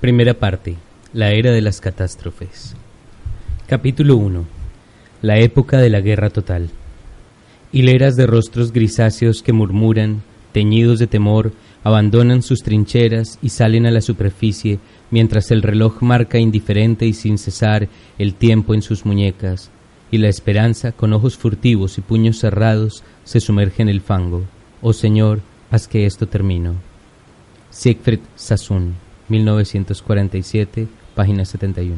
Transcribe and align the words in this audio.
Primera 0.00 0.34
parte. 0.34 0.76
La 1.12 1.32
era 1.32 1.50
de 1.50 1.60
las 1.60 1.80
catástrofes. 1.80 2.76
Capítulo 3.66 4.16
1. 4.16 4.44
La 5.22 5.40
época 5.40 5.78
de 5.78 5.90
la 5.90 6.00
guerra 6.00 6.30
total. 6.30 6.70
Hileras 7.72 8.14
de 8.14 8.28
rostros 8.28 8.72
grisáceos 8.72 9.42
que 9.42 9.52
murmuran, 9.52 10.22
teñidos 10.52 11.00
de 11.00 11.08
temor, 11.08 11.50
abandonan 11.82 12.42
sus 12.42 12.60
trincheras 12.60 13.40
y 13.42 13.48
salen 13.48 13.86
a 13.86 13.90
la 13.90 14.00
superficie 14.00 14.78
mientras 15.10 15.50
el 15.50 15.62
reloj 15.62 16.00
marca 16.00 16.38
indiferente 16.38 17.04
y 17.04 17.12
sin 17.12 17.36
cesar 17.36 17.88
el 18.20 18.34
tiempo 18.34 18.74
en 18.74 18.82
sus 18.82 19.04
muñecas, 19.04 19.72
y 20.12 20.18
la 20.18 20.28
esperanza, 20.28 20.92
con 20.92 21.12
ojos 21.12 21.36
furtivos 21.36 21.98
y 21.98 22.02
puños 22.02 22.38
cerrados, 22.38 23.02
se 23.24 23.40
sumerge 23.40 23.82
en 23.82 23.88
el 23.88 24.00
fango. 24.00 24.44
Oh 24.80 24.92
Señor, 24.92 25.40
haz 25.72 25.88
que 25.88 26.06
esto 26.06 26.28
termine. 26.28 26.74
Siegfried 27.70 28.20
Sassoon 28.36 29.07
1947, 29.28 30.88
página 31.14 31.44
71. 31.44 31.96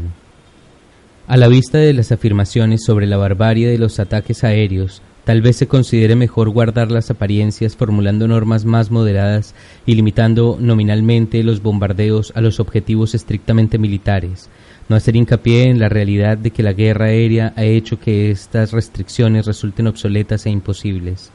A 1.27 1.37
la 1.37 1.49
vista 1.49 1.79
de 1.79 1.93
las 1.93 2.11
afirmaciones 2.11 2.83
sobre 2.85 3.07
la 3.07 3.17
barbarie 3.17 3.69
de 3.69 3.79
los 3.79 4.01
ataques 4.01 4.43
aéreos, 4.43 5.01
tal 5.25 5.43
vez 5.43 5.57
se 5.57 5.69
considere 5.69 6.17
mejor 6.17 6.51
guardar 6.51 6.91
las 6.91 7.11
apariencias 7.11 7.77
formulando 7.77 8.27
normas 8.27 8.65
más 8.65 8.91
moderadas 8.91 9.55
y 9.87 9.95
limitando 9.95 10.57
nominalmente 10.59 11.45
los 11.45 11.63
bombardeos 11.63 12.33
a 12.35 12.41
los 12.41 12.59
objetivos 12.59 13.15
estrictamente 13.15 13.79
militares, 13.79 14.51
no 14.89 14.97
hacer 14.97 15.15
hincapié 15.15 15.71
en 15.71 15.79
la 15.79 15.89
realidad 15.89 16.37
de 16.37 16.51
que 16.51 16.65
la 16.65 16.73
guerra 16.73 17.05
aérea 17.05 17.53
ha 17.55 17.63
hecho 17.63 18.01
que 18.01 18.33
estas 18.33 18.73
restricciones 18.73 19.47
resulten 19.47 19.87
obsoletas 19.87 20.47
e 20.47 20.51
imposibles. 20.51 21.31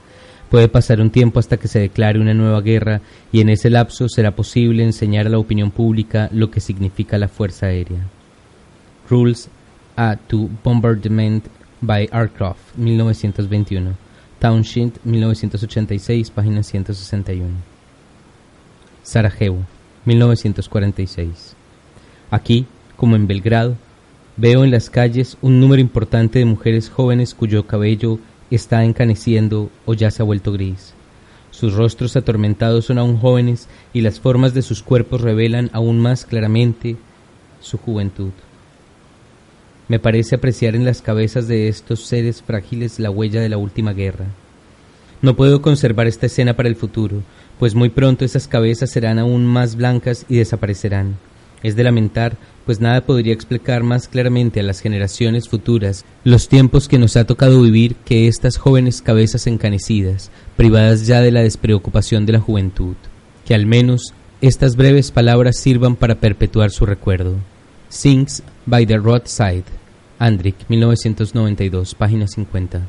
Puede 0.49 0.67
pasar 0.67 1.01
un 1.01 1.09
tiempo 1.09 1.39
hasta 1.39 1.57
que 1.57 1.67
se 1.67 1.79
declare 1.79 2.19
una 2.19 2.33
nueva 2.33 2.61
guerra 2.61 3.01
y 3.31 3.41
en 3.41 3.49
ese 3.49 3.69
lapso 3.69 4.07
será 4.07 4.35
posible 4.35 4.83
enseñar 4.83 5.25
a 5.25 5.29
la 5.29 5.39
opinión 5.39 5.71
pública 5.71 6.29
lo 6.31 6.51
que 6.51 6.59
significa 6.59 7.17
la 7.17 7.27
fuerza 7.27 7.67
aérea. 7.67 8.07
Rules 9.09 9.49
a 9.95 10.17
to 10.27 10.49
Bombardment 10.63 11.45
by 11.81 12.09
Aircraft, 12.11 12.77
1921. 12.77 13.95
Townshend, 14.39 14.99
1986, 15.03 16.29
página 16.29 16.61
161. 16.61 17.49
Sarajevo, 19.01 19.59
1946. 20.05 21.55
Aquí, 22.29 22.65
como 22.95 23.15
en 23.15 23.27
Belgrado, 23.27 23.75
veo 24.37 24.63
en 24.63 24.71
las 24.71 24.89
calles 24.89 25.37
un 25.41 25.59
número 25.59 25.81
importante 25.81 26.39
de 26.39 26.45
mujeres 26.45 26.89
jóvenes 26.89 27.33
cuyo 27.33 27.65
cabello 27.65 28.19
está 28.51 28.83
encaneciendo 28.83 29.69
o 29.85 29.93
ya 29.93 30.11
se 30.11 30.21
ha 30.21 30.25
vuelto 30.25 30.51
gris. 30.51 30.93
Sus 31.51 31.73
rostros 31.73 32.15
atormentados 32.17 32.85
son 32.85 32.97
aún 32.97 33.17
jóvenes 33.17 33.67
y 33.93 34.01
las 34.01 34.19
formas 34.19 34.53
de 34.53 34.61
sus 34.61 34.83
cuerpos 34.83 35.21
revelan 35.21 35.69
aún 35.73 35.99
más 35.99 36.25
claramente 36.25 36.97
su 37.61 37.77
juventud. 37.77 38.31
Me 39.87 39.99
parece 39.99 40.35
apreciar 40.35 40.75
en 40.75 40.83
las 40.83 41.01
cabezas 41.01 41.47
de 41.47 41.67
estos 41.67 42.01
seres 42.01 42.41
frágiles 42.41 42.99
la 42.99 43.09
huella 43.11 43.39
de 43.39 43.49
la 43.49 43.57
última 43.57 43.93
guerra. 43.93 44.25
No 45.21 45.35
puedo 45.35 45.61
conservar 45.61 46.07
esta 46.07 46.25
escena 46.25 46.55
para 46.55 46.69
el 46.69 46.75
futuro, 46.75 47.21
pues 47.59 47.73
muy 47.73 47.89
pronto 47.89 48.25
esas 48.25 48.47
cabezas 48.47 48.89
serán 48.89 49.17
aún 49.17 49.45
más 49.45 49.75
blancas 49.75 50.25
y 50.27 50.37
desaparecerán. 50.37 51.15
Es 51.63 51.75
de 51.75 51.83
lamentar, 51.83 52.35
pues 52.65 52.79
nada 52.79 53.01
podría 53.01 53.33
explicar 53.33 53.83
más 53.83 54.07
claramente 54.07 54.59
a 54.59 54.63
las 54.63 54.79
generaciones 54.79 55.47
futuras 55.47 56.03
los 56.23 56.47
tiempos 56.47 56.87
que 56.87 56.97
nos 56.97 57.15
ha 57.15 57.25
tocado 57.25 57.61
vivir 57.61 57.95
que 57.95 58.27
estas 58.27 58.57
jóvenes 58.57 59.01
cabezas 59.01 59.47
encanecidas, 59.47 60.31
privadas 60.57 61.05
ya 61.05 61.21
de 61.21 61.31
la 61.31 61.41
despreocupación 61.41 62.25
de 62.25 62.33
la 62.33 62.39
juventud. 62.39 62.95
Que 63.45 63.53
al 63.53 63.65
menos 63.65 64.13
estas 64.41 64.75
breves 64.75 65.11
palabras 65.11 65.57
sirvan 65.57 65.95
para 65.95 66.15
perpetuar 66.15 66.71
su 66.71 66.85
recuerdo. 66.85 67.35
Sings 67.89 68.43
by 68.65 68.85
the 68.85 68.97
Roadside, 68.97 69.63
Andrick, 70.17 70.55
1992, 70.67 71.95
página 71.95 72.27
50. 72.27 72.81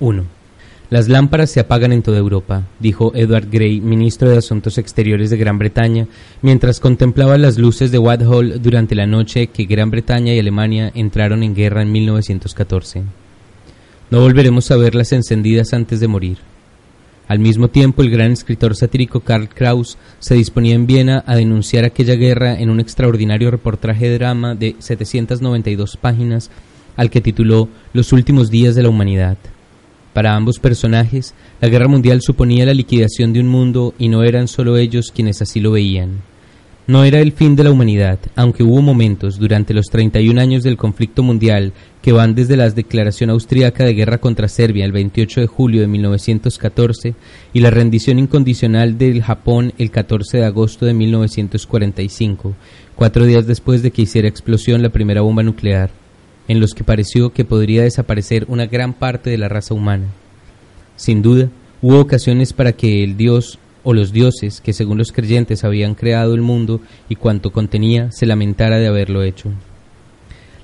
1. 0.00 0.43
Las 0.90 1.08
lámparas 1.08 1.50
se 1.50 1.60
apagan 1.60 1.92
en 1.92 2.02
toda 2.02 2.18
Europa, 2.18 2.64
dijo 2.78 3.12
Edward 3.14 3.48
Grey, 3.50 3.80
ministro 3.80 4.28
de 4.28 4.36
Asuntos 4.36 4.76
Exteriores 4.76 5.30
de 5.30 5.38
Gran 5.38 5.58
Bretaña, 5.58 6.06
mientras 6.42 6.78
contemplaba 6.78 7.38
las 7.38 7.58
luces 7.58 7.90
de 7.90 7.98
Whitehall 7.98 8.60
durante 8.62 8.94
la 8.94 9.06
noche 9.06 9.46
que 9.46 9.64
Gran 9.64 9.90
Bretaña 9.90 10.34
y 10.34 10.38
Alemania 10.38 10.92
entraron 10.94 11.42
en 11.42 11.54
guerra 11.54 11.82
en 11.82 11.90
1914. 11.90 13.02
No 14.10 14.20
volveremos 14.20 14.70
a 14.70 14.76
verlas 14.76 15.12
encendidas 15.12 15.72
antes 15.72 16.00
de 16.00 16.08
morir. 16.08 16.38
Al 17.26 17.38
mismo 17.38 17.68
tiempo, 17.68 18.02
el 18.02 18.10
gran 18.10 18.32
escritor 18.32 18.76
satírico 18.76 19.20
Karl 19.20 19.48
Kraus 19.48 19.96
se 20.18 20.34
disponía 20.34 20.74
en 20.74 20.86
Viena 20.86 21.24
a 21.26 21.34
denunciar 21.36 21.86
aquella 21.86 22.14
guerra 22.14 22.60
en 22.60 22.68
un 22.68 22.80
extraordinario 22.80 23.50
reportaje 23.50 24.10
de 24.10 24.18
drama 24.18 24.54
de 24.54 24.76
792 24.78 25.96
páginas 25.96 26.50
al 26.96 27.08
que 27.08 27.22
tituló 27.22 27.70
Los 27.94 28.12
últimos 28.12 28.50
días 28.50 28.74
de 28.74 28.82
la 28.82 28.90
humanidad. 28.90 29.38
Para 30.14 30.36
ambos 30.36 30.60
personajes, 30.60 31.34
la 31.60 31.68
guerra 31.68 31.88
mundial 31.88 32.22
suponía 32.22 32.64
la 32.64 32.72
liquidación 32.72 33.32
de 33.32 33.40
un 33.40 33.48
mundo 33.48 33.94
y 33.98 34.08
no 34.08 34.22
eran 34.22 34.46
solo 34.46 34.76
ellos 34.76 35.10
quienes 35.12 35.42
así 35.42 35.58
lo 35.58 35.72
veían. 35.72 36.22
No 36.86 37.02
era 37.02 37.18
el 37.18 37.32
fin 37.32 37.56
de 37.56 37.64
la 37.64 37.72
humanidad, 37.72 38.20
aunque 38.36 38.62
hubo 38.62 38.80
momentos 38.80 39.38
durante 39.38 39.74
los 39.74 39.86
31 39.86 40.40
años 40.40 40.62
del 40.62 40.76
conflicto 40.76 41.24
mundial 41.24 41.72
que 42.00 42.12
van 42.12 42.36
desde 42.36 42.56
la 42.56 42.70
declaración 42.70 43.30
austríaca 43.30 43.84
de 43.84 43.94
guerra 43.94 44.18
contra 44.18 44.46
Serbia 44.46 44.84
el 44.84 44.92
28 44.92 45.40
de 45.40 45.46
julio 45.48 45.80
de 45.80 45.88
1914 45.88 47.14
y 47.52 47.60
la 47.60 47.70
rendición 47.70 48.20
incondicional 48.20 48.96
del 48.98 49.20
Japón 49.20 49.72
el 49.78 49.90
14 49.90 50.38
de 50.38 50.44
agosto 50.44 50.86
de 50.86 50.94
1945, 50.94 52.54
cuatro 52.94 53.24
días 53.24 53.48
después 53.48 53.82
de 53.82 53.90
que 53.90 54.02
hiciera 54.02 54.28
explosión 54.28 54.80
la 54.80 54.90
primera 54.90 55.22
bomba 55.22 55.42
nuclear 55.42 56.03
en 56.48 56.60
los 56.60 56.74
que 56.74 56.84
pareció 56.84 57.32
que 57.32 57.44
podría 57.44 57.82
desaparecer 57.82 58.46
una 58.48 58.66
gran 58.66 58.92
parte 58.94 59.30
de 59.30 59.38
la 59.38 59.48
raza 59.48 59.74
humana. 59.74 60.06
Sin 60.96 61.22
duda, 61.22 61.48
hubo 61.82 62.00
ocasiones 62.00 62.52
para 62.52 62.72
que 62.72 63.02
el 63.02 63.16
Dios 63.16 63.58
o 63.82 63.92
los 63.92 64.12
dioses 64.12 64.60
que 64.60 64.72
según 64.72 64.98
los 64.98 65.12
creyentes 65.12 65.64
habían 65.64 65.94
creado 65.94 66.34
el 66.34 66.40
mundo 66.40 66.80
y 67.08 67.16
cuanto 67.16 67.52
contenía 67.52 68.10
se 68.12 68.26
lamentara 68.26 68.78
de 68.78 68.86
haberlo 68.86 69.22
hecho. 69.22 69.50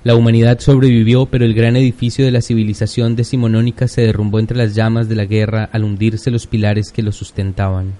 La 0.02 0.14
humanidad 0.14 0.60
sobrevivió, 0.60 1.26
pero 1.26 1.44
el 1.44 1.52
gran 1.52 1.76
edificio 1.76 2.24
de 2.24 2.30
la 2.30 2.40
civilización 2.40 3.16
decimonónica 3.16 3.86
se 3.86 4.00
derrumbó 4.00 4.38
entre 4.38 4.56
las 4.56 4.74
llamas 4.74 5.10
de 5.10 5.16
la 5.16 5.26
guerra 5.26 5.68
al 5.70 5.84
hundirse 5.84 6.30
los 6.30 6.46
pilares 6.46 6.90
que 6.90 7.02
lo 7.02 7.12
sustentaban. 7.12 7.92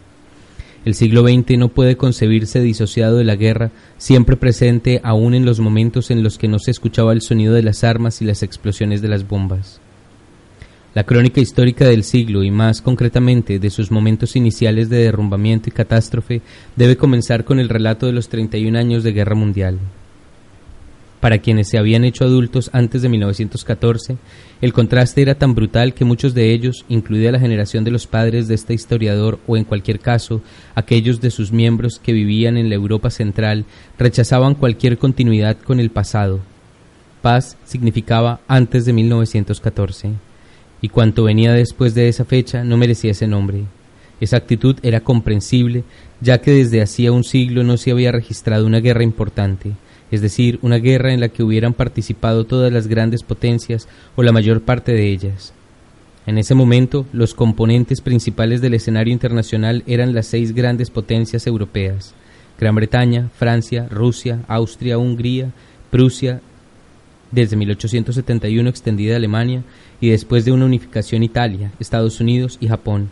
El 0.84 0.94
siglo 0.94 1.22
XX 1.22 1.58
no 1.58 1.68
puede 1.68 1.96
concebirse 1.96 2.60
disociado 2.62 3.18
de 3.18 3.24
la 3.24 3.36
guerra, 3.36 3.70
siempre 3.98 4.36
presente 4.36 5.00
aún 5.04 5.34
en 5.34 5.44
los 5.44 5.60
momentos 5.60 6.10
en 6.10 6.22
los 6.22 6.38
que 6.38 6.48
no 6.48 6.58
se 6.58 6.70
escuchaba 6.70 7.12
el 7.12 7.20
sonido 7.20 7.52
de 7.52 7.62
las 7.62 7.84
armas 7.84 8.22
y 8.22 8.24
las 8.24 8.42
explosiones 8.42 9.02
de 9.02 9.08
las 9.08 9.28
bombas. 9.28 9.80
La 10.94 11.04
crónica 11.04 11.40
histórica 11.40 11.86
del 11.86 12.02
siglo 12.02 12.42
y 12.42 12.50
más 12.50 12.80
concretamente 12.80 13.58
de 13.58 13.70
sus 13.70 13.90
momentos 13.90 14.36
iniciales 14.36 14.88
de 14.88 15.04
derrumbamiento 15.04 15.68
y 15.68 15.72
catástrofe 15.72 16.40
debe 16.76 16.96
comenzar 16.96 17.44
con 17.44 17.60
el 17.60 17.68
relato 17.68 18.06
de 18.06 18.12
los 18.12 18.28
31 18.28 18.76
años 18.78 19.04
de 19.04 19.12
guerra 19.12 19.34
mundial. 19.34 19.78
Para 21.20 21.38
quienes 21.38 21.68
se 21.68 21.76
habían 21.76 22.04
hecho 22.04 22.24
adultos 22.24 22.70
antes 22.72 23.02
de 23.02 23.10
1914, 23.10 24.16
el 24.62 24.72
contraste 24.72 25.20
era 25.20 25.34
tan 25.34 25.54
brutal 25.54 25.92
que 25.92 26.06
muchos 26.06 26.32
de 26.32 26.50
ellos, 26.50 26.86
incluida 26.88 27.30
la 27.30 27.38
generación 27.38 27.84
de 27.84 27.90
los 27.90 28.06
padres 28.06 28.48
de 28.48 28.54
este 28.54 28.72
historiador 28.72 29.38
o 29.46 29.58
en 29.58 29.64
cualquier 29.64 30.00
caso 30.00 30.40
aquellos 30.74 31.20
de 31.20 31.30
sus 31.30 31.52
miembros 31.52 32.00
que 32.02 32.14
vivían 32.14 32.56
en 32.56 32.70
la 32.70 32.74
Europa 32.74 33.10
central, 33.10 33.66
rechazaban 33.98 34.54
cualquier 34.54 34.96
continuidad 34.96 35.58
con 35.58 35.78
el 35.78 35.90
pasado. 35.90 36.40
Paz 37.20 37.58
significaba 37.64 38.40
antes 38.48 38.86
de 38.86 38.94
1914, 38.94 40.12
y 40.80 40.88
cuanto 40.88 41.24
venía 41.24 41.52
después 41.52 41.94
de 41.94 42.08
esa 42.08 42.24
fecha 42.24 42.64
no 42.64 42.78
merecía 42.78 43.10
ese 43.10 43.26
nombre. 43.26 43.64
Esa 44.22 44.38
actitud 44.38 44.76
era 44.82 45.00
comprensible, 45.00 45.84
ya 46.22 46.40
que 46.40 46.52
desde 46.52 46.80
hacía 46.80 47.12
un 47.12 47.24
siglo 47.24 47.62
no 47.62 47.76
se 47.76 47.90
había 47.90 48.10
registrado 48.10 48.66
una 48.66 48.80
guerra 48.80 49.02
importante, 49.04 49.72
es 50.10 50.20
decir, 50.20 50.58
una 50.62 50.76
guerra 50.76 51.12
en 51.12 51.20
la 51.20 51.28
que 51.28 51.42
hubieran 51.42 51.74
participado 51.74 52.44
todas 52.44 52.72
las 52.72 52.86
grandes 52.86 53.22
potencias 53.22 53.88
o 54.16 54.22
la 54.22 54.32
mayor 54.32 54.62
parte 54.62 54.92
de 54.92 55.10
ellas. 55.10 55.52
En 56.26 56.38
ese 56.38 56.54
momento, 56.54 57.06
los 57.12 57.34
componentes 57.34 58.00
principales 58.00 58.60
del 58.60 58.74
escenario 58.74 59.12
internacional 59.12 59.82
eran 59.86 60.14
las 60.14 60.26
seis 60.26 60.54
grandes 60.54 60.90
potencias 60.90 61.46
europeas, 61.46 62.14
Gran 62.58 62.74
Bretaña, 62.74 63.30
Francia, 63.38 63.88
Rusia, 63.90 64.40
Austria, 64.46 64.98
Hungría, 64.98 65.50
Prusia, 65.90 66.40
desde 67.30 67.56
1871 67.56 68.68
extendida 68.68 69.16
Alemania 69.16 69.62
y 70.00 70.10
después 70.10 70.44
de 70.44 70.52
una 70.52 70.66
unificación 70.66 71.22
Italia, 71.22 71.72
Estados 71.80 72.20
Unidos 72.20 72.58
y 72.60 72.68
Japón. 72.68 73.10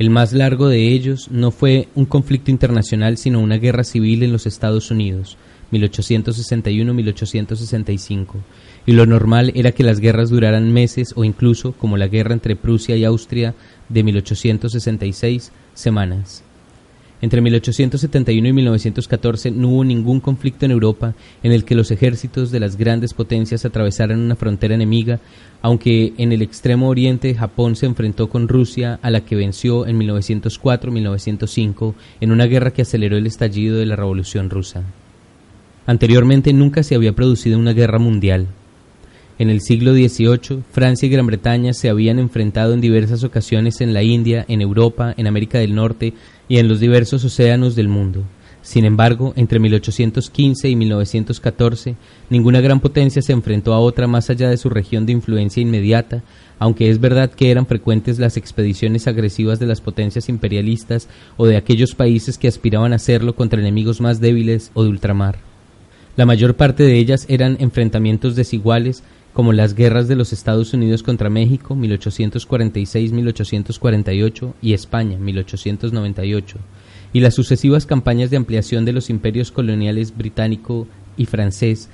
El 0.00 0.10
más 0.10 0.32
largo 0.32 0.68
de 0.68 0.88
ellos 0.88 1.28
no 1.30 1.52
fue 1.52 1.86
un 1.94 2.06
conflicto 2.06 2.50
internacional, 2.50 3.18
sino 3.18 3.38
una 3.38 3.58
guerra 3.58 3.84
civil 3.84 4.24
en 4.24 4.32
los 4.32 4.46
Estados 4.46 4.90
Unidos, 4.90 5.36
1861-1865, 5.70 8.26
y 8.88 8.92
lo 8.92 9.04
normal 9.04 9.52
era 9.54 9.72
que 9.72 9.84
las 9.84 10.00
guerras 10.00 10.30
duraran 10.30 10.72
meses 10.72 11.12
o 11.14 11.22
incluso, 11.22 11.72
como 11.72 11.98
la 11.98 12.08
guerra 12.08 12.32
entre 12.32 12.56
Prusia 12.56 12.96
y 12.96 13.04
Austria 13.04 13.54
de 13.90 14.02
1866, 14.02 15.52
semanas. 15.74 16.42
Entre 17.20 17.42
1871 17.42 18.48
y 18.48 18.52
1914 18.54 19.50
no 19.50 19.68
hubo 19.68 19.84
ningún 19.84 20.20
conflicto 20.20 20.64
en 20.64 20.70
Europa 20.70 21.12
en 21.42 21.52
el 21.52 21.66
que 21.66 21.74
los 21.74 21.90
ejércitos 21.90 22.50
de 22.50 22.60
las 22.60 22.76
grandes 22.76 23.12
potencias 23.12 23.66
atravesaran 23.66 24.20
una 24.20 24.36
frontera 24.36 24.74
enemiga, 24.74 25.20
aunque 25.60 26.14
en 26.16 26.32
el 26.32 26.40
extremo 26.40 26.88
oriente 26.88 27.34
Japón 27.34 27.76
se 27.76 27.84
enfrentó 27.84 28.30
con 28.30 28.48
Rusia, 28.48 28.98
a 29.02 29.10
la 29.10 29.20
que 29.20 29.36
venció 29.36 29.86
en 29.86 30.00
1904-1905 30.00 31.92
en 32.22 32.32
una 32.32 32.46
guerra 32.46 32.70
que 32.70 32.80
aceleró 32.80 33.18
el 33.18 33.26
estallido 33.26 33.76
de 33.76 33.84
la 33.84 33.96
Revolución 33.96 34.48
rusa. 34.48 34.82
Anteriormente 35.84 36.54
nunca 36.54 36.82
se 36.82 36.94
había 36.94 37.12
producido 37.12 37.58
una 37.58 37.74
guerra 37.74 37.98
mundial. 37.98 38.48
En 39.38 39.50
el 39.50 39.60
siglo 39.60 39.92
XVIII, 39.92 40.64
Francia 40.72 41.06
y 41.06 41.10
Gran 41.10 41.26
Bretaña 41.26 41.72
se 41.72 41.88
habían 41.88 42.18
enfrentado 42.18 42.74
en 42.74 42.80
diversas 42.80 43.22
ocasiones 43.22 43.80
en 43.80 43.94
la 43.94 44.02
India, 44.02 44.44
en 44.48 44.60
Europa, 44.60 45.14
en 45.16 45.28
América 45.28 45.58
del 45.60 45.76
Norte 45.76 46.12
y 46.48 46.58
en 46.58 46.66
los 46.66 46.80
diversos 46.80 47.24
océanos 47.24 47.76
del 47.76 47.86
mundo. 47.86 48.24
Sin 48.62 48.84
embargo, 48.84 49.34
entre 49.36 49.60
1815 49.60 50.68
y 50.68 50.74
1914, 50.74 51.94
ninguna 52.30 52.60
gran 52.60 52.80
potencia 52.80 53.22
se 53.22 53.32
enfrentó 53.32 53.74
a 53.74 53.78
otra 53.78 54.08
más 54.08 54.28
allá 54.28 54.50
de 54.50 54.56
su 54.56 54.70
región 54.70 55.06
de 55.06 55.12
influencia 55.12 55.62
inmediata, 55.62 56.24
aunque 56.58 56.90
es 56.90 56.98
verdad 56.98 57.30
que 57.30 57.52
eran 57.52 57.66
frecuentes 57.66 58.18
las 58.18 58.36
expediciones 58.36 59.06
agresivas 59.06 59.60
de 59.60 59.66
las 59.66 59.80
potencias 59.80 60.28
imperialistas 60.28 61.08
o 61.36 61.46
de 61.46 61.56
aquellos 61.56 61.94
países 61.94 62.38
que 62.38 62.48
aspiraban 62.48 62.92
a 62.92 62.96
hacerlo 62.96 63.36
contra 63.36 63.60
enemigos 63.60 64.00
más 64.00 64.20
débiles 64.20 64.72
o 64.74 64.82
de 64.82 64.88
ultramar. 64.88 65.38
La 66.16 66.26
mayor 66.26 66.56
parte 66.56 66.82
de 66.82 66.98
ellas 66.98 67.26
eran 67.28 67.56
enfrentamientos 67.60 68.34
desiguales, 68.34 69.04
como 69.32 69.52
las 69.52 69.74
guerras 69.74 70.08
de 70.08 70.16
los 70.16 70.32
Estados 70.32 70.74
Unidos 70.74 71.02
contra 71.02 71.30
México 71.30 71.76
1846-1848 71.76 74.54
y 74.60 74.72
España 74.72 75.18
1898, 75.18 76.58
y 77.12 77.20
las 77.20 77.34
sucesivas 77.34 77.86
campañas 77.86 78.30
de 78.30 78.36
ampliación 78.36 78.84
de 78.84 78.92
los 78.92 79.10
imperios 79.10 79.52
coloniales 79.52 80.16
británico 80.16 80.86
y 81.16 81.26
francés, 81.26 81.88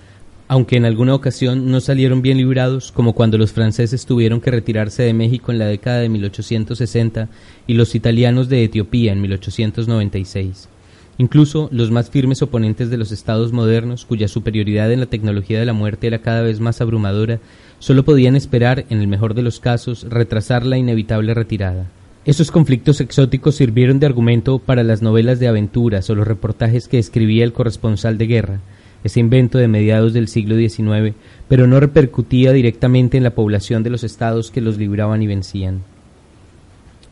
aunque 0.48 0.76
en 0.76 0.84
alguna 0.84 1.14
ocasión 1.14 1.70
no 1.70 1.80
salieron 1.80 2.22
bien 2.22 2.38
librados, 2.38 2.92
como 2.92 3.14
cuando 3.14 3.38
los 3.38 3.52
franceses 3.52 4.06
tuvieron 4.06 4.40
que 4.40 4.50
retirarse 4.50 5.02
de 5.02 5.14
México 5.14 5.52
en 5.52 5.58
la 5.58 5.66
década 5.66 6.00
de 6.00 6.08
1860 6.08 7.28
y 7.66 7.74
los 7.74 7.94
italianos 7.94 8.48
de 8.48 8.64
Etiopía 8.64 9.12
en 9.12 9.20
1896. 9.22 10.68
Incluso 11.16 11.68
los 11.70 11.90
más 11.92 12.10
firmes 12.10 12.42
oponentes 12.42 12.90
de 12.90 12.96
los 12.96 13.12
estados 13.12 13.52
modernos, 13.52 14.04
cuya 14.04 14.26
superioridad 14.26 14.90
en 14.90 15.00
la 15.00 15.06
tecnología 15.06 15.60
de 15.60 15.64
la 15.64 15.72
muerte 15.72 16.08
era 16.08 16.18
cada 16.18 16.42
vez 16.42 16.58
más 16.58 16.80
abrumadora, 16.80 17.38
solo 17.78 18.04
podían 18.04 18.34
esperar, 18.34 18.84
en 18.90 19.00
el 19.00 19.06
mejor 19.06 19.34
de 19.34 19.42
los 19.42 19.60
casos, 19.60 20.06
retrasar 20.10 20.66
la 20.66 20.76
inevitable 20.76 21.32
retirada. 21.34 21.86
Esos 22.24 22.50
conflictos 22.50 23.00
exóticos 23.00 23.54
sirvieron 23.54 24.00
de 24.00 24.06
argumento 24.06 24.58
para 24.58 24.82
las 24.82 25.02
novelas 25.02 25.38
de 25.38 25.46
aventuras 25.46 26.08
o 26.10 26.14
los 26.14 26.26
reportajes 26.26 26.88
que 26.88 26.98
escribía 26.98 27.44
el 27.44 27.52
corresponsal 27.52 28.18
de 28.18 28.26
guerra, 28.26 28.60
ese 29.04 29.20
invento 29.20 29.58
de 29.58 29.68
mediados 29.68 30.14
del 30.14 30.28
siglo 30.28 30.56
XIX, 30.56 31.14
pero 31.48 31.66
no 31.66 31.78
repercutía 31.78 32.52
directamente 32.52 33.18
en 33.18 33.22
la 33.22 33.34
población 33.34 33.82
de 33.82 33.90
los 33.90 34.02
estados 34.02 34.50
que 34.50 34.62
los 34.62 34.78
libraban 34.78 35.22
y 35.22 35.26
vencían. 35.26 35.82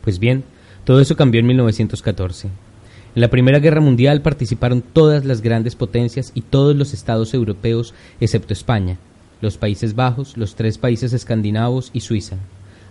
Pues 0.03 0.19
bien, 0.19 0.43
todo 0.83 0.99
eso 0.99 1.15
cambió 1.15 1.39
en 1.39 1.47
1914. 1.47 2.49
En 3.15 3.21
la 3.21 3.29
Primera 3.29 3.59
Guerra 3.59 3.79
Mundial 3.79 4.23
participaron 4.23 4.81
todas 4.81 5.23
las 5.23 5.41
grandes 5.41 5.75
potencias 5.75 6.31
y 6.33 6.41
todos 6.41 6.75
los 6.75 6.93
estados 6.93 7.35
europeos 7.35 7.93
excepto 8.19 8.53
España, 8.53 8.97
los 9.39 9.57
Países 9.57 9.93
Bajos, 9.93 10.35
los 10.35 10.55
tres 10.55 10.79
países 10.79 11.13
escandinavos 11.13 11.91
y 11.93 11.99
Suiza. 11.99 12.37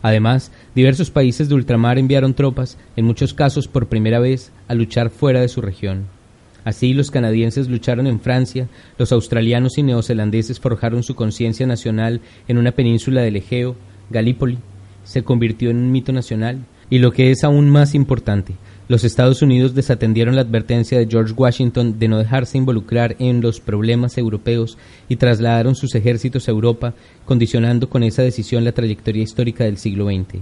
Además, 0.01 0.53
diversos 0.77 1.11
países 1.11 1.49
de 1.49 1.57
ultramar 1.57 1.99
enviaron 1.99 2.35
tropas, 2.35 2.79
en 2.97 3.05
muchos 3.05 3.35
casos 3.35 3.67
por 3.67 3.89
primera 3.89 4.21
vez, 4.21 4.53
a 4.69 4.75
luchar 4.75 5.11
fuera 5.11 5.41
de 5.41 5.49
su 5.49 5.61
región. 5.61 6.07
Así 6.65 6.95
los 6.95 7.11
canadienses 7.11 7.69
lucharon 7.69 8.07
en 8.07 8.21
Francia, 8.21 8.69
los 8.99 9.11
australianos 9.11 9.77
y 9.77 9.83
neozelandeses 9.83 10.61
forjaron 10.61 11.03
su 11.03 11.17
conciencia 11.17 11.67
nacional 11.67 12.21
en 12.47 12.59
una 12.59 12.71
península 12.71 13.23
del 13.23 13.37
Egeo, 13.37 13.75
Galípoli, 14.11 14.59
se 15.03 15.25
convirtió 15.25 15.71
en 15.71 15.79
un 15.79 15.91
mito 15.91 16.13
nacional, 16.13 16.65
y 16.91 16.99
lo 16.99 17.11
que 17.11 17.31
es 17.31 17.43
aún 17.43 17.71
más 17.71 17.95
importante, 17.95 18.55
los 18.89 19.05
Estados 19.05 19.43
Unidos 19.43 19.75
desatendieron 19.75 20.35
la 20.35 20.43
advertencia 20.43 20.99
de 20.99 21.07
George 21.07 21.35
Washington 21.37 21.99
de 21.99 22.09
no 22.09 22.19
dejarse 22.19 22.59
involucrar 22.59 23.17
en 23.19 23.41
los 23.41 23.61
problemas 23.61 24.19
europeos 24.19 24.77
y 25.09 25.17
trasladaron 25.17 25.75
sus 25.75 25.95
ejércitos 25.95 26.49
a 26.49 26.51
Europa, 26.51 26.95
condicionando 27.25 27.89
con 27.89 28.03
esa 28.03 28.23
decisión 28.23 28.65
la 28.65 28.73
trayectoria 28.73 29.23
histórica 29.23 29.65
del 29.65 29.79
siglo 29.79 30.07
XX. 30.07 30.41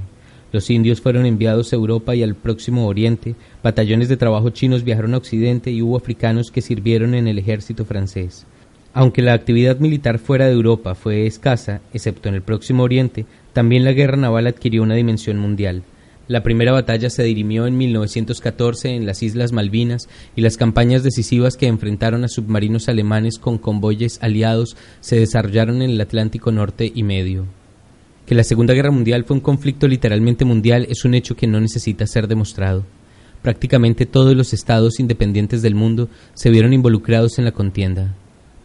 Los 0.52 0.68
indios 0.70 1.00
fueron 1.00 1.26
enviados 1.26 1.72
a 1.72 1.76
Europa 1.76 2.16
y 2.16 2.22
al 2.22 2.34
Próximo 2.34 2.86
Oriente, 2.86 3.36
batallones 3.62 4.08
de 4.08 4.16
trabajo 4.16 4.50
chinos 4.50 4.82
viajaron 4.82 5.14
a 5.14 5.18
Occidente 5.18 5.70
y 5.70 5.82
hubo 5.82 5.96
africanos 5.96 6.50
que 6.50 6.62
sirvieron 6.62 7.14
en 7.14 7.28
el 7.28 7.38
ejército 7.38 7.84
francés. 7.84 8.46
Aunque 8.92 9.22
la 9.22 9.34
actividad 9.34 9.78
militar 9.78 10.18
fuera 10.18 10.46
de 10.46 10.52
Europa 10.52 10.96
fue 10.96 11.26
escasa, 11.26 11.80
excepto 11.94 12.28
en 12.28 12.34
el 12.34 12.42
Próximo 12.42 12.82
Oriente, 12.82 13.26
también 13.52 13.84
la 13.84 13.92
guerra 13.92 14.16
naval 14.16 14.48
adquirió 14.48 14.82
una 14.82 14.96
dimensión 14.96 15.38
mundial. 15.38 15.84
La 16.30 16.44
primera 16.44 16.70
batalla 16.70 17.10
se 17.10 17.24
dirimió 17.24 17.66
en 17.66 17.76
1914 17.76 18.94
en 18.94 19.04
las 19.04 19.20
Islas 19.20 19.50
Malvinas 19.50 20.08
y 20.36 20.42
las 20.42 20.56
campañas 20.56 21.02
decisivas 21.02 21.56
que 21.56 21.66
enfrentaron 21.66 22.22
a 22.22 22.28
submarinos 22.28 22.88
alemanes 22.88 23.40
con 23.40 23.58
convoyes 23.58 24.22
aliados 24.22 24.76
se 25.00 25.18
desarrollaron 25.18 25.82
en 25.82 25.90
el 25.90 26.00
Atlántico 26.00 26.52
Norte 26.52 26.92
y 26.94 27.02
Medio. 27.02 27.46
Que 28.26 28.36
la 28.36 28.44
Segunda 28.44 28.74
Guerra 28.74 28.92
Mundial 28.92 29.24
fue 29.24 29.38
un 29.38 29.40
conflicto 29.40 29.88
literalmente 29.88 30.44
mundial 30.44 30.86
es 30.88 31.04
un 31.04 31.14
hecho 31.14 31.34
que 31.34 31.48
no 31.48 31.60
necesita 31.60 32.06
ser 32.06 32.28
demostrado. 32.28 32.84
Prácticamente 33.42 34.06
todos 34.06 34.36
los 34.36 34.52
estados 34.52 35.00
independientes 35.00 35.62
del 35.62 35.74
mundo 35.74 36.08
se 36.34 36.50
vieron 36.50 36.72
involucrados 36.72 37.40
en 37.40 37.44
la 37.44 37.50
contienda, 37.50 38.14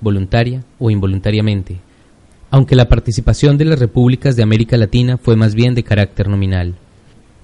voluntaria 0.01 0.63
o 0.77 0.91
involuntariamente, 0.91 1.79
aunque 2.51 2.75
la 2.75 2.89
participación 2.89 3.57
de 3.57 3.65
las 3.65 3.79
repúblicas 3.79 4.35
de 4.35 4.43
América 4.43 4.77
Latina 4.77 5.17
fue 5.17 5.35
más 5.35 5.55
bien 5.55 5.73
de 5.73 5.81
carácter 5.81 6.27
nominal. 6.29 6.75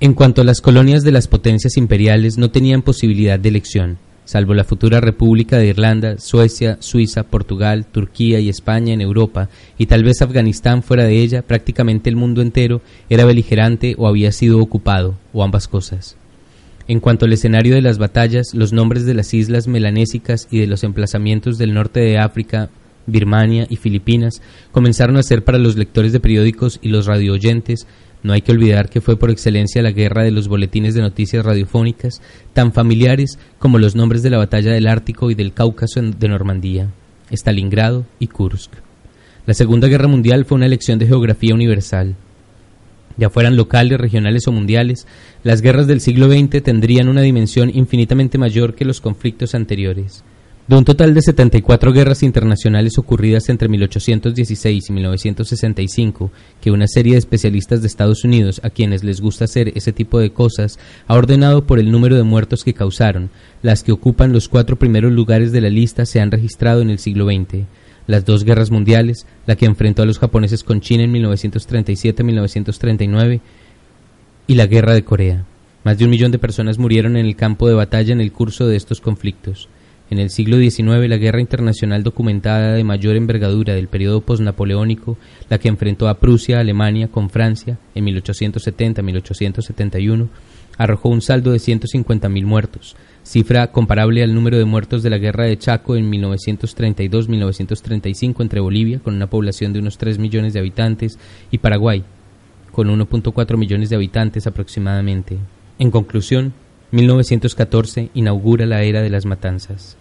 En 0.03 0.15
cuanto 0.15 0.41
a 0.41 0.43
las 0.43 0.61
colonias 0.61 1.03
de 1.03 1.11
las 1.11 1.27
potencias 1.27 1.77
imperiales 1.77 2.39
no 2.39 2.49
tenían 2.49 2.81
posibilidad 2.81 3.39
de 3.39 3.49
elección, 3.49 3.99
salvo 4.25 4.55
la 4.55 4.63
futura 4.63 4.99
República 4.99 5.59
de 5.59 5.67
Irlanda, 5.67 6.17
Suecia, 6.17 6.77
Suiza, 6.79 7.21
Portugal, 7.21 7.85
Turquía 7.85 8.39
y 8.39 8.49
España 8.49 8.95
en 8.95 9.01
Europa, 9.01 9.49
y 9.77 9.85
tal 9.85 10.03
vez 10.03 10.23
Afganistán 10.23 10.81
fuera 10.81 11.03
de 11.03 11.21
ella, 11.21 11.43
prácticamente 11.43 12.09
el 12.09 12.15
mundo 12.15 12.41
entero 12.41 12.81
era 13.11 13.25
beligerante 13.25 13.93
o 13.95 14.07
había 14.07 14.31
sido 14.31 14.59
ocupado, 14.59 15.19
o 15.33 15.43
ambas 15.43 15.67
cosas. 15.67 16.17
En 16.87 16.99
cuanto 16.99 17.25
al 17.25 17.33
escenario 17.33 17.75
de 17.75 17.83
las 17.83 17.99
batallas, 17.99 18.55
los 18.55 18.73
nombres 18.73 19.05
de 19.05 19.13
las 19.13 19.31
islas 19.35 19.67
melanésicas 19.67 20.47
y 20.49 20.57
de 20.57 20.65
los 20.65 20.83
emplazamientos 20.83 21.59
del 21.59 21.75
norte 21.75 21.99
de 21.99 22.17
África, 22.17 22.71
Birmania 23.05 23.67
y 23.69 23.75
Filipinas 23.75 24.41
comenzaron 24.71 25.17
a 25.17 25.23
ser 25.23 25.43
para 25.43 25.59
los 25.59 25.75
lectores 25.75 26.11
de 26.11 26.19
periódicos 26.19 26.79
y 26.81 26.89
los 26.89 27.05
radioyentes 27.05 27.85
no 28.23 28.33
hay 28.33 28.41
que 28.41 28.51
olvidar 28.51 28.89
que 28.89 29.01
fue 29.01 29.17
por 29.17 29.31
excelencia 29.31 29.81
la 29.81 29.91
guerra 29.91 30.23
de 30.23 30.31
los 30.31 30.47
boletines 30.47 30.93
de 30.93 31.01
noticias 31.01 31.43
radiofónicas, 31.43 32.21
tan 32.53 32.71
familiares 32.71 33.39
como 33.57 33.79
los 33.79 33.95
nombres 33.95 34.21
de 34.21 34.29
la 34.29 34.37
batalla 34.37 34.71
del 34.71 34.87
Ártico 34.87 35.31
y 35.31 35.35
del 35.35 35.53
Cáucaso 35.53 36.01
de 36.01 36.27
Normandía, 36.27 36.89
Stalingrado 37.31 38.05
y 38.19 38.27
Kursk. 38.27 38.71
La 39.47 39.55
Segunda 39.55 39.87
Guerra 39.87 40.07
Mundial 40.07 40.45
fue 40.45 40.55
una 40.55 40.67
elección 40.67 40.99
de 40.99 41.07
geografía 41.07 41.55
universal. 41.55 42.15
Ya 43.17 43.29
fueran 43.29 43.55
locales, 43.55 43.99
regionales 43.99 44.47
o 44.47 44.51
mundiales, 44.51 45.07
las 45.43 45.61
guerras 45.61 45.87
del 45.87 45.99
siglo 45.99 46.31
XX 46.31 46.61
tendrían 46.63 47.09
una 47.09 47.21
dimensión 47.21 47.71
infinitamente 47.73 48.37
mayor 48.37 48.75
que 48.75 48.85
los 48.85 49.01
conflictos 49.01 49.55
anteriores. 49.55 50.23
De 50.71 50.77
un 50.77 50.85
total 50.85 51.13
de 51.13 51.21
74 51.21 51.91
guerras 51.91 52.23
internacionales 52.23 52.97
ocurridas 52.97 53.49
entre 53.49 53.67
1816 53.67 54.89
y 54.89 54.93
1965, 54.93 56.31
que 56.61 56.71
una 56.71 56.87
serie 56.87 57.11
de 57.11 57.19
especialistas 57.19 57.81
de 57.81 57.87
Estados 57.87 58.23
Unidos, 58.23 58.61
a 58.63 58.69
quienes 58.69 59.03
les 59.03 59.19
gusta 59.19 59.43
hacer 59.43 59.73
ese 59.75 59.91
tipo 59.91 60.17
de 60.17 60.31
cosas, 60.31 60.79
ha 61.07 61.15
ordenado 61.15 61.65
por 61.65 61.77
el 61.77 61.91
número 61.91 62.15
de 62.15 62.23
muertos 62.23 62.63
que 62.63 62.73
causaron, 62.73 63.31
las 63.61 63.83
que 63.83 63.91
ocupan 63.91 64.31
los 64.31 64.47
cuatro 64.47 64.77
primeros 64.77 65.11
lugares 65.11 65.51
de 65.51 65.59
la 65.59 65.69
lista 65.69 66.05
se 66.05 66.21
han 66.21 66.31
registrado 66.31 66.81
en 66.81 66.89
el 66.89 66.99
siglo 66.99 67.25
XX. 67.25 67.65
Las 68.07 68.23
dos 68.23 68.45
guerras 68.45 68.71
mundiales, 68.71 69.25
la 69.47 69.57
que 69.57 69.65
enfrentó 69.65 70.03
a 70.03 70.05
los 70.05 70.19
japoneses 70.19 70.63
con 70.63 70.79
China 70.79 71.03
en 71.03 71.13
1937-1939 71.15 73.41
y 74.47 74.55
la 74.55 74.67
guerra 74.67 74.93
de 74.93 75.03
Corea. 75.03 75.43
Más 75.83 75.97
de 75.97 76.05
un 76.05 76.11
millón 76.11 76.31
de 76.31 76.39
personas 76.39 76.77
murieron 76.77 77.17
en 77.17 77.25
el 77.25 77.35
campo 77.35 77.67
de 77.67 77.73
batalla 77.73 78.13
en 78.13 78.21
el 78.21 78.31
curso 78.31 78.67
de 78.67 78.77
estos 78.77 79.01
conflictos. 79.01 79.67
En 80.11 80.19
el 80.19 80.29
siglo 80.29 80.57
XIX, 80.57 81.07
la 81.07 81.15
guerra 81.15 81.39
internacional 81.39 82.03
documentada 82.03 82.73
de 82.73 82.83
mayor 82.83 83.15
envergadura 83.15 83.73
del 83.73 83.87
periodo 83.87 84.19
posnapoleónico, 84.19 85.17
la 85.49 85.57
que 85.57 85.69
enfrentó 85.69 86.09
a 86.09 86.19
Prusia, 86.19 86.59
Alemania 86.59 87.07
con 87.07 87.29
Francia 87.29 87.79
en 87.95 88.07
1870-1871, 88.07 90.27
arrojó 90.77 91.07
un 91.07 91.21
saldo 91.21 91.53
de 91.53 91.59
150.000 91.59 92.43
muertos, 92.43 92.97
cifra 93.23 93.71
comparable 93.71 94.21
al 94.21 94.35
número 94.35 94.57
de 94.57 94.65
muertos 94.65 95.01
de 95.01 95.11
la 95.11 95.17
guerra 95.17 95.45
de 95.45 95.57
Chaco 95.57 95.95
en 95.95 96.11
1932-1935 96.11 98.41
entre 98.41 98.59
Bolivia, 98.59 98.99
con 98.99 99.15
una 99.15 99.29
población 99.29 99.71
de 99.71 99.79
unos 99.79 99.97
3 99.97 100.19
millones 100.19 100.51
de 100.51 100.59
habitantes, 100.59 101.17
y 101.51 101.59
Paraguay, 101.59 102.03
con 102.73 102.89
1.4 102.89 103.57
millones 103.57 103.89
de 103.89 103.95
habitantes 103.95 104.45
aproximadamente. 104.45 105.37
En 105.79 105.89
conclusión, 105.89 106.51
1914 106.91 108.09
inaugura 108.13 108.65
la 108.65 108.83
era 108.83 109.01
de 109.01 109.09
las 109.09 109.25
matanzas. 109.25 109.95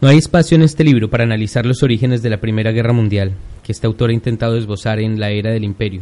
No 0.00 0.08
hay 0.08 0.16
espacio 0.16 0.54
en 0.54 0.62
este 0.62 0.82
libro 0.82 1.10
para 1.10 1.24
analizar 1.24 1.66
los 1.66 1.82
orígenes 1.82 2.22
de 2.22 2.30
la 2.30 2.40
Primera 2.40 2.72
Guerra 2.72 2.94
Mundial, 2.94 3.32
que 3.62 3.72
este 3.72 3.86
autor 3.86 4.08
ha 4.08 4.14
intentado 4.14 4.56
esbozar 4.56 4.98
en 4.98 5.20
la 5.20 5.28
era 5.28 5.50
del 5.50 5.62
Imperio. 5.62 6.00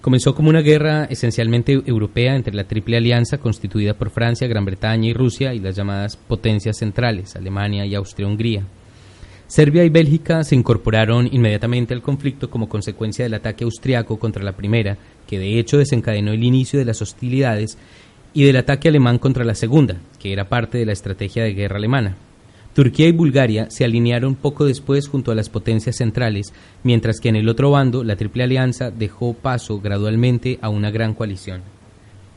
Comenzó 0.00 0.32
como 0.32 0.48
una 0.48 0.60
guerra 0.60 1.06
esencialmente 1.06 1.72
europea 1.72 2.36
entre 2.36 2.54
la 2.54 2.68
Triple 2.68 2.98
Alianza 2.98 3.38
constituida 3.38 3.94
por 3.94 4.10
Francia, 4.10 4.46
Gran 4.46 4.64
Bretaña 4.64 5.08
y 5.08 5.12
Rusia 5.12 5.52
y 5.54 5.58
las 5.58 5.74
llamadas 5.74 6.16
potencias 6.16 6.78
centrales, 6.78 7.34
Alemania 7.34 7.84
y 7.84 7.96
Austria-Hungría. 7.96 8.62
Serbia 9.48 9.82
y 9.82 9.88
Bélgica 9.88 10.44
se 10.44 10.54
incorporaron 10.54 11.28
inmediatamente 11.32 11.94
al 11.94 12.02
conflicto 12.02 12.48
como 12.48 12.68
consecuencia 12.68 13.24
del 13.24 13.34
ataque 13.34 13.64
austriaco 13.64 14.20
contra 14.20 14.44
la 14.44 14.56
primera, 14.56 14.98
que 15.26 15.40
de 15.40 15.58
hecho 15.58 15.78
desencadenó 15.78 16.30
el 16.30 16.44
inicio 16.44 16.78
de 16.78 16.84
las 16.84 17.02
hostilidades, 17.02 17.76
y 18.34 18.44
del 18.44 18.56
ataque 18.56 18.88
alemán 18.88 19.18
contra 19.18 19.44
la 19.44 19.54
segunda, 19.56 19.96
que 20.20 20.32
era 20.32 20.48
parte 20.48 20.78
de 20.78 20.86
la 20.86 20.92
estrategia 20.92 21.42
de 21.42 21.54
guerra 21.54 21.78
alemana. 21.78 22.16
Turquía 22.76 23.08
y 23.08 23.12
Bulgaria 23.12 23.70
se 23.70 23.86
alinearon 23.86 24.34
poco 24.34 24.66
después 24.66 25.08
junto 25.08 25.32
a 25.32 25.34
las 25.34 25.48
potencias 25.48 25.96
centrales, 25.96 26.52
mientras 26.82 27.20
que 27.20 27.30
en 27.30 27.36
el 27.36 27.48
otro 27.48 27.70
bando 27.70 28.04
la 28.04 28.16
Triple 28.16 28.42
Alianza 28.42 28.90
dejó 28.90 29.32
paso 29.32 29.80
gradualmente 29.80 30.58
a 30.60 30.68
una 30.68 30.90
gran 30.90 31.14
coalición. 31.14 31.62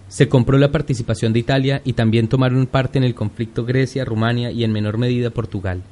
Se 0.08 0.30
compró 0.30 0.58
la 0.58 0.72
participación 0.72 1.34
de 1.34 1.40
Italia 1.40 1.82
y 1.84 1.92
también 1.92 2.30
tomaron 2.30 2.68
parte 2.68 2.98
en 2.98 3.04
el 3.04 3.16
conflicto 3.16 3.66
Grecia, 3.66 4.06
Rumania 4.06 4.50
y 4.50 4.64
en 4.64 4.72
menor 4.72 4.98
medida 4.98 5.30
Portugal. 5.30 5.84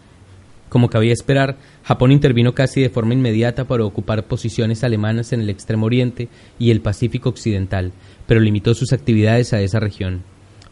Como 0.69 0.89
cabía 0.89 1.11
esperar, 1.11 1.57
Japón 1.83 2.13
intervino 2.13 2.55
casi 2.55 2.79
de 2.79 2.89
forma 2.89 3.15
inmediata 3.15 3.65
para 3.65 3.83
ocupar 3.83 4.27
posiciones 4.27 4.81
alemanas 4.85 5.33
en 5.33 5.41
el 5.41 5.49
Extremo 5.49 5.87
Oriente 5.87 6.29
y 6.57 6.71
el 6.71 6.79
Pacífico 6.79 7.27
Occidental, 7.27 7.91
pero 8.27 8.39
limitó 8.39 8.73
sus 8.75 8.93
actividades 8.93 9.51
a 9.51 9.59
esa 9.59 9.81
región. 9.81 10.23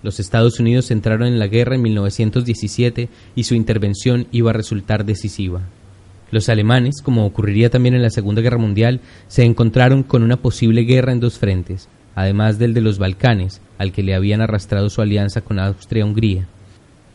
Los 0.05 0.19
Estados 0.19 0.59
Unidos 0.59 0.91
entraron 0.91 1.27
en 1.27 1.39
la 1.39 1.47
guerra 1.47 1.73
en 1.73 1.81
1917 1.81 3.09
y 3.35 3.43
su 3.45 3.55
intervención 3.55 4.27
iba 4.31 4.51
a 4.51 4.53
resultar 4.53 5.03
decisiva. 5.03 5.63
Los 6.29 6.47
alemanes, 6.47 7.01
como 7.01 7.25
ocurriría 7.25 7.71
también 7.71 7.95
en 7.95 8.03
la 8.03 8.11
Segunda 8.11 8.43
Guerra 8.43 8.59
Mundial, 8.59 9.01
se 9.27 9.45
encontraron 9.45 10.03
con 10.03 10.21
una 10.21 10.37
posible 10.37 10.83
guerra 10.83 11.11
en 11.11 11.19
dos 11.19 11.39
frentes, 11.39 11.89
además 12.13 12.59
del 12.59 12.75
de 12.75 12.81
los 12.81 12.99
Balcanes, 12.99 13.61
al 13.79 13.91
que 13.91 14.03
le 14.03 14.13
habían 14.13 14.41
arrastrado 14.41 14.91
su 14.91 15.01
alianza 15.01 15.41
con 15.41 15.57
Austria-Hungría. 15.57 16.45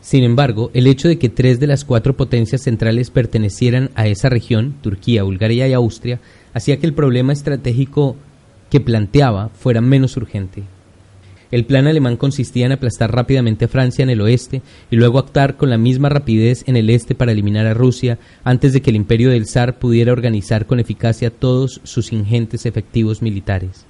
Sin 0.01 0.25
embargo, 0.25 0.73
el 0.75 0.89
hecho 0.89 1.07
de 1.07 1.17
que 1.17 1.29
tres 1.29 1.61
de 1.61 1.69
las 1.69 1.85
cuatro 1.85 2.17
potencias 2.17 2.63
centrales 2.63 3.11
pertenecieran 3.11 3.91
a 3.95 4.09
esa 4.09 4.31
región, 4.31 4.75
Turquía, 4.83 5.23
Bulgaria 5.23 5.69
y 5.69 5.75
Austria, 5.75 6.19
hacía 6.55 6.79
que 6.81 6.87
el 6.89 6.95
problema 6.95 7.33
estratégico 7.33 8.17
que 8.69 8.81
planteaba 8.81 9.51
fuera 9.51 9.81
menos 9.81 10.17
urgente. 10.17 10.65
El 11.51 11.65
plan 11.65 11.89
alemán 11.89 12.17
consistía 12.17 12.67
en 12.67 12.73
aplastar 12.73 13.13
rápidamente 13.13 13.65
a 13.65 13.69
Francia 13.69 14.03
en 14.05 14.11
el 14.11 14.21
oeste 14.21 14.63
y 14.91 14.97
luego 14.97 15.19
actuar 15.19 15.57
con 15.57 15.69
la 15.69 15.79
misma 15.79 16.09
rapidez 16.09 16.63
en 16.67 16.77
el 16.77 16.91
este 16.91 17.17
para 17.17 17.33
eliminar 17.33 17.67
a 17.67 17.75
Rusia 17.75 18.19
antes 18.45 18.73
de 18.73 18.83
que 18.83 18.91
el 18.91 18.97
imperio 18.97 19.31
del 19.31 19.47
zar 19.47 19.79
pudiera 19.79 20.13
organizar 20.13 20.67
con 20.67 20.79
eficacia 20.79 21.31
todos 21.31 21.81
sus 21.83 22.13
ingentes 22.13 22.67
efectivos 22.67 23.21
militares. 23.21 23.85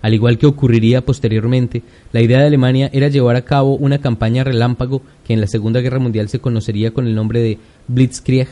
Al 0.00 0.14
igual 0.14 0.38
que 0.38 0.46
ocurriría 0.46 1.04
posteriormente, 1.04 1.82
la 2.12 2.22
idea 2.22 2.38
de 2.38 2.46
Alemania 2.46 2.88
era 2.92 3.08
llevar 3.08 3.36
a 3.36 3.44
cabo 3.44 3.76
una 3.76 3.98
campaña 3.98 4.44
relámpago 4.44 5.02
que 5.26 5.34
en 5.34 5.40
la 5.40 5.46
Segunda 5.46 5.80
Guerra 5.80 5.98
Mundial 5.98 6.28
se 6.28 6.38
conocería 6.38 6.92
con 6.92 7.06
el 7.06 7.14
nombre 7.14 7.40
de 7.40 7.58
Blitzkrieg, 7.88 8.48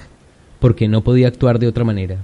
porque 0.58 0.88
no 0.88 1.02
podía 1.04 1.28
actuar 1.28 1.58
de 1.58 1.68
otra 1.68 1.84
manera. 1.84 2.18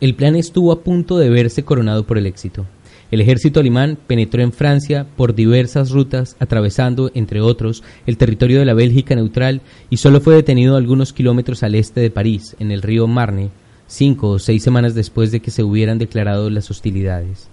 El 0.00 0.14
plan 0.14 0.36
estuvo 0.36 0.72
a 0.72 0.80
punto 0.80 1.18
de 1.18 1.30
verse 1.30 1.64
coronado 1.64 2.04
por 2.04 2.18
el 2.18 2.26
éxito. 2.26 2.66
El 3.10 3.22
ejército 3.22 3.60
alemán 3.60 3.96
penetró 4.06 4.42
en 4.42 4.52
Francia 4.52 5.06
por 5.16 5.34
diversas 5.34 5.90
rutas, 5.90 6.36
atravesando, 6.40 7.10
entre 7.14 7.40
otros, 7.40 7.82
el 8.06 8.18
territorio 8.18 8.58
de 8.58 8.66
la 8.66 8.74
Bélgica 8.74 9.14
neutral 9.14 9.62
y 9.88 9.96
solo 9.96 10.20
fue 10.20 10.34
detenido 10.34 10.76
algunos 10.76 11.14
kilómetros 11.14 11.62
al 11.62 11.74
este 11.74 12.00
de 12.00 12.10
París, 12.10 12.54
en 12.58 12.70
el 12.70 12.82
río 12.82 13.06
Marne, 13.06 13.50
cinco 13.86 14.28
o 14.28 14.38
seis 14.38 14.62
semanas 14.62 14.94
después 14.94 15.32
de 15.32 15.40
que 15.40 15.50
se 15.50 15.62
hubieran 15.62 15.98
declarado 15.98 16.50
las 16.50 16.70
hostilidades. 16.70 17.48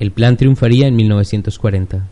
El 0.00 0.10
plan 0.10 0.36
triunfaría 0.36 0.88
en 0.88 0.96
1940. 0.96 2.08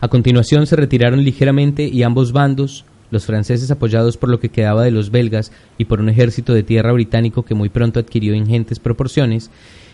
A 0.00 0.08
continuación 0.08 0.66
se 0.66 0.76
retiraron 0.76 1.24
ligeramente 1.24 1.84
y 1.88 2.04
ambos 2.04 2.32
bandos, 2.32 2.84
los 3.10 3.26
franceses 3.26 3.70
apoyados 3.70 4.16
por 4.16 4.30
lo 4.30 4.40
que 4.40 4.48
quedaba 4.48 4.84
de 4.84 4.90
los 4.90 5.10
belgas 5.10 5.52
y 5.78 5.84
por 5.84 6.00
un 6.00 6.08
ejército 6.08 6.54
de 6.54 6.62
tierra 6.62 6.92
británico 6.92 7.44
que 7.44 7.54
muy 7.54 7.68
pronto 7.68 8.00
adquirió 8.00 8.34
ingentes 8.34 8.78
proporciones, 8.78 9.50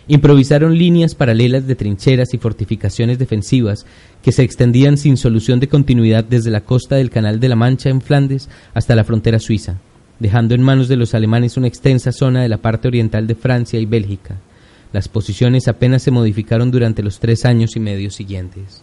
improvisaron 0.09 0.75
líneas 0.75 1.13
paralelas 1.13 1.67
de 1.67 1.75
trincheras 1.75 2.33
y 2.33 2.39
fortificaciones 2.39 3.19
defensivas 3.19 3.85
que 4.23 4.31
se 4.31 4.41
extendían 4.41 4.97
sin 4.97 5.17
solución 5.17 5.59
de 5.59 5.69
continuidad 5.69 6.23
desde 6.23 6.49
la 6.49 6.61
costa 6.61 6.95
del 6.95 7.11
Canal 7.11 7.39
de 7.39 7.47
la 7.47 7.55
Mancha 7.55 7.89
en 7.89 8.01
Flandes 8.01 8.49
hasta 8.73 8.95
la 8.95 9.03
frontera 9.03 9.37
suiza, 9.37 9.77
dejando 10.19 10.55
en 10.55 10.63
manos 10.63 10.87
de 10.87 10.97
los 10.97 11.13
alemanes 11.13 11.57
una 11.57 11.67
extensa 11.67 12.11
zona 12.11 12.41
de 12.41 12.49
la 12.49 12.57
parte 12.57 12.87
oriental 12.87 13.27
de 13.27 13.35
Francia 13.35 13.79
y 13.79 13.85
Bélgica. 13.85 14.37
Las 14.91 15.07
posiciones 15.07 15.67
apenas 15.67 16.01
se 16.01 16.09
modificaron 16.09 16.71
durante 16.71 17.03
los 17.03 17.19
tres 17.19 17.45
años 17.45 17.75
y 17.75 17.79
medio 17.79 18.09
siguientes. 18.09 18.81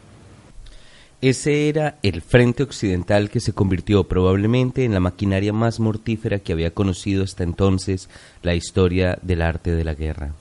Ese 1.20 1.68
era 1.68 1.98
el 2.04 2.22
frente 2.22 2.62
occidental 2.62 3.30
que 3.30 3.40
se 3.40 3.52
convirtió 3.52 4.04
probablemente 4.04 4.84
en 4.84 4.94
la 4.94 5.00
maquinaria 5.00 5.52
más 5.52 5.80
mortífera 5.80 6.38
que 6.38 6.52
había 6.52 6.70
conocido 6.70 7.24
hasta 7.24 7.42
entonces 7.42 8.08
la 8.42 8.54
historia 8.54 9.18
del 9.22 9.42
arte 9.42 9.74
de 9.74 9.82
la 9.82 9.94
guerra. 9.94 10.34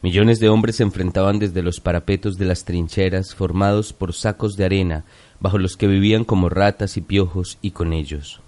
Millones 0.00 0.38
de 0.38 0.48
hombres 0.48 0.76
se 0.76 0.84
enfrentaban 0.84 1.40
desde 1.40 1.60
los 1.60 1.80
parapetos 1.80 2.38
de 2.38 2.44
las 2.44 2.64
trincheras 2.64 3.34
formados 3.34 3.92
por 3.92 4.14
sacos 4.14 4.56
de 4.56 4.64
arena 4.64 5.04
bajo 5.40 5.58
los 5.58 5.76
que 5.76 5.88
vivían 5.88 6.24
como 6.24 6.48
ratas 6.48 6.96
y 6.96 7.00
piojos 7.00 7.58
y 7.62 7.72
con 7.72 7.92
ellos. 7.92 8.40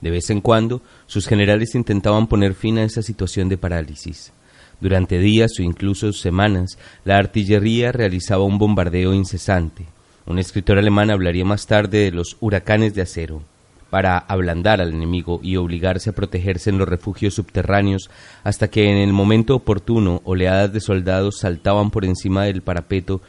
De 0.00 0.10
vez 0.10 0.30
en 0.30 0.40
cuando, 0.40 0.80
sus 1.06 1.26
generales 1.26 1.74
intentaban 1.74 2.26
poner 2.26 2.54
fin 2.54 2.78
a 2.78 2.84
esa 2.84 3.02
situación 3.02 3.50
de 3.50 3.58
parálisis. 3.58 4.32
Durante 4.80 5.18
días 5.18 5.52
o 5.58 5.62
incluso 5.62 6.10
semanas, 6.12 6.78
la 7.04 7.18
artillería 7.18 7.92
realizaba 7.92 8.42
un 8.42 8.58
bombardeo 8.58 9.12
incesante. 9.12 9.84
Un 10.24 10.38
escritor 10.38 10.78
alemán 10.78 11.10
hablaría 11.10 11.44
más 11.44 11.66
tarde 11.66 11.98
de 11.98 12.12
los 12.12 12.38
huracanes 12.40 12.94
de 12.94 13.02
acero 13.02 13.42
para 13.92 14.16
ablandar 14.16 14.80
al 14.80 14.94
enemigo 14.94 15.38
y 15.42 15.56
obligarse 15.56 16.08
a 16.08 16.14
protegerse 16.14 16.70
en 16.70 16.78
los 16.78 16.88
refugios 16.88 17.34
subterráneos 17.34 18.08
hasta 18.42 18.68
que 18.68 18.90
en 18.90 18.96
el 18.96 19.12
momento 19.12 19.54
oportuno 19.54 20.22
oleadas 20.24 20.72
de 20.72 20.80
soldados 20.80 21.40
saltaban 21.40 21.90
por 21.90 22.06
encima 22.06 22.44
del 22.44 22.62
parapeto 22.62 23.20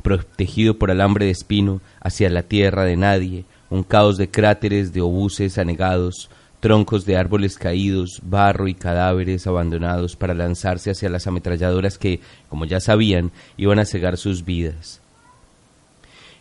protegido 0.00 0.78
por 0.78 0.92
alambre 0.92 1.24
de 1.24 1.32
espino 1.32 1.80
hacia 2.00 2.30
la 2.30 2.44
tierra 2.44 2.84
de 2.84 2.96
nadie, 2.96 3.46
un 3.68 3.82
caos 3.82 4.16
de 4.16 4.30
cráteres 4.30 4.92
de 4.92 5.00
obuses 5.00 5.58
anegados, 5.58 6.30
troncos 6.60 7.04
de 7.04 7.16
árboles 7.16 7.58
caídos, 7.58 8.20
barro 8.22 8.68
y 8.68 8.74
cadáveres 8.74 9.48
abandonados 9.48 10.14
para 10.14 10.34
lanzarse 10.34 10.92
hacia 10.92 11.10
las 11.10 11.26
ametralladoras 11.26 11.98
que, 11.98 12.20
como 12.48 12.64
ya 12.64 12.78
sabían, 12.78 13.32
iban 13.56 13.80
a 13.80 13.86
cegar 13.86 14.16
sus 14.16 14.44
vidas. 14.44 15.01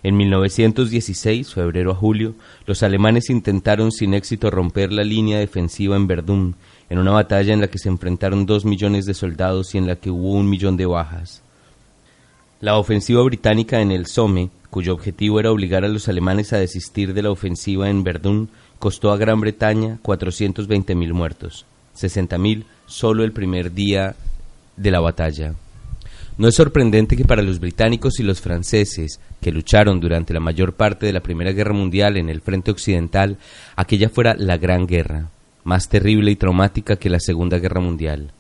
En 0.03 0.17
1916, 0.17 1.53
febrero 1.53 1.91
a 1.91 1.95
julio, 1.95 2.33
los 2.65 2.83
alemanes 2.83 3.29
intentaron 3.29 3.91
sin 3.91 4.13
éxito 4.13 4.49
romper 4.49 4.91
la 4.91 5.03
línea 5.03 5.39
defensiva 5.39 5.95
en 5.95 6.07
Verdún, 6.07 6.55
en 6.89 6.99
una 6.99 7.11
batalla 7.11 7.53
en 7.53 7.61
la 7.61 7.67
que 7.67 7.77
se 7.77 7.89
enfrentaron 7.89 8.45
dos 8.45 8.65
millones 8.65 9.05
de 9.05 9.13
soldados 9.13 9.75
y 9.75 9.77
en 9.77 9.87
la 9.87 9.95
que 9.95 10.09
hubo 10.09 10.31
un 10.31 10.49
millón 10.49 10.77
de 10.77 10.85
bajas. 10.85 11.43
La 12.59 12.77
ofensiva 12.77 13.21
británica 13.23 13.81
en 13.81 13.91
el 13.91 14.07
Somme 14.07 14.49
cuyo 14.71 14.93
objetivo 14.93 15.39
era 15.39 15.51
obligar 15.51 15.83
a 15.83 15.89
los 15.89 16.07
alemanes 16.07 16.53
a 16.53 16.57
desistir 16.57 17.13
de 17.13 17.21
la 17.21 17.29
ofensiva 17.29 17.89
en 17.89 18.03
Verdún, 18.03 18.49
costó 18.79 19.11
a 19.11 19.17
Gran 19.17 19.39
Bretaña 19.39 19.99
420.000 20.01 21.13
muertos, 21.13 21.65
60.000 21.95 22.63
solo 22.87 23.23
el 23.23 23.33
primer 23.33 23.73
día 23.73 24.15
de 24.77 24.91
la 24.91 25.01
batalla. 25.01 25.53
No 26.41 26.47
es 26.47 26.55
sorprendente 26.55 27.15
que 27.15 27.23
para 27.23 27.43
los 27.43 27.59
británicos 27.59 28.19
y 28.19 28.23
los 28.23 28.41
franceses, 28.41 29.19
que 29.41 29.51
lucharon 29.51 29.99
durante 29.99 30.33
la 30.33 30.39
mayor 30.39 30.73
parte 30.73 31.05
de 31.05 31.13
la 31.13 31.19
Primera 31.19 31.51
Guerra 31.51 31.75
Mundial 31.75 32.17
en 32.17 32.29
el 32.29 32.41
frente 32.41 32.71
occidental, 32.71 33.37
aquella 33.75 34.09
fuera 34.09 34.33
la 34.35 34.57
Gran 34.57 34.87
Guerra, 34.87 35.29
más 35.63 35.87
terrible 35.87 36.31
y 36.31 36.35
traumática 36.35 36.95
que 36.95 37.11
la 37.11 37.19
Segunda 37.19 37.59
Guerra 37.59 37.79
Mundial. 37.79 38.31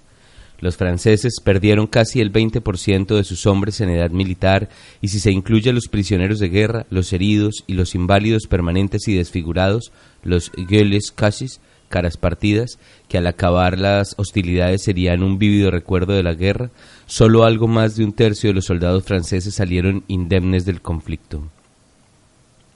Los 0.61 0.77
franceses 0.77 1.35
perdieron 1.43 1.85
casi 1.85 2.21
el 2.21 2.33
20% 2.33 3.15
de 3.15 3.23
sus 3.23 3.45
hombres 3.45 3.79
en 3.81 3.91
edad 3.91 4.09
militar 4.09 4.69
y 4.99 5.09
si 5.09 5.19
se 5.19 5.31
incluye 5.31 5.69
a 5.69 5.73
los 5.73 5.87
prisioneros 5.87 6.39
de 6.39 6.49
guerra, 6.49 6.87
los 6.89 7.13
heridos 7.13 7.63
y 7.67 7.75
los 7.75 7.93
inválidos 7.93 8.47
permanentes 8.47 9.07
y 9.07 9.13
desfigurados, 9.13 9.91
los 10.23 10.51
gueules 10.53 11.11
cachis, 11.11 11.61
caras 11.91 12.17
partidas, 12.17 12.79
que 13.07 13.19
al 13.19 13.27
acabar 13.27 13.77
las 13.77 14.15
hostilidades 14.17 14.81
serían 14.83 15.21
un 15.21 15.37
vívido 15.37 15.69
recuerdo 15.69 16.13
de 16.13 16.23
la 16.23 16.33
guerra, 16.33 16.71
solo 17.05 17.43
algo 17.43 17.67
más 17.67 17.95
de 17.95 18.03
un 18.03 18.13
tercio 18.13 18.49
de 18.49 18.55
los 18.55 18.65
soldados 18.65 19.03
franceses 19.03 19.53
salieron 19.53 20.03
indemnes 20.07 20.65
del 20.65 20.81
conflicto. 20.81 21.43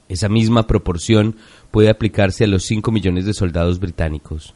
Esa 0.07 0.29
misma 0.29 0.67
proporción 0.67 1.35
puede 1.71 1.89
aplicarse 1.89 2.43
a 2.43 2.47
los 2.47 2.63
5 2.65 2.91
millones 2.91 3.25
de 3.25 3.33
soldados 3.33 3.79
británicos. 3.79 4.53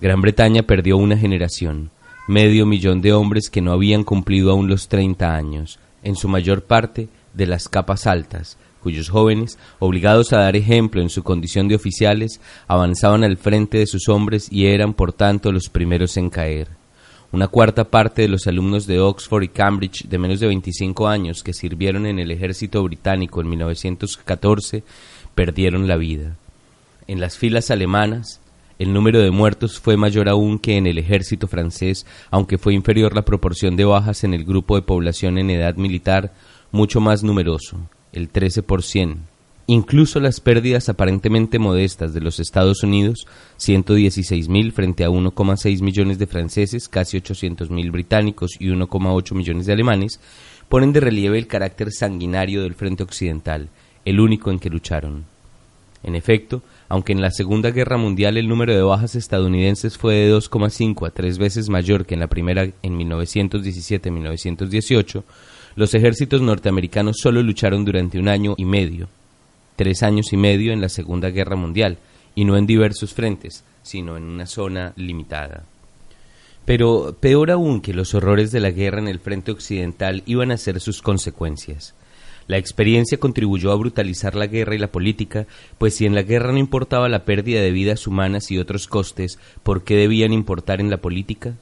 Gran 0.00 0.20
Bretaña 0.20 0.64
perdió 0.64 0.96
una 0.96 1.16
generación 1.16 1.90
medio 2.30 2.64
millón 2.64 3.00
de 3.00 3.12
hombres 3.12 3.50
que 3.50 3.60
no 3.60 3.72
habían 3.72 4.04
cumplido 4.04 4.52
aún 4.52 4.68
los 4.68 4.88
30 4.88 5.34
años, 5.34 5.78
en 6.02 6.14
su 6.14 6.28
mayor 6.28 6.62
parte 6.62 7.08
de 7.34 7.46
las 7.46 7.68
capas 7.68 8.06
altas, 8.06 8.56
cuyos 8.82 9.08
jóvenes, 9.08 9.58
obligados 9.78 10.32
a 10.32 10.40
dar 10.40 10.56
ejemplo 10.56 11.00
en 11.02 11.10
su 11.10 11.22
condición 11.22 11.68
de 11.68 11.76
oficiales, 11.76 12.40
avanzaban 12.66 13.24
al 13.24 13.36
frente 13.36 13.78
de 13.78 13.86
sus 13.86 14.08
hombres 14.08 14.48
y 14.50 14.66
eran, 14.66 14.94
por 14.94 15.12
tanto, 15.12 15.52
los 15.52 15.68
primeros 15.68 16.16
en 16.16 16.30
caer. 16.30 16.68
Una 17.32 17.46
cuarta 17.46 17.84
parte 17.84 18.22
de 18.22 18.28
los 18.28 18.48
alumnos 18.48 18.86
de 18.86 18.98
Oxford 18.98 19.44
y 19.44 19.48
Cambridge 19.48 20.08
de 20.08 20.18
menos 20.18 20.40
de 20.40 20.48
25 20.48 21.06
años 21.06 21.44
que 21.44 21.52
sirvieron 21.52 22.06
en 22.06 22.18
el 22.18 22.32
ejército 22.32 22.82
británico 22.82 23.40
en 23.40 23.48
1914 23.50 24.82
perdieron 25.36 25.86
la 25.86 25.96
vida. 25.96 26.36
En 27.06 27.20
las 27.20 27.38
filas 27.38 27.70
alemanas, 27.70 28.40
el 28.80 28.92
número 28.92 29.20
de 29.20 29.30
muertos 29.30 29.78
fue 29.78 29.96
mayor 29.96 30.28
aún 30.28 30.58
que 30.58 30.76
en 30.76 30.86
el 30.86 30.98
ejército 30.98 31.46
francés, 31.46 32.06
aunque 32.30 32.58
fue 32.58 32.74
inferior 32.74 33.14
la 33.14 33.26
proporción 33.26 33.76
de 33.76 33.84
bajas 33.84 34.24
en 34.24 34.34
el 34.34 34.44
grupo 34.44 34.74
de 34.74 34.82
población 34.82 35.38
en 35.38 35.50
edad 35.50 35.76
militar, 35.76 36.32
mucho 36.72 37.00
más 37.00 37.22
numeroso, 37.22 37.76
el 38.12 38.32
13%. 38.32 39.16
Incluso 39.66 40.18
las 40.18 40.40
pérdidas 40.40 40.88
aparentemente 40.88 41.60
modestas 41.60 42.12
de 42.12 42.20
los 42.20 42.40
Estados 42.40 42.82
Unidos, 42.82 43.28
116.000 43.60 44.72
frente 44.72 45.04
a 45.04 45.10
1,6 45.10 45.80
millones 45.80 46.18
de 46.18 46.26
franceses, 46.26 46.88
casi 46.88 47.18
800.000 47.18 47.92
británicos 47.92 48.56
y 48.58 48.66
1,8 48.66 49.32
millones 49.34 49.66
de 49.66 49.72
alemanes, 49.72 50.18
ponen 50.68 50.92
de 50.92 50.98
relieve 50.98 51.38
el 51.38 51.46
carácter 51.46 51.92
sanguinario 51.92 52.64
del 52.64 52.74
frente 52.74 53.04
occidental, 53.04 53.68
el 54.04 54.18
único 54.18 54.50
en 54.50 54.58
que 54.58 54.70
lucharon. 54.70 55.24
En 56.02 56.16
efecto, 56.16 56.62
aunque 56.88 57.12
en 57.12 57.20
la 57.20 57.30
Segunda 57.30 57.70
Guerra 57.70 57.96
Mundial 57.96 58.38
el 58.38 58.48
número 58.48 58.74
de 58.74 58.82
bajas 58.82 59.14
estadounidenses 59.14 59.98
fue 59.98 60.14
de 60.14 60.34
2,5 60.34 61.06
a 61.06 61.10
3 61.10 61.38
veces 61.38 61.68
mayor 61.68 62.06
que 62.06 62.14
en 62.14 62.20
la 62.20 62.26
primera 62.26 62.64
en 62.64 62.98
1917-1918, 62.98 65.22
los 65.76 65.94
ejércitos 65.94 66.40
norteamericanos 66.42 67.16
solo 67.20 67.42
lucharon 67.42 67.84
durante 67.84 68.18
un 68.18 68.28
año 68.28 68.54
y 68.56 68.64
medio, 68.64 69.08
tres 69.76 70.02
años 70.02 70.32
y 70.32 70.36
medio 70.36 70.72
en 70.72 70.80
la 70.80 70.88
Segunda 70.88 71.30
Guerra 71.30 71.56
Mundial, 71.56 71.98
y 72.34 72.44
no 72.44 72.56
en 72.56 72.66
diversos 72.66 73.14
frentes, 73.14 73.64
sino 73.82 74.16
en 74.16 74.24
una 74.24 74.46
zona 74.46 74.92
limitada. 74.96 75.64
Pero 76.64 77.16
peor 77.18 77.50
aún 77.50 77.80
que 77.80 77.94
los 77.94 78.14
horrores 78.14 78.52
de 78.52 78.60
la 78.60 78.70
guerra 78.70 79.00
en 79.00 79.08
el 79.08 79.18
frente 79.18 79.50
occidental 79.50 80.22
iban 80.26 80.50
a 80.52 80.56
ser 80.56 80.80
sus 80.80 81.02
consecuencias. 81.02 81.94
La 82.46 82.58
experiencia 82.58 83.18
contribuyó 83.18 83.70
a 83.70 83.76
brutalizar 83.76 84.34
la 84.34 84.46
guerra 84.46 84.74
y 84.74 84.78
la 84.78 84.90
política, 84.90 85.46
pues 85.78 85.94
si 85.94 86.06
en 86.06 86.14
la 86.14 86.22
guerra 86.22 86.52
no 86.52 86.58
importaba 86.58 87.08
la 87.08 87.24
pérdida 87.24 87.60
de 87.60 87.70
vidas 87.70 88.06
humanas 88.06 88.50
y 88.50 88.58
otros 88.58 88.88
costes, 88.88 89.38
¿por 89.62 89.84
qué 89.84 89.94
debían 89.94 90.32
importar 90.32 90.80
en 90.80 90.90
la 90.90 90.96
política? 90.96 91.54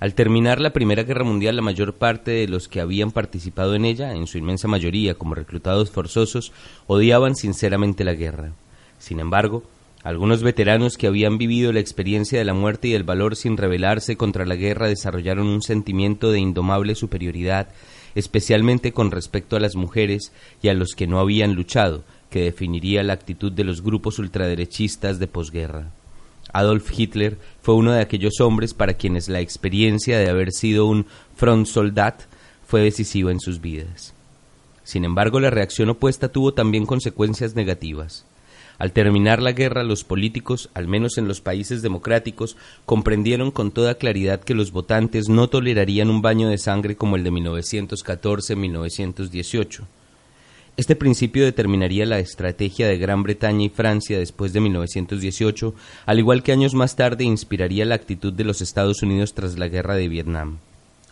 Al 0.00 0.14
terminar 0.14 0.60
la 0.60 0.72
Primera 0.72 1.02
Guerra 1.02 1.24
Mundial, 1.24 1.56
la 1.56 1.62
mayor 1.62 1.94
parte 1.94 2.30
de 2.30 2.48
los 2.48 2.68
que 2.68 2.80
habían 2.80 3.12
participado 3.12 3.74
en 3.74 3.84
ella, 3.84 4.14
en 4.14 4.26
su 4.26 4.38
inmensa 4.38 4.66
mayoría 4.66 5.14
como 5.14 5.34
reclutados 5.34 5.90
forzosos, 5.90 6.52
odiaban 6.86 7.36
sinceramente 7.36 8.02
la 8.02 8.14
guerra. 8.14 8.52
Sin 8.98 9.20
embargo, 9.20 9.62
algunos 10.02 10.42
veteranos 10.42 10.96
que 10.96 11.06
habían 11.06 11.36
vivido 11.36 11.72
la 11.72 11.80
experiencia 11.80 12.38
de 12.38 12.46
la 12.46 12.54
muerte 12.54 12.88
y 12.88 12.94
el 12.94 13.04
valor 13.04 13.36
sin 13.36 13.58
rebelarse 13.58 14.16
contra 14.16 14.46
la 14.46 14.56
guerra 14.56 14.88
desarrollaron 14.88 15.46
un 15.46 15.60
sentimiento 15.60 16.32
de 16.32 16.40
indomable 16.40 16.94
superioridad 16.94 17.68
especialmente 18.14 18.92
con 18.92 19.10
respecto 19.10 19.56
a 19.56 19.60
las 19.60 19.76
mujeres 19.76 20.32
y 20.62 20.68
a 20.68 20.74
los 20.74 20.94
que 20.94 21.06
no 21.06 21.20
habían 21.20 21.54
luchado, 21.54 22.04
que 22.28 22.42
definiría 22.42 23.02
la 23.02 23.12
actitud 23.12 23.52
de 23.52 23.64
los 23.64 23.82
grupos 23.82 24.18
ultraderechistas 24.18 25.18
de 25.18 25.26
posguerra. 25.26 25.90
Adolf 26.52 26.90
Hitler 26.96 27.38
fue 27.62 27.74
uno 27.74 27.92
de 27.92 28.00
aquellos 28.00 28.40
hombres 28.40 28.74
para 28.74 28.94
quienes 28.94 29.28
la 29.28 29.40
experiencia 29.40 30.18
de 30.18 30.28
haber 30.28 30.50
sido 30.52 30.86
un 30.86 31.06
Frontsoldat 31.36 32.22
fue 32.66 32.82
decisiva 32.82 33.30
en 33.30 33.38
sus 33.40 33.60
vidas. 33.60 34.14
Sin 34.84 35.04
embargo, 35.04 35.38
la 35.40 35.50
reacción 35.50 35.90
opuesta 35.90 36.30
tuvo 36.30 36.54
también 36.54 36.86
consecuencias 36.86 37.54
negativas. 37.54 38.24
Al 38.78 38.92
terminar 38.92 39.42
la 39.42 39.52
guerra, 39.52 39.84
los 39.84 40.04
políticos, 40.04 40.70
al 40.72 40.88
menos 40.88 41.18
en 41.18 41.28
los 41.28 41.42
países 41.42 41.82
democráticos, 41.82 42.56
comprendieron 42.86 43.50
con 43.50 43.72
toda 43.72 43.96
claridad 43.96 44.40
que 44.40 44.54
los 44.54 44.72
votantes 44.72 45.28
no 45.28 45.48
tolerarían 45.48 46.08
un 46.08 46.22
baño 46.22 46.48
de 46.48 46.56
sangre 46.56 46.96
como 46.96 47.16
el 47.16 47.24
de 47.24 47.30
1914-1918. 47.30 49.82
Este 50.80 50.96
principio 50.96 51.44
determinaría 51.44 52.06
la 52.06 52.20
estrategia 52.20 52.88
de 52.88 52.96
Gran 52.96 53.22
Bretaña 53.22 53.66
y 53.66 53.68
Francia 53.68 54.18
después 54.18 54.54
de 54.54 54.60
1918, 54.60 55.74
al 56.06 56.18
igual 56.18 56.42
que 56.42 56.52
años 56.52 56.72
más 56.72 56.96
tarde 56.96 57.22
inspiraría 57.24 57.84
la 57.84 57.96
actitud 57.96 58.32
de 58.32 58.44
los 58.44 58.62
Estados 58.62 59.02
Unidos 59.02 59.34
tras 59.34 59.58
la 59.58 59.68
guerra 59.68 59.94
de 59.96 60.08
Vietnam. 60.08 60.56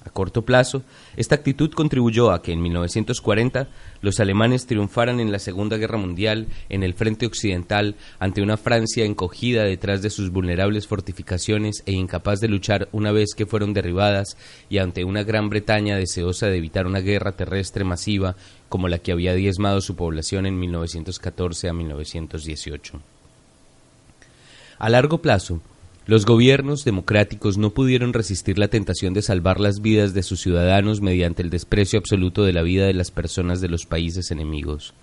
A 0.06 0.10
corto 0.10 0.42
plazo, 0.42 0.82
esta 1.16 1.34
actitud 1.34 1.70
contribuyó 1.72 2.30
a 2.30 2.40
que 2.40 2.52
en 2.52 2.62
1940 2.62 3.68
los 4.00 4.20
alemanes 4.20 4.64
triunfaran 4.64 5.20
en 5.20 5.32
la 5.32 5.38
Segunda 5.38 5.76
Guerra 5.76 5.98
Mundial 5.98 6.46
en 6.70 6.82
el 6.82 6.94
frente 6.94 7.26
occidental 7.26 7.94
ante 8.18 8.40
una 8.40 8.56
Francia 8.56 9.04
encogida 9.04 9.64
detrás 9.64 10.00
de 10.00 10.08
sus 10.08 10.30
vulnerables 10.30 10.86
fortificaciones 10.86 11.82
e 11.84 11.92
incapaz 11.92 12.40
de 12.40 12.48
luchar 12.48 12.88
una 12.92 13.12
vez 13.12 13.34
que 13.36 13.44
fueron 13.44 13.74
derribadas 13.74 14.38
y 14.70 14.78
ante 14.78 15.04
una 15.04 15.24
Gran 15.24 15.50
Bretaña 15.50 15.96
deseosa 15.96 16.46
de 16.46 16.56
evitar 16.56 16.86
una 16.86 17.00
guerra 17.00 17.32
terrestre 17.32 17.84
masiva 17.84 18.34
como 18.68 18.88
la 18.88 18.98
que 18.98 19.12
había 19.12 19.34
diezmado 19.34 19.80
su 19.80 19.96
población 19.96 20.46
en 20.46 20.58
1914 20.58 21.68
a 21.68 21.72
1918. 21.72 23.00
A 24.78 24.88
largo 24.90 25.18
plazo, 25.18 25.60
los 26.06 26.24
gobiernos 26.24 26.84
democráticos 26.84 27.58
no 27.58 27.70
pudieron 27.70 28.12
resistir 28.12 28.58
la 28.58 28.68
tentación 28.68 29.12
de 29.12 29.22
salvar 29.22 29.60
las 29.60 29.80
vidas 29.82 30.14
de 30.14 30.22
sus 30.22 30.40
ciudadanos 30.40 31.02
mediante 31.02 31.42
el 31.42 31.50
desprecio 31.50 31.98
absoluto 31.98 32.44
de 32.44 32.52
la 32.52 32.62
vida 32.62 32.86
de 32.86 32.94
las 32.94 33.10
personas 33.10 33.60
de 33.60 33.68
los 33.68 33.84
países 33.84 34.30
enemigos. 34.30 34.94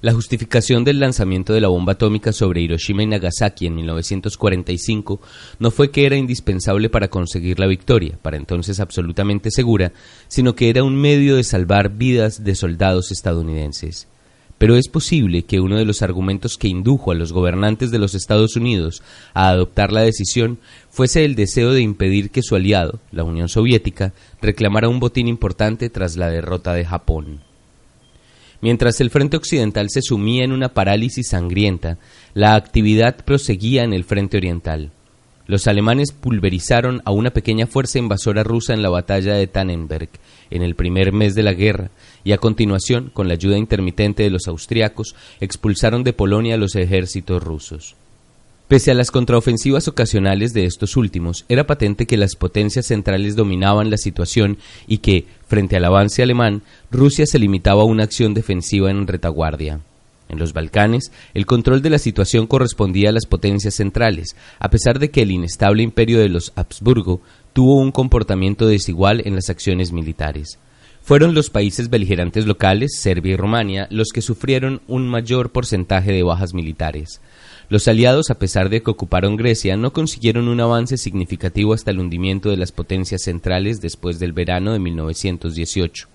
La 0.00 0.12
justificación 0.12 0.84
del 0.84 1.00
lanzamiento 1.00 1.52
de 1.52 1.60
la 1.60 1.66
bomba 1.66 1.94
atómica 1.94 2.32
sobre 2.32 2.60
Hiroshima 2.60 3.02
y 3.02 3.06
Nagasaki 3.06 3.66
en 3.66 3.74
1945 3.74 5.20
no 5.58 5.72
fue 5.72 5.90
que 5.90 6.06
era 6.06 6.16
indispensable 6.16 6.88
para 6.88 7.08
conseguir 7.08 7.58
la 7.58 7.66
victoria, 7.66 8.16
para 8.22 8.36
entonces 8.36 8.78
absolutamente 8.78 9.50
segura, 9.50 9.92
sino 10.28 10.54
que 10.54 10.70
era 10.70 10.84
un 10.84 10.94
medio 10.94 11.34
de 11.34 11.42
salvar 11.42 11.96
vidas 11.96 12.44
de 12.44 12.54
soldados 12.54 13.10
estadounidenses. 13.10 14.06
Pero 14.56 14.76
es 14.76 14.86
posible 14.86 15.42
que 15.42 15.58
uno 15.58 15.76
de 15.76 15.84
los 15.84 16.02
argumentos 16.02 16.58
que 16.58 16.68
indujo 16.68 17.10
a 17.10 17.16
los 17.16 17.32
gobernantes 17.32 17.90
de 17.90 17.98
los 17.98 18.14
Estados 18.14 18.54
Unidos 18.54 19.02
a 19.34 19.48
adoptar 19.48 19.92
la 19.92 20.02
decisión 20.02 20.60
fuese 20.90 21.24
el 21.24 21.34
deseo 21.34 21.72
de 21.72 21.80
impedir 21.80 22.30
que 22.30 22.42
su 22.42 22.54
aliado, 22.54 23.00
la 23.10 23.24
Unión 23.24 23.48
Soviética, 23.48 24.12
reclamara 24.40 24.88
un 24.88 25.00
botín 25.00 25.26
importante 25.26 25.90
tras 25.90 26.16
la 26.16 26.30
derrota 26.30 26.72
de 26.74 26.84
Japón. 26.84 27.47
Mientras 28.60 29.00
el 29.00 29.10
frente 29.10 29.36
occidental 29.36 29.88
se 29.88 30.02
sumía 30.02 30.44
en 30.44 30.52
una 30.52 30.70
parálisis 30.70 31.28
sangrienta, 31.28 31.98
la 32.34 32.54
actividad 32.54 33.16
proseguía 33.24 33.84
en 33.84 33.92
el 33.92 34.04
frente 34.04 34.36
oriental. 34.36 34.90
Los 35.46 35.66
alemanes 35.66 36.12
pulverizaron 36.12 37.00
a 37.04 37.10
una 37.10 37.30
pequeña 37.30 37.66
fuerza 37.66 37.98
invasora 37.98 38.42
rusa 38.42 38.74
en 38.74 38.82
la 38.82 38.90
batalla 38.90 39.34
de 39.34 39.46
Tannenberg 39.46 40.10
en 40.50 40.62
el 40.62 40.74
primer 40.74 41.12
mes 41.12 41.34
de 41.34 41.42
la 41.42 41.54
guerra 41.54 41.90
y 42.24 42.32
a 42.32 42.38
continuación, 42.38 43.10
con 43.14 43.28
la 43.28 43.34
ayuda 43.34 43.56
intermitente 43.56 44.24
de 44.24 44.30
los 44.30 44.46
austriacos, 44.46 45.14
expulsaron 45.40 46.04
de 46.04 46.12
Polonia 46.12 46.56
a 46.56 46.58
los 46.58 46.74
ejércitos 46.74 47.42
rusos. 47.42 47.96
Pese 48.68 48.90
a 48.90 48.94
las 48.94 49.10
contraofensivas 49.10 49.88
ocasionales 49.88 50.52
de 50.52 50.66
estos 50.66 50.98
últimos, 50.98 51.46
era 51.48 51.66
patente 51.66 52.04
que 52.04 52.18
las 52.18 52.36
potencias 52.36 52.84
centrales 52.84 53.34
dominaban 53.34 53.88
la 53.88 53.96
situación 53.96 54.58
y 54.86 54.98
que, 54.98 55.24
frente 55.46 55.78
al 55.78 55.86
avance 55.86 56.22
alemán, 56.22 56.60
Rusia 56.90 57.24
se 57.24 57.38
limitaba 57.38 57.80
a 57.80 57.86
una 57.86 58.04
acción 58.04 58.34
defensiva 58.34 58.90
en 58.90 59.06
retaguardia. 59.06 59.80
En 60.28 60.38
los 60.38 60.52
Balcanes, 60.52 61.12
el 61.32 61.46
control 61.46 61.80
de 61.80 61.88
la 61.88 61.98
situación 61.98 62.46
correspondía 62.46 63.08
a 63.08 63.12
las 63.12 63.24
potencias 63.24 63.74
centrales, 63.74 64.36
a 64.58 64.68
pesar 64.68 64.98
de 64.98 65.10
que 65.10 65.22
el 65.22 65.30
inestable 65.30 65.82
imperio 65.82 66.18
de 66.18 66.28
los 66.28 66.52
Habsburgo 66.54 67.22
tuvo 67.54 67.80
un 67.80 67.90
comportamiento 67.90 68.66
desigual 68.66 69.22
en 69.24 69.34
las 69.34 69.48
acciones 69.48 69.92
militares. 69.92 70.58
Fueron 71.00 71.32
los 71.32 71.48
países 71.48 71.88
beligerantes 71.88 72.44
locales, 72.44 72.98
Serbia 73.00 73.32
y 73.32 73.36
Rumania, 73.36 73.88
los 73.90 74.08
que 74.12 74.20
sufrieron 74.20 74.82
un 74.88 75.08
mayor 75.08 75.52
porcentaje 75.52 76.12
de 76.12 76.22
bajas 76.22 76.52
militares. 76.52 77.22
Los 77.70 77.86
aliados, 77.86 78.30
a 78.30 78.38
pesar 78.38 78.70
de 78.70 78.82
que 78.82 78.90
ocuparon 78.90 79.36
Grecia, 79.36 79.76
no 79.76 79.92
consiguieron 79.92 80.48
un 80.48 80.58
avance 80.58 80.96
significativo 80.96 81.74
hasta 81.74 81.90
el 81.90 81.98
hundimiento 81.98 82.48
de 82.48 82.56
las 82.56 82.72
potencias 82.72 83.22
centrales 83.24 83.82
después 83.82 84.18
del 84.18 84.32
verano 84.32 84.72
de 84.72 84.78
1918. 84.78 86.08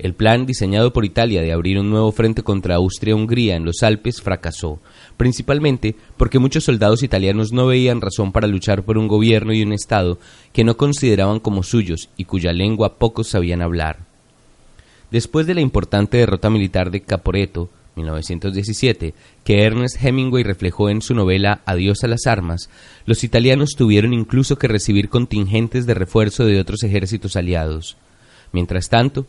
El 0.00 0.14
plan 0.14 0.46
diseñado 0.46 0.92
por 0.92 1.04
Italia 1.04 1.42
de 1.42 1.52
abrir 1.52 1.78
un 1.78 1.90
nuevo 1.90 2.10
frente 2.10 2.42
contra 2.42 2.74
Austria-Hungría 2.74 3.54
en 3.54 3.64
los 3.64 3.84
Alpes 3.84 4.20
fracasó, 4.20 4.80
principalmente 5.16 5.94
porque 6.16 6.40
muchos 6.40 6.64
soldados 6.64 7.04
italianos 7.04 7.52
no 7.52 7.66
veían 7.66 8.00
razón 8.00 8.32
para 8.32 8.48
luchar 8.48 8.82
por 8.82 8.98
un 8.98 9.06
gobierno 9.06 9.52
y 9.52 9.62
un 9.62 9.72
Estado 9.72 10.18
que 10.52 10.64
no 10.64 10.76
consideraban 10.76 11.38
como 11.38 11.62
suyos 11.62 12.08
y 12.16 12.24
cuya 12.24 12.52
lengua 12.52 12.96
pocos 12.96 13.28
sabían 13.28 13.62
hablar. 13.62 13.98
Después 15.12 15.46
de 15.46 15.54
la 15.54 15.60
importante 15.60 16.16
derrota 16.16 16.50
militar 16.50 16.90
de 16.90 17.02
Caporeto, 17.02 17.68
1917, 18.00 19.14
que 19.44 19.64
Ernest 19.64 20.02
Hemingway 20.02 20.42
reflejó 20.42 20.90
en 20.90 21.00
su 21.00 21.14
novela 21.14 21.60
Adiós 21.64 22.04
a 22.04 22.08
las 22.08 22.26
armas, 22.26 22.68
los 23.06 23.24
italianos 23.24 23.70
tuvieron 23.76 24.12
incluso 24.12 24.56
que 24.56 24.68
recibir 24.68 25.08
contingentes 25.08 25.86
de 25.86 25.94
refuerzo 25.94 26.44
de 26.44 26.60
otros 26.60 26.82
ejércitos 26.82 27.36
aliados. 27.36 27.96
Mientras 28.52 28.88
tanto, 28.88 29.26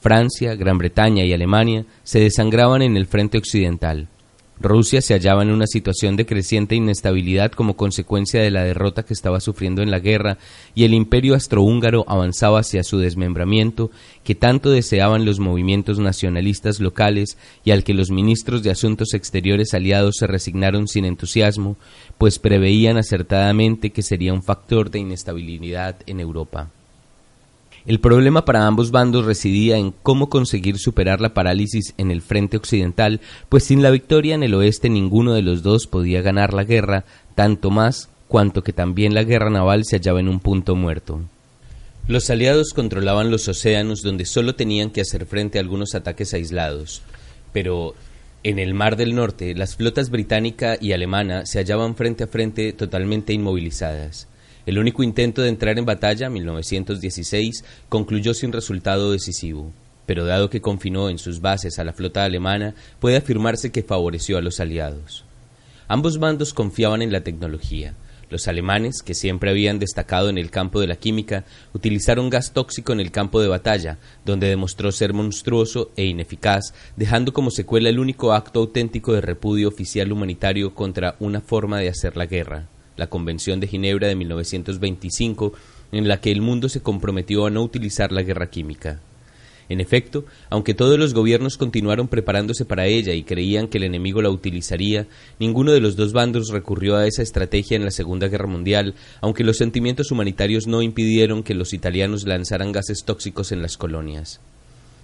Francia, 0.00 0.54
Gran 0.54 0.78
Bretaña 0.78 1.24
y 1.24 1.32
Alemania 1.32 1.84
se 2.02 2.20
desangraban 2.20 2.82
en 2.82 2.96
el 2.96 3.06
frente 3.06 3.38
occidental. 3.38 4.08
Rusia 4.58 5.02
se 5.02 5.12
hallaba 5.12 5.42
en 5.42 5.50
una 5.50 5.66
situación 5.66 6.16
de 6.16 6.24
creciente 6.24 6.74
inestabilidad 6.74 7.52
como 7.52 7.76
consecuencia 7.76 8.40
de 8.40 8.50
la 8.50 8.64
derrota 8.64 9.02
que 9.04 9.12
estaba 9.12 9.40
sufriendo 9.40 9.82
en 9.82 9.90
la 9.90 9.98
guerra 9.98 10.38
y 10.74 10.84
el 10.84 10.94
imperio 10.94 11.34
astrohúngaro 11.34 12.06
avanzaba 12.08 12.60
hacia 12.60 12.82
su 12.82 12.98
desmembramiento 12.98 13.90
que 14.24 14.34
tanto 14.34 14.70
deseaban 14.70 15.26
los 15.26 15.40
movimientos 15.40 15.98
nacionalistas 15.98 16.80
locales 16.80 17.36
y 17.64 17.72
al 17.72 17.84
que 17.84 17.92
los 17.92 18.10
ministros 18.10 18.62
de 18.62 18.70
Asuntos 18.70 19.12
Exteriores 19.12 19.74
aliados 19.74 20.16
se 20.16 20.26
resignaron 20.26 20.88
sin 20.88 21.04
entusiasmo, 21.04 21.76
pues 22.16 22.38
preveían 22.38 22.96
acertadamente 22.96 23.90
que 23.90 24.02
sería 24.02 24.32
un 24.32 24.42
factor 24.42 24.90
de 24.90 25.00
inestabilidad 25.00 25.96
en 26.06 26.20
Europa. 26.20 26.70
El 27.86 28.00
problema 28.00 28.44
para 28.44 28.66
ambos 28.66 28.90
bandos 28.90 29.24
residía 29.24 29.76
en 29.76 29.92
cómo 29.92 30.28
conseguir 30.28 30.78
superar 30.78 31.20
la 31.20 31.34
parálisis 31.34 31.94
en 31.98 32.10
el 32.10 32.20
frente 32.20 32.56
occidental, 32.56 33.20
pues 33.48 33.62
sin 33.62 33.80
la 33.80 33.90
victoria 33.90 34.34
en 34.34 34.42
el 34.42 34.54
oeste 34.54 34.88
ninguno 34.88 35.34
de 35.34 35.42
los 35.42 35.62
dos 35.62 35.86
podía 35.86 36.20
ganar 36.20 36.52
la 36.52 36.64
guerra, 36.64 37.04
tanto 37.36 37.70
más 37.70 38.08
cuanto 38.26 38.64
que 38.64 38.72
también 38.72 39.14
la 39.14 39.22
guerra 39.22 39.50
naval 39.50 39.84
se 39.84 39.96
hallaba 39.96 40.18
en 40.18 40.28
un 40.28 40.40
punto 40.40 40.74
muerto. 40.74 41.20
Los 42.08 42.28
aliados 42.28 42.72
controlaban 42.72 43.30
los 43.30 43.46
océanos 43.46 44.02
donde 44.02 44.24
solo 44.24 44.56
tenían 44.56 44.90
que 44.90 45.02
hacer 45.02 45.24
frente 45.24 45.58
a 45.58 45.60
algunos 45.60 45.94
ataques 45.94 46.34
aislados, 46.34 47.02
pero 47.52 47.94
en 48.42 48.58
el 48.58 48.74
Mar 48.74 48.96
del 48.96 49.14
Norte 49.14 49.54
las 49.54 49.76
flotas 49.76 50.10
británica 50.10 50.76
y 50.80 50.90
alemana 50.90 51.46
se 51.46 51.60
hallaban 51.60 51.94
frente 51.94 52.24
a 52.24 52.26
frente 52.26 52.72
totalmente 52.72 53.32
inmovilizadas. 53.32 54.26
El 54.66 54.80
único 54.80 55.04
intento 55.04 55.42
de 55.42 55.48
entrar 55.48 55.78
en 55.78 55.84
batalla, 55.84 56.28
1916, 56.28 57.64
concluyó 57.88 58.34
sin 58.34 58.52
resultado 58.52 59.12
decisivo, 59.12 59.72
pero 60.06 60.24
dado 60.24 60.50
que 60.50 60.60
confinó 60.60 61.08
en 61.08 61.18
sus 61.18 61.40
bases 61.40 61.78
a 61.78 61.84
la 61.84 61.92
flota 61.92 62.24
alemana, 62.24 62.74
puede 62.98 63.16
afirmarse 63.16 63.70
que 63.70 63.84
favoreció 63.84 64.38
a 64.38 64.40
los 64.40 64.58
aliados. 64.58 65.24
Ambos 65.86 66.18
bandos 66.18 66.52
confiaban 66.52 67.00
en 67.00 67.12
la 67.12 67.20
tecnología. 67.20 67.94
Los 68.28 68.48
alemanes, 68.48 69.02
que 69.02 69.14
siempre 69.14 69.50
habían 69.50 69.78
destacado 69.78 70.30
en 70.30 70.36
el 70.36 70.50
campo 70.50 70.80
de 70.80 70.88
la 70.88 70.96
química, 70.96 71.44
utilizaron 71.72 72.28
gas 72.28 72.52
tóxico 72.52 72.92
en 72.92 72.98
el 72.98 73.12
campo 73.12 73.40
de 73.40 73.46
batalla, 73.46 73.98
donde 74.24 74.48
demostró 74.48 74.90
ser 74.90 75.12
monstruoso 75.12 75.92
e 75.96 76.06
ineficaz, 76.06 76.74
dejando 76.96 77.32
como 77.32 77.52
secuela 77.52 77.88
el 77.88 78.00
único 78.00 78.32
acto 78.32 78.58
auténtico 78.58 79.12
de 79.12 79.20
repudio 79.20 79.68
oficial 79.68 80.10
humanitario 80.10 80.74
contra 80.74 81.14
una 81.20 81.40
forma 81.40 81.78
de 81.78 81.88
hacer 81.88 82.16
la 82.16 82.26
guerra 82.26 82.66
la 82.96 83.08
Convención 83.08 83.60
de 83.60 83.68
Ginebra 83.68 84.08
de 84.08 84.16
1925, 84.16 85.52
en 85.92 86.08
la 86.08 86.20
que 86.20 86.32
el 86.32 86.42
mundo 86.42 86.68
se 86.68 86.80
comprometió 86.80 87.46
a 87.46 87.50
no 87.50 87.62
utilizar 87.62 88.12
la 88.12 88.22
guerra 88.22 88.48
química. 88.48 89.00
En 89.68 89.80
efecto, 89.80 90.24
aunque 90.48 90.74
todos 90.74 90.98
los 90.98 91.12
gobiernos 91.12 91.56
continuaron 91.56 92.06
preparándose 92.06 92.64
para 92.64 92.86
ella 92.86 93.14
y 93.14 93.24
creían 93.24 93.66
que 93.66 93.78
el 93.78 93.84
enemigo 93.84 94.22
la 94.22 94.30
utilizaría, 94.30 95.08
ninguno 95.40 95.72
de 95.72 95.80
los 95.80 95.96
dos 95.96 96.12
bandos 96.12 96.50
recurrió 96.50 96.96
a 96.96 97.06
esa 97.06 97.22
estrategia 97.22 97.76
en 97.76 97.84
la 97.84 97.90
Segunda 97.90 98.28
Guerra 98.28 98.46
Mundial, 98.46 98.94
aunque 99.20 99.42
los 99.42 99.56
sentimientos 99.56 100.12
humanitarios 100.12 100.68
no 100.68 100.82
impidieron 100.82 101.42
que 101.42 101.54
los 101.54 101.72
italianos 101.72 102.26
lanzaran 102.26 102.70
gases 102.70 103.04
tóxicos 103.04 103.50
en 103.50 103.60
las 103.60 103.76
colonias. 103.76 104.40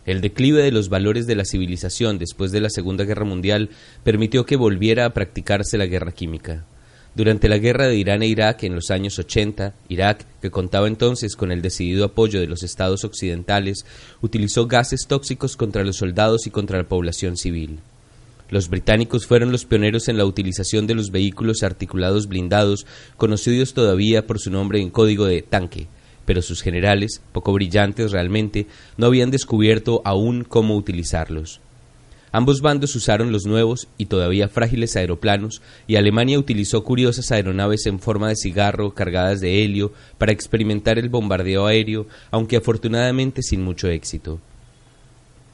El 0.07 0.21
declive 0.21 0.63
de 0.63 0.73
los 0.73 0.89
valores 0.89 1.27
de 1.27 1.37
la 1.37 1.45
civilización 1.45 2.19
después 2.19 2.53
de 2.53 2.61
la 2.61 2.71
Segunda 2.71 3.05
Guerra 3.05 3.25
Mundial 3.25 3.71
permitió 4.05 4.47
que 4.47 4.57
volviera 4.57 5.07
a 5.07 5.11
practicarse 5.11 5.79
la 5.79 5.87
guerra 5.87 6.13
química. 6.13 6.65
Durante 7.15 7.51
la 7.51 7.59
guerra 7.59 7.89
de 7.89 7.97
Irán 7.97 8.23
e 8.23 8.27
Irak 8.27 8.63
en 8.63 8.75
los 8.75 8.91
años 8.91 9.19
80, 9.19 9.75
Irak, 9.91 10.25
que 10.41 10.51
contaba 10.51 10.89
entonces 10.89 11.37
con 11.37 11.53
el 11.53 11.61
decidido 11.61 12.07
apoyo 12.07 12.41
de 12.41 12.47
los 12.47 12.63
estados 12.63 13.05
occidentales, 13.05 13.85
utilizó 14.23 14.67
gases 14.67 15.07
tóxicos 15.07 15.59
contra 15.59 15.85
los 15.85 15.97
soldados 15.97 16.47
y 16.47 16.51
contra 16.51 16.79
la 16.79 16.89
población 16.89 17.37
civil. 17.37 17.81
Los 18.49 18.71
británicos 18.71 19.27
fueron 19.27 19.53
los 19.53 19.67
pioneros 19.67 20.09
en 20.09 20.17
la 20.17 20.25
utilización 20.25 20.87
de 20.87 20.95
los 20.95 21.11
vehículos 21.11 21.63
articulados 21.63 22.29
blindados, 22.29 22.87
conocidos 23.19 23.75
todavía 23.75 24.27
por 24.27 24.39
su 24.39 24.51
nombre 24.51 24.81
en 24.81 24.89
código 24.89 25.27
de 25.27 25.43
tanque, 25.43 25.89
pero 26.25 26.41
sus 26.41 26.63
generales, 26.63 27.21
poco 27.33 27.53
brillantes 27.53 28.11
realmente, 28.11 28.67
no 28.97 29.07
habían 29.07 29.31
descubierto 29.31 30.01
aún 30.07 30.45
cómo 30.45 30.77
utilizarlos. 30.77 31.61
Ambos 32.33 32.63
bandos 32.63 32.97
usaron 32.97 33.31
los 33.31 33.45
nuevos 33.45 33.89
y 33.99 34.07
todavía 34.07 34.49
frágiles 34.49 34.97
aeroplanos 34.97 35.61
y 35.87 35.97
Alemania 35.97 36.39
utilizó 36.39 36.83
curiosas 36.83 37.31
aeronaves 37.31 37.85
en 37.85 38.01
forma 38.01 38.31
de 38.31 38.37
cigarro 38.37 38.95
cargadas 38.95 39.43
de 39.43 39.63
helio 39.63 39.93
para 40.17 40.33
experimentar 40.33 40.99
el 40.99 41.11
bombardeo 41.11 41.67
aéreo, 41.67 42.07
aunque 42.31 42.57
afortunadamente 42.57 43.43
sin 43.43 43.63
mucho 43.63 43.89
éxito. 43.89 44.41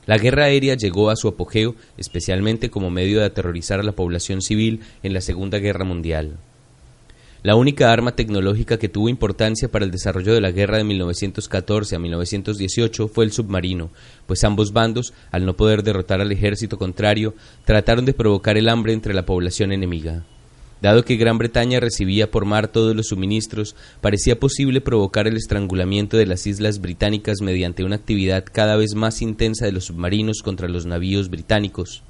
La 0.07 0.19
guerra 0.19 0.45
aérea 0.45 0.77
llegó 0.77 1.11
a 1.11 1.17
su 1.17 1.27
apogeo, 1.27 1.75
especialmente 1.99 2.71
como 2.71 2.91
medio 2.91 3.19
de 3.19 3.27
aterrorizar 3.27 3.81
a 3.81 3.83
la 3.83 3.93
población 3.93 4.41
civil 4.41 4.81
en 5.03 5.13
la 5.13 5.21
Segunda 5.21 5.59
Guerra 5.59 5.85
Mundial. 5.85 6.39
La 7.45 7.55
única 7.55 7.93
arma 7.93 8.17
tecnológica 8.17 8.79
que 8.79 8.89
tuvo 8.89 9.09
importancia 9.09 9.71
para 9.71 9.85
el 9.85 9.93
desarrollo 9.93 10.35
de 10.35 10.41
la 10.41 10.51
guerra 10.51 10.79
de 10.79 10.85
1914 10.85 11.95
a 11.95 11.99
1918 12.01 13.07
fue 13.07 13.25
el 13.25 13.31
submarino, 13.31 13.91
pues 14.27 14.43
ambos 14.43 14.73
bandos, 14.73 15.15
al 15.31 15.47
no 15.47 15.57
poder 15.57 15.85
derrotar 15.85 16.21
al 16.21 16.33
ejército 16.33 16.79
contrario, 16.79 17.35
trataron 17.65 18.05
de 18.05 18.13
provocar 18.13 18.57
el 18.59 18.69
hambre 18.69 18.93
entre 18.93 19.15
la 19.15 19.25
población 19.25 19.71
enemiga. 19.71 20.25
Dado 20.83 21.05
que 21.05 21.17
Gran 21.17 21.39
Bretaña 21.39 21.79
recibía 21.79 22.31
por 22.31 22.45
mar 22.45 22.69
todos 22.69 22.97
los 22.97 23.09
suministros, 23.09 23.77
parecía 24.01 24.41
posible 24.41 24.81
provocar 24.81 25.29
el 25.29 25.37
estrangulamiento 25.37 26.17
de 26.17 26.27
las 26.27 26.45
islas 26.47 26.81
británicas 26.81 27.41
mediante 27.41 27.85
una 27.85 27.97
actividad 27.97 28.45
cada 28.51 28.77
vez 28.77 28.95
más 28.97 29.23
intensa 29.23 29.65
de 29.65 29.73
los 29.73 29.85
submarinos 29.85 30.43
contra 30.43 30.69
los 30.69 30.87
navíos 30.87 31.31
británicos. 31.31 32.03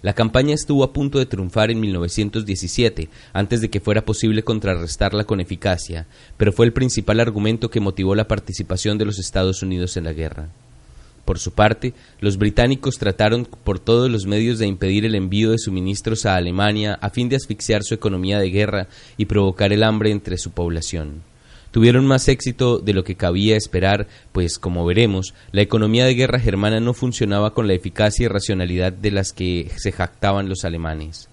La 0.00 0.12
campaña 0.12 0.54
estuvo 0.54 0.84
a 0.84 0.92
punto 0.92 1.18
de 1.18 1.26
triunfar 1.26 1.70
en 1.70 1.80
1917, 1.80 3.08
antes 3.32 3.60
de 3.60 3.68
que 3.68 3.80
fuera 3.80 4.04
posible 4.04 4.44
contrarrestarla 4.44 5.24
con 5.24 5.40
eficacia, 5.40 6.06
pero 6.36 6.52
fue 6.52 6.66
el 6.66 6.72
principal 6.72 7.18
argumento 7.18 7.68
que 7.68 7.80
motivó 7.80 8.14
la 8.14 8.28
participación 8.28 8.96
de 8.96 9.06
los 9.06 9.18
Estados 9.18 9.62
Unidos 9.62 9.96
en 9.96 10.04
la 10.04 10.12
guerra. 10.12 10.48
Por 11.24 11.38
su 11.38 11.50
parte, 11.50 11.94
los 12.20 12.38
británicos 12.38 12.96
trataron 12.96 13.46
por 13.64 13.78
todos 13.80 14.10
los 14.10 14.24
medios 14.24 14.58
de 14.58 14.66
impedir 14.66 15.04
el 15.04 15.14
envío 15.14 15.50
de 15.50 15.58
suministros 15.58 16.24
a 16.24 16.36
Alemania 16.36 16.94
a 17.02 17.10
fin 17.10 17.28
de 17.28 17.36
asfixiar 17.36 17.82
su 17.82 17.92
economía 17.92 18.38
de 18.38 18.50
guerra 18.50 18.88
y 19.16 19.26
provocar 19.26 19.72
el 19.72 19.82
hambre 19.82 20.10
entre 20.10 20.38
su 20.38 20.52
población 20.52 21.22
tuvieron 21.78 22.08
más 22.08 22.26
éxito 22.26 22.80
de 22.80 22.92
lo 22.92 23.04
que 23.04 23.14
cabía 23.14 23.56
esperar, 23.56 24.08
pues, 24.32 24.58
como 24.58 24.84
veremos, 24.84 25.32
la 25.52 25.62
economía 25.62 26.06
de 26.06 26.14
guerra 26.16 26.40
germana 26.40 26.80
no 26.80 26.92
funcionaba 26.92 27.54
con 27.54 27.68
la 27.68 27.74
eficacia 27.74 28.24
y 28.24 28.26
racionalidad 28.26 28.92
de 28.92 29.12
las 29.12 29.32
que 29.32 29.70
se 29.76 29.92
jactaban 29.92 30.48
los 30.48 30.64
alemanes. 30.64 31.28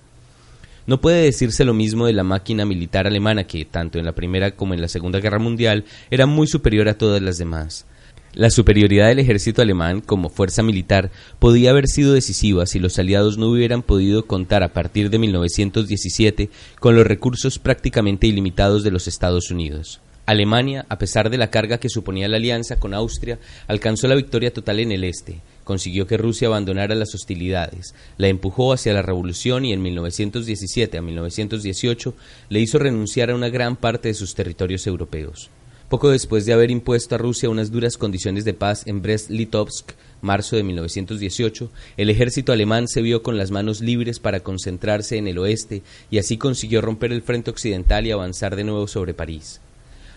No 0.85 1.01
puede 1.01 1.23
decirse 1.23 1.65
lo 1.65 1.73
mismo 1.73 2.05
de 2.05 2.13
la 2.13 2.21
máquina 2.21 2.63
militar 2.63 3.07
alemana 3.07 3.45
que, 3.45 3.65
tanto 3.65 3.97
en 3.97 4.05
la 4.05 4.11
Primera 4.11 4.51
como 4.51 4.75
en 4.75 4.81
la 4.81 4.87
Segunda 4.87 5.19
Guerra 5.19 5.39
Mundial, 5.39 5.83
era 6.11 6.27
muy 6.27 6.45
superior 6.45 6.89
a 6.89 6.97
todas 6.99 7.23
las 7.23 7.39
demás. 7.39 7.87
La 8.35 8.51
superioridad 8.51 9.07
del 9.07 9.17
ejército 9.17 9.63
alemán 9.63 9.99
como 9.99 10.29
fuerza 10.29 10.61
militar 10.61 11.09
podía 11.39 11.71
haber 11.71 11.87
sido 11.87 12.13
decisiva 12.13 12.67
si 12.67 12.77
los 12.77 12.99
aliados 12.99 13.39
no 13.39 13.47
hubieran 13.47 13.81
podido 13.81 14.27
contar 14.27 14.61
a 14.61 14.73
partir 14.73 15.09
de 15.09 15.17
1917 15.17 16.51
con 16.79 16.95
los 16.95 17.07
recursos 17.07 17.57
prácticamente 17.57 18.27
ilimitados 18.27 18.83
de 18.83 18.91
los 18.91 19.07
Estados 19.07 19.49
Unidos. 19.49 20.01
Alemania, 20.25 20.85
a 20.89 20.97
pesar 20.97 21.29
de 21.29 21.37
la 21.37 21.51
carga 21.51 21.77
que 21.77 21.89
suponía 21.89 22.27
la 22.27 22.37
alianza 22.37 22.77
con 22.77 22.95
Austria, 22.95 23.37
alcanzó 23.67 24.07
la 24.07 24.15
victoria 24.15 24.51
total 24.51 24.79
en 24.79 24.91
el 24.91 25.03
este, 25.03 25.41
consiguió 25.63 26.07
que 26.07 26.17
Rusia 26.17 26.47
abandonara 26.47 26.95
las 26.95 27.13
hostilidades, 27.13 27.93
la 28.17 28.27
empujó 28.27 28.73
hacia 28.73 28.93
la 28.93 29.03
revolución 29.03 29.65
y 29.65 29.73
en 29.73 29.83
1917 29.83 30.97
a 30.97 31.01
1918 31.01 32.15
le 32.49 32.59
hizo 32.59 32.79
renunciar 32.79 33.29
a 33.29 33.35
una 33.35 33.49
gran 33.49 33.75
parte 33.75 34.07
de 34.07 34.13
sus 34.15 34.33
territorios 34.33 34.87
europeos. 34.87 35.51
Poco 35.89 36.09
después 36.09 36.47
de 36.47 36.53
haber 36.53 36.71
impuesto 36.71 37.13
a 37.13 37.19
Rusia 37.19 37.47
unas 37.47 37.71
duras 37.71 37.95
condiciones 37.95 38.43
de 38.43 38.55
paz 38.55 38.87
en 38.87 39.03
Brest-Litovsk, 39.03 39.93
marzo 40.21 40.55
de 40.55 40.63
1918, 40.63 41.69
el 41.97 42.09
ejército 42.09 42.51
alemán 42.51 42.87
se 42.87 43.03
vio 43.03 43.21
con 43.21 43.37
las 43.37 43.51
manos 43.51 43.81
libres 43.81 44.19
para 44.19 44.39
concentrarse 44.39 45.17
en 45.17 45.27
el 45.27 45.37
oeste 45.37 45.83
y 46.09 46.17
así 46.17 46.37
consiguió 46.37 46.81
romper 46.81 47.11
el 47.11 47.21
frente 47.21 47.51
occidental 47.51 48.07
y 48.07 48.11
avanzar 48.11 48.55
de 48.55 48.63
nuevo 48.63 48.87
sobre 48.87 49.13
París. 49.13 49.61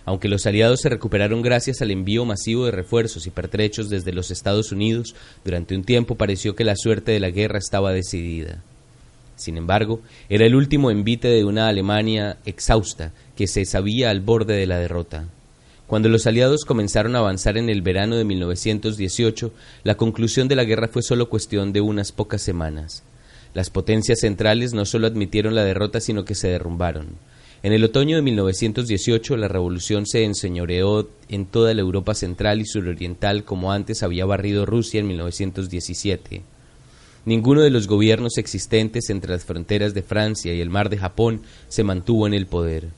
Aunque 0.09 0.31
los 0.31 0.47
aliados 0.47 0.81
se 0.81 0.89
recuperaron 0.89 1.43
gracias 1.43 1.83
al 1.83 1.91
envío 1.91 2.25
masivo 2.25 2.65
de 2.65 2.71
refuerzos 2.71 3.27
y 3.27 3.31
pertrechos 3.31 3.91
desde 3.91 4.15
los 4.15 4.31
Estados 4.31 4.73
Unidos, 4.73 5.15
durante 5.45 5.77
un 5.77 5.85
tiempo 5.85 6.15
pareció 6.15 6.57
que 6.57 6.65
la 6.65 6.77
suerte 6.77 7.13
de 7.13 7.21
la 7.21 7.29
guerra 7.29 7.59
estaba 7.59 7.93
decidida. 7.93 8.63
Sin 9.37 9.59
embargo, 9.59 10.01
era 10.31 10.47
el 10.47 10.55
último 10.55 10.91
envite 10.91 11.29
de 11.29 11.45
una 11.45 11.69
Alemania 11.69 12.39
exhausta 12.47 13.13
que 13.37 13.47
se 13.47 13.67
sabía 13.67 14.09
al 14.09 14.23
borde 14.23 14.55
de 14.55 14.67
la 14.67 14.79
derrota. 14.79 15.29
Cuando 15.87 16.09
los 16.09 16.27
aliados 16.27 16.65
comenzaron 16.65 17.15
a 17.15 17.19
avanzar 17.19 17.59
en 17.59 17.69
el 17.69 17.83
verano 17.83 18.17
de 18.17 18.25
1918, 18.25 19.53
la 19.85 19.99
conclusión 19.99 20.49
de 20.49 20.57
la 20.57 20.65
guerra 20.65 20.89
fue 20.89 21.03
solo 21.03 21.29
cuestión 21.29 21.75
de 21.75 21.83
unas 21.83 22.13
pocas 22.13 22.41
semanas. 22.41 23.03
Las 23.53 23.69
potencias 23.69 24.21
centrales 24.21 24.73
no 24.73 24.87
solo 24.87 25.07
admitieron 25.07 25.55
la 25.55 25.65
derrota, 25.65 26.01
sino 26.01 26.25
que 26.25 26.35
se 26.35 26.49
derrumbaron. 26.49 27.09
En 27.61 27.73
el 27.73 27.83
otoño 27.83 28.15
de 28.15 28.23
1918, 28.23 29.37
la 29.37 29.49
revolución 29.49 30.07
se 30.07 30.23
enseñoreó 30.23 31.11
en 31.29 31.45
toda 31.45 31.75
la 31.75 31.81
Europa 31.81 32.15
central 32.15 32.61
y 32.61 32.67
suroriental 32.67 33.43
como 33.43 33.73
antes 33.73 34.05
había 34.05 34.25
barrido 34.27 34.65
Rusia 34.65 35.01
en 35.01 35.09
1917. 35.09 36.43
Ninguno 37.25 37.63
de 37.63 37.71
los 37.71 37.89
gobiernos 37.89 38.39
existentes 38.39 39.11
entre 39.11 39.33
las 39.33 39.45
fronteras 39.45 39.93
de 39.93 40.03
Francia 40.03 40.55
y 40.55 40.61
el 40.61 40.71
mar 40.71 40.89
de 40.89 40.99
Japón 40.99 41.43
se 41.67 41.83
mantuvo 41.83 42.29
en 42.29 42.35
el 42.35 42.47
poder. 42.47 42.91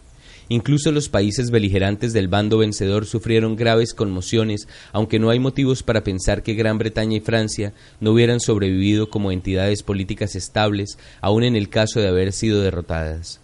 Incluso 0.51 0.93
los 0.93 1.09
países 1.09 1.51
beligerantes 1.51 2.13
del 2.13 2.29
bando 2.29 2.59
vencedor 2.59 3.07
sufrieron 3.07 3.57
graves 3.57 3.95
conmociones, 3.95 4.69
aunque 4.93 5.19
no 5.19 5.31
hay 5.31 5.39
motivos 5.39 5.83
para 5.83 6.05
pensar 6.05 6.43
que 6.43 6.55
Gran 6.55 6.77
Bretaña 6.77 7.17
y 7.17 7.21
Francia 7.21 7.73
no 7.99 8.13
hubieran 8.13 8.41
sobrevivido 8.41 9.09
como 9.09 9.33
entidades 9.33 9.83
políticas 9.83 10.35
estables, 10.35 10.99
aun 11.23 11.45
en 11.45 11.57
el 11.57 11.71
caso 11.71 11.99
de 12.01 12.09
haber 12.09 12.33
sido 12.33 12.61
derrotadas. 12.61 13.41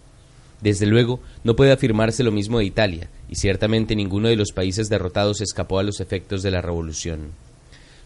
Desde 0.61 0.85
luego, 0.85 1.19
no 1.43 1.55
puede 1.55 1.71
afirmarse 1.71 2.23
lo 2.23 2.31
mismo 2.31 2.59
de 2.59 2.65
Italia, 2.65 3.09
y 3.29 3.35
ciertamente 3.35 3.95
ninguno 3.95 4.27
de 4.27 4.35
los 4.35 4.51
países 4.51 4.89
derrotados 4.89 5.41
escapó 5.41 5.79
a 5.79 5.83
los 5.83 5.99
efectos 5.99 6.41
de 6.41 6.51
la 6.51 6.61
revolución. 6.61 7.31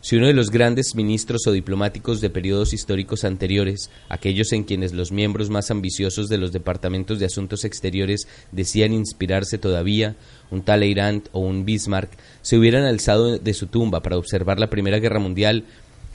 Si 0.03 0.15
uno 0.15 0.25
de 0.25 0.33
los 0.33 0.49
grandes 0.49 0.95
ministros 0.95 1.45
o 1.45 1.51
diplomáticos 1.51 2.21
de 2.21 2.31
periodos 2.31 2.73
históricos 2.73 3.23
anteriores, 3.23 3.91
aquellos 4.09 4.51
en 4.51 4.63
quienes 4.63 4.93
los 4.93 5.11
miembros 5.11 5.51
más 5.51 5.69
ambiciosos 5.69 6.27
de 6.27 6.39
los 6.39 6.51
departamentos 6.51 7.19
de 7.19 7.27
asuntos 7.27 7.65
exteriores 7.65 8.27
decían 8.51 8.93
inspirarse 8.93 9.59
todavía, 9.59 10.15
un 10.49 10.63
Talleyrand 10.63 11.29
o 11.33 11.41
un 11.41 11.65
Bismarck, 11.65 12.09
se 12.41 12.57
hubieran 12.57 12.83
alzado 12.85 13.37
de 13.37 13.53
su 13.53 13.67
tumba 13.67 14.01
para 14.01 14.17
observar 14.17 14.59
la 14.59 14.71
Primera 14.71 14.97
Guerra 14.97 15.19
Mundial, 15.19 15.65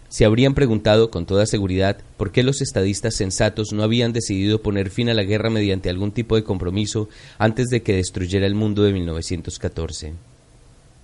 se 0.08 0.24
habrían 0.24 0.54
preguntado 0.54 1.10
con 1.10 1.26
toda 1.26 1.46
seguridad 1.46 1.98
por 2.16 2.32
qué 2.32 2.42
los 2.42 2.60
estadistas 2.60 3.14
sensatos 3.14 3.72
no 3.72 3.82
habían 3.82 4.12
decidido 4.12 4.62
poner 4.62 4.90
fin 4.90 5.08
a 5.08 5.14
la 5.14 5.24
guerra 5.24 5.50
mediante 5.50 5.90
algún 5.90 6.12
tipo 6.12 6.36
de 6.36 6.44
compromiso 6.44 7.08
antes 7.38 7.66
de 7.68 7.82
que 7.82 7.94
destruyera 7.94 8.46
el 8.46 8.54
mundo 8.54 8.82
de 8.82 8.92
1914. 8.92 10.14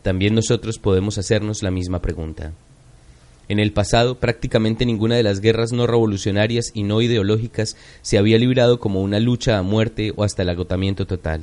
También 0.02 0.34
nosotros 0.34 0.78
podemos 0.78 1.18
hacernos 1.18 1.62
la 1.62 1.70
misma 1.70 2.02
pregunta. 2.02 2.52
En 3.48 3.58
el 3.58 3.72
pasado, 3.72 4.18
prácticamente 4.18 4.86
ninguna 4.86 5.16
de 5.16 5.22
las 5.22 5.40
guerras 5.40 5.72
no 5.72 5.86
revolucionarias 5.86 6.70
y 6.74 6.84
no 6.84 7.02
ideológicas 7.02 7.76
se 8.00 8.18
había 8.18 8.38
librado 8.38 8.80
como 8.80 9.02
una 9.02 9.20
lucha 9.20 9.58
a 9.58 9.62
muerte 9.62 10.12
o 10.16 10.24
hasta 10.24 10.42
el 10.42 10.48
agotamiento 10.48 11.06
total. 11.06 11.42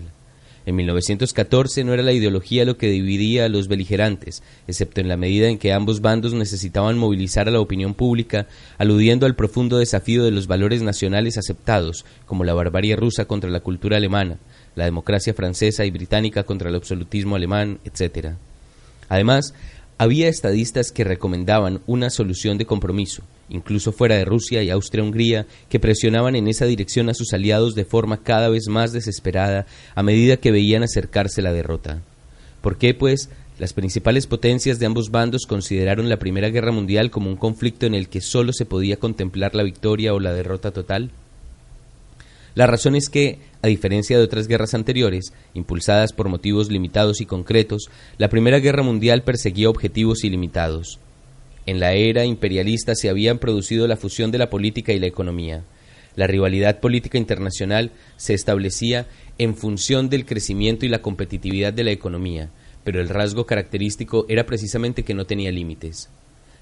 En 0.66 0.76
1914 0.76 1.84
no 1.84 1.94
era 1.94 2.04
la 2.04 2.12
ideología 2.12 2.66
lo 2.66 2.78
que 2.78 2.90
dividía 2.90 3.46
a 3.46 3.50
los 3.50 3.68
beligerantes, 3.68 4.44
excepto 4.68 5.02
en 5.02 5.08
la 5.08 5.18
medida 5.18 5.48
en 5.48 5.58
que 5.58 5.74
ambos 5.74 6.02
bandos 6.02 6.34
necesitaban 6.34 6.98
movilizar 6.98 7.48
a 7.48 7.52
la 7.52 7.60
opinión 7.60 7.94
pública, 7.94 8.48
aludiendo 8.78 9.26
al 9.26 9.36
profundo 9.36 9.78
desafío 9.78 10.24
de 10.24 10.32
los 10.32 10.48
valores 10.48 10.82
nacionales 10.82 11.38
aceptados, 11.38 12.06
como 12.26 12.44
la 12.44 12.54
barbarie 12.54 12.96
rusa 12.96 13.26
contra 13.26 13.50
la 13.50 13.62
cultura 13.62 13.98
alemana, 13.98 14.38
la 14.76 14.86
democracia 14.86 15.34
francesa 15.34 15.86
y 15.86 15.92
británica 15.92 16.44
contra 16.44 16.70
el 16.70 16.76
absolutismo 16.76 17.36
alemán, 17.36 17.80
etc. 17.86 18.36
Además, 19.08 19.54
había 19.98 20.30
estadistas 20.30 20.92
que 20.92 21.04
recomendaban 21.04 21.82
una 21.88 22.10
solución 22.10 22.58
de 22.58 22.66
compromiso, 22.66 23.24
incluso 23.50 23.92
fuera 23.92 24.16
de 24.16 24.26
Rusia 24.26 24.64
y 24.64 24.70
Austria-Hungría, 24.70 25.48
que 25.70 25.80
presionaban 25.80 26.36
en 26.36 26.48
esa 26.48 26.66
dirección 26.66 27.10
a 27.10 27.14
sus 27.14 27.34
aliados 27.34 27.76
de 27.76 27.86
forma 27.86 28.24
cada 28.24 28.50
vez 28.50 28.68
más 28.68 28.92
desesperada 28.92 29.66
a 29.96 30.04
medida 30.04 30.38
que 30.38 30.52
veían 30.52 30.84
acercarse 30.84 31.42
la 31.42 31.54
derrota. 31.54 32.02
¿Por 32.62 32.78
qué, 32.78 32.94
pues, 32.94 33.30
las 33.58 33.74
principales 33.74 34.28
potencias 34.28 34.80
de 34.80 34.86
ambos 34.86 35.12
bandos 35.12 35.46
consideraron 35.46 36.10
la 36.10 36.18
Primera 36.18 36.50
Guerra 36.50 36.72
Mundial 36.72 37.12
como 37.12 37.30
un 37.30 37.36
conflicto 37.36 37.86
en 37.86 37.94
el 37.94 38.08
que 38.08 38.22
sólo 38.22 38.54
se 38.54 38.66
podía 38.66 38.98
contemplar 38.98 39.56
la 39.56 39.64
victoria 39.64 40.14
o 40.14 40.20
la 40.20 40.34
derrota 40.34 40.72
total? 40.72 41.12
La 42.56 42.68
razón 42.68 42.96
es 42.96 43.10
que, 43.10 43.40
a 43.62 43.68
diferencia 43.68 44.18
de 44.18 44.24
otras 44.24 44.48
guerras 44.48 44.74
anteriores, 44.74 45.34
impulsadas 45.54 46.14
por 46.14 46.30
motivos 46.30 46.70
limitados 46.70 47.22
y 47.22 47.26
concretos, 47.26 47.90
la 48.18 48.30
Primera 48.30 48.60
Guerra 48.60 48.84
Mundial 48.84 49.24
perseguía 49.24 49.70
objetivos 49.70 50.24
ilimitados. 50.24 51.00
En 51.66 51.80
la 51.80 51.94
era 51.94 52.26
imperialista 52.26 52.96
se 52.96 53.10
habían 53.10 53.40
producido 53.40 53.88
la 53.88 53.98
fusión 53.98 54.32
de 54.32 54.38
la 54.38 54.50
política 54.50 54.94
y 54.94 55.00
la 55.00 55.08
economía. 55.08 55.64
La 56.16 56.28
rivalidad 56.28 56.80
política 56.80 57.18
internacional 57.18 57.92
se 58.18 58.34
establecía 58.34 59.08
en 59.38 59.56
función 59.56 60.10
del 60.10 60.26
crecimiento 60.26 60.86
y 60.86 60.90
la 60.90 61.02
competitividad 61.02 61.72
de 61.72 61.84
la 61.84 61.92
economía, 61.92 62.50
pero 62.84 63.00
el 63.00 63.10
rasgo 63.10 63.46
característico 63.46 64.26
era 64.28 64.46
precisamente 64.46 65.04
que 65.04 65.14
no 65.14 65.26
tenía 65.26 65.52
límites. 65.52 66.10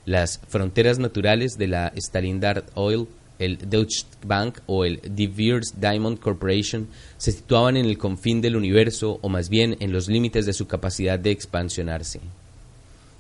Las 0.06 0.40
fronteras 0.48 1.00
naturales 1.00 1.58
de 1.58 1.68
la 1.68 1.94
Stalindard 1.98 2.66
Oil 2.76 3.08
el 3.40 3.70
Deutsche 3.70 4.06
Bank 4.26 4.60
o 4.66 4.86
el 4.86 5.00
De 5.04 5.28
Beers 5.28 5.74
Diamond 5.80 6.20
Corporation 6.20 6.88
se 7.18 7.32
situaban 7.32 7.78
en 7.78 7.86
el 7.86 7.98
confín 7.98 8.42
del 8.42 8.56
universo 8.56 9.20
o 9.22 9.30
más 9.30 9.50
bien 9.50 9.78
en 9.80 9.92
los 9.92 10.08
límites 10.08 10.46
de 10.46 10.54
su 10.54 10.68
capacidad 10.68 11.20
de 11.20 11.32
expansionarse. 11.32 12.20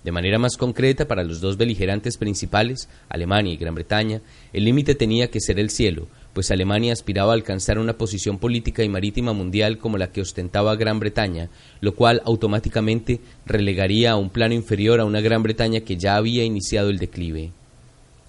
De 0.07 0.13
manera 0.13 0.39
más 0.39 0.55
concreta, 0.55 1.05
para 1.05 1.25
los 1.25 1.41
dos 1.41 1.57
beligerantes 1.57 2.15
principales, 2.15 2.87
Alemania 3.09 3.51
y 3.51 3.57
Gran 3.57 3.75
Bretaña, 3.75 4.21
el 4.53 4.63
límite 4.63 4.95
tenía 4.95 5.29
que 5.29 5.41
ser 5.41 5.59
el 5.59 5.69
cielo, 5.69 6.07
pues 6.31 6.49
Alemania 6.49 6.93
aspiraba 6.93 7.33
a 7.33 7.35
alcanzar 7.35 7.77
una 7.77 7.97
posición 7.97 8.37
política 8.37 8.85
y 8.85 8.87
marítima 8.87 9.33
mundial 9.33 9.79
como 9.79 9.97
la 9.97 10.13
que 10.13 10.21
ostentaba 10.21 10.77
Gran 10.77 11.01
Bretaña, 11.01 11.49
lo 11.81 11.93
cual 11.93 12.21
automáticamente 12.23 13.19
relegaría 13.45 14.11
a 14.11 14.15
un 14.15 14.29
plano 14.29 14.53
inferior 14.53 15.01
a 15.01 15.03
una 15.03 15.19
Gran 15.19 15.43
Bretaña 15.43 15.81
que 15.81 15.97
ya 15.97 16.15
había 16.15 16.45
iniciado 16.45 16.89
el 16.89 16.99
declive. 16.99 17.51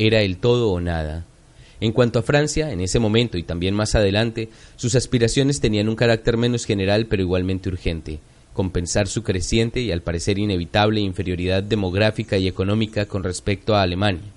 Era 0.01 0.23
el 0.23 0.39
todo 0.39 0.73
o 0.73 0.81
nada, 0.81 1.27
en 1.81 1.93
cuanto 1.93 2.19
a 2.19 2.23
Francia, 2.23 2.73
en 2.73 2.81
ese 2.81 2.99
momento 2.99 3.39
y 3.39 3.45
también 3.45 3.77
más 3.77 3.95
adelante, 3.95 4.49
sus 4.75 4.97
aspiraciones 4.97 5.61
tenían 5.61 5.89
un 5.89 5.95
carácter 5.95 6.39
menos 6.39 6.65
general 6.65 7.07
pero 7.07 7.23
igualmente 7.23 7.69
urgente, 7.69 8.19
compensar 8.59 9.07
su 9.07 9.23
creciente 9.23 9.81
y 9.83 9.93
al 9.93 10.03
parecer 10.03 10.37
inevitable 10.37 11.01
inferioridad 11.01 11.63
demográfica 11.63 12.39
y 12.39 12.49
económica 12.49 13.07
con 13.07 13.23
respecto 13.23 13.77
a 13.77 13.83
Alemania. 13.83 14.33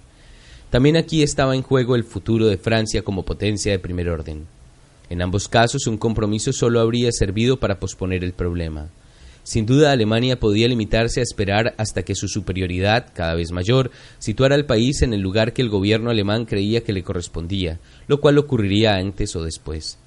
También 0.70 0.96
aquí 0.96 1.24
estaba 1.24 1.56
en 1.56 1.64
juego 1.64 1.96
el 1.96 2.04
futuro 2.04 2.46
de 2.46 2.60
Francia 2.60 3.02
como 3.02 3.26
potencia 3.26 3.72
de 3.72 3.80
primer 3.80 4.10
orden. 4.10 4.46
En 5.10 5.24
ambos 5.24 5.48
casos 5.48 5.88
un 5.88 5.98
compromiso 5.98 6.54
solo 6.54 6.82
habría 6.82 7.12
servido 7.12 7.58
para 7.58 7.80
posponer 7.80 8.24
el 8.24 8.34
problema. 8.34 8.90
Sin 9.42 9.66
duda 9.66 9.92
Alemania 9.92 10.40
podía 10.40 10.68
limitarse 10.68 11.20
a 11.20 11.24
esperar 11.24 11.74
hasta 11.80 12.04
que 12.04 12.14
su 12.14 12.28
superioridad, 12.28 13.08
cada 13.16 13.34
vez 13.34 13.52
mayor, 13.52 13.90
situara 14.20 14.54
al 14.54 14.68
país 14.68 15.02
en 15.02 15.16
el 15.16 15.22
lugar 15.22 15.52
que 15.52 15.64
el 15.64 15.70
gobierno 15.70 16.12
alemán 16.12 16.46
creía 16.46 16.84
que 16.84 16.94
le 16.94 17.02
correspondía, 17.02 17.80
lo 18.06 18.22
cual 18.22 18.38
ocurriría 18.38 18.98
antes 18.98 19.36
o 19.36 19.44
después. 19.44 19.98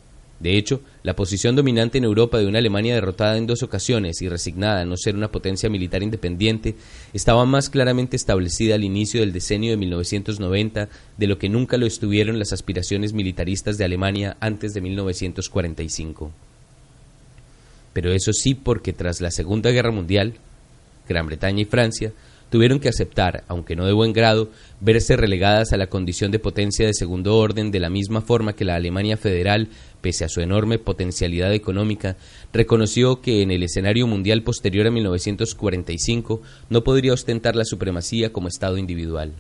De 0.44 0.59
hecho, 0.59 0.83
la 1.02 1.16
posición 1.16 1.57
dominante 1.57 1.96
en 1.96 2.04
Europa 2.04 2.37
de 2.37 2.46
una 2.46 2.59
Alemania 2.59 2.92
derrotada 2.92 3.38
en 3.38 3.46
dos 3.46 3.62
ocasiones 3.62 4.20
y 4.20 4.28
resignada 4.28 4.83
a 4.83 4.85
no 4.85 4.98
ser 4.98 5.16
una 5.16 5.33
potencia 5.33 5.70
militar 5.70 6.02
independiente 6.02 6.74
estaba 7.14 7.46
más 7.46 7.70
claramente 7.70 8.14
establecida 8.14 8.74
al 8.74 8.85
inicio 8.85 9.20
del 9.20 9.33
decenio 9.33 9.70
de 9.70 9.78
1990 9.78 10.90
de 11.16 11.26
lo 11.26 11.38
que 11.38 11.48
nunca 11.48 11.78
lo 11.78 11.87
estuvieron 11.87 12.38
las 12.38 12.52
aspiraciones 12.52 13.14
militaristas 13.14 13.78
de 13.78 13.87
Alemania 13.87 14.37
antes 14.38 14.74
de 14.74 14.83
1945 14.83 16.30
pero 17.94 18.12
eso 18.12 18.35
sí 18.35 18.54
porque 18.54 18.92
tras 18.92 19.22
la 19.22 19.30
Segunda 19.30 19.70
Guerra 19.70 19.92
Mundial, 19.92 20.35
Gran 21.09 21.26
Bretaña 21.26 21.62
y 21.62 21.64
Francia 21.64 22.12
tuvieron 22.55 22.79
que 22.79 22.88
aceptar, 22.88 23.43
aunque 23.49 23.75
no 23.75 23.85
de 23.85 23.93
buen 23.93 24.12
grado, 24.12 24.49
verse 24.81 25.17
relegadas 25.17 25.73
a 25.73 25.77
la 25.77 25.88
condición 25.88 26.31
de 26.31 26.38
potencia 26.38 26.87
de 26.87 26.95
segundo 26.95 27.37
orden 27.37 27.73
de 27.73 27.81
la 27.81 27.90
misma 27.90 28.21
forma 28.21 28.53
que 28.53 28.64
la 28.64 28.77
Alemania 28.77 29.17
federal, 29.17 29.67
pese 30.01 30.25
a 30.25 30.29
su 30.29 30.40
enorme 30.40 30.79
potencialidad 30.79 31.53
económica, 31.53 32.17
reconoció 32.53 33.21
que 33.21 33.43
en 33.43 33.51
el 33.51 33.64
escenario 33.64 34.07
mundial 34.07 34.45
posterior 34.45 34.87
a 34.87 34.93
1945 34.93 36.43
no 36.71 36.85
podría 36.85 37.14
ostentar 37.14 37.57
la 37.57 37.64
supremacía 37.64 38.33
como 38.33 38.47
Estado 38.47 38.79
individual. 38.79 39.33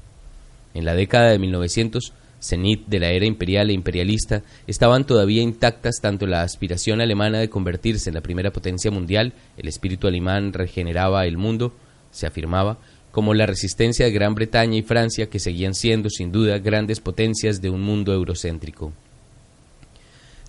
En 0.74 0.84
la 0.84 0.96
década 0.96 1.30
de 1.30 1.38
1900, 1.38 2.12
cenit 2.40 2.84
de 2.88 2.98
la 2.98 3.10
era 3.10 3.26
imperial 3.26 3.70
e 3.70 3.74
imperialista, 3.74 4.42
estaban 4.66 5.04
todavía 5.04 5.40
intactas 5.40 6.00
tanto 6.02 6.26
la 6.26 6.42
aspiración 6.42 7.00
alemana 7.00 7.38
de 7.38 7.48
convertirse 7.48 8.10
en 8.10 8.14
la 8.16 8.22
primera 8.22 8.52
potencia 8.52 8.90
mundial, 8.90 9.34
el 9.56 9.68
espíritu 9.68 10.08
alemán 10.08 10.52
regeneraba 10.52 11.26
el 11.26 11.36
mundo, 11.36 11.74
se 12.14 12.26
afirmaba, 12.26 12.78
como 13.14 13.32
la 13.32 13.46
resistencia 13.46 14.06
de 14.06 14.10
Gran 14.10 14.34
Bretaña 14.34 14.76
y 14.76 14.82
Francia, 14.82 15.30
que 15.30 15.38
seguían 15.38 15.74
siendo 15.74 16.10
sin 16.10 16.32
duda 16.32 16.58
grandes 16.58 16.98
potencias 16.98 17.62
de 17.62 17.70
un 17.70 17.80
mundo 17.80 18.12
eurocéntrico. 18.12 18.92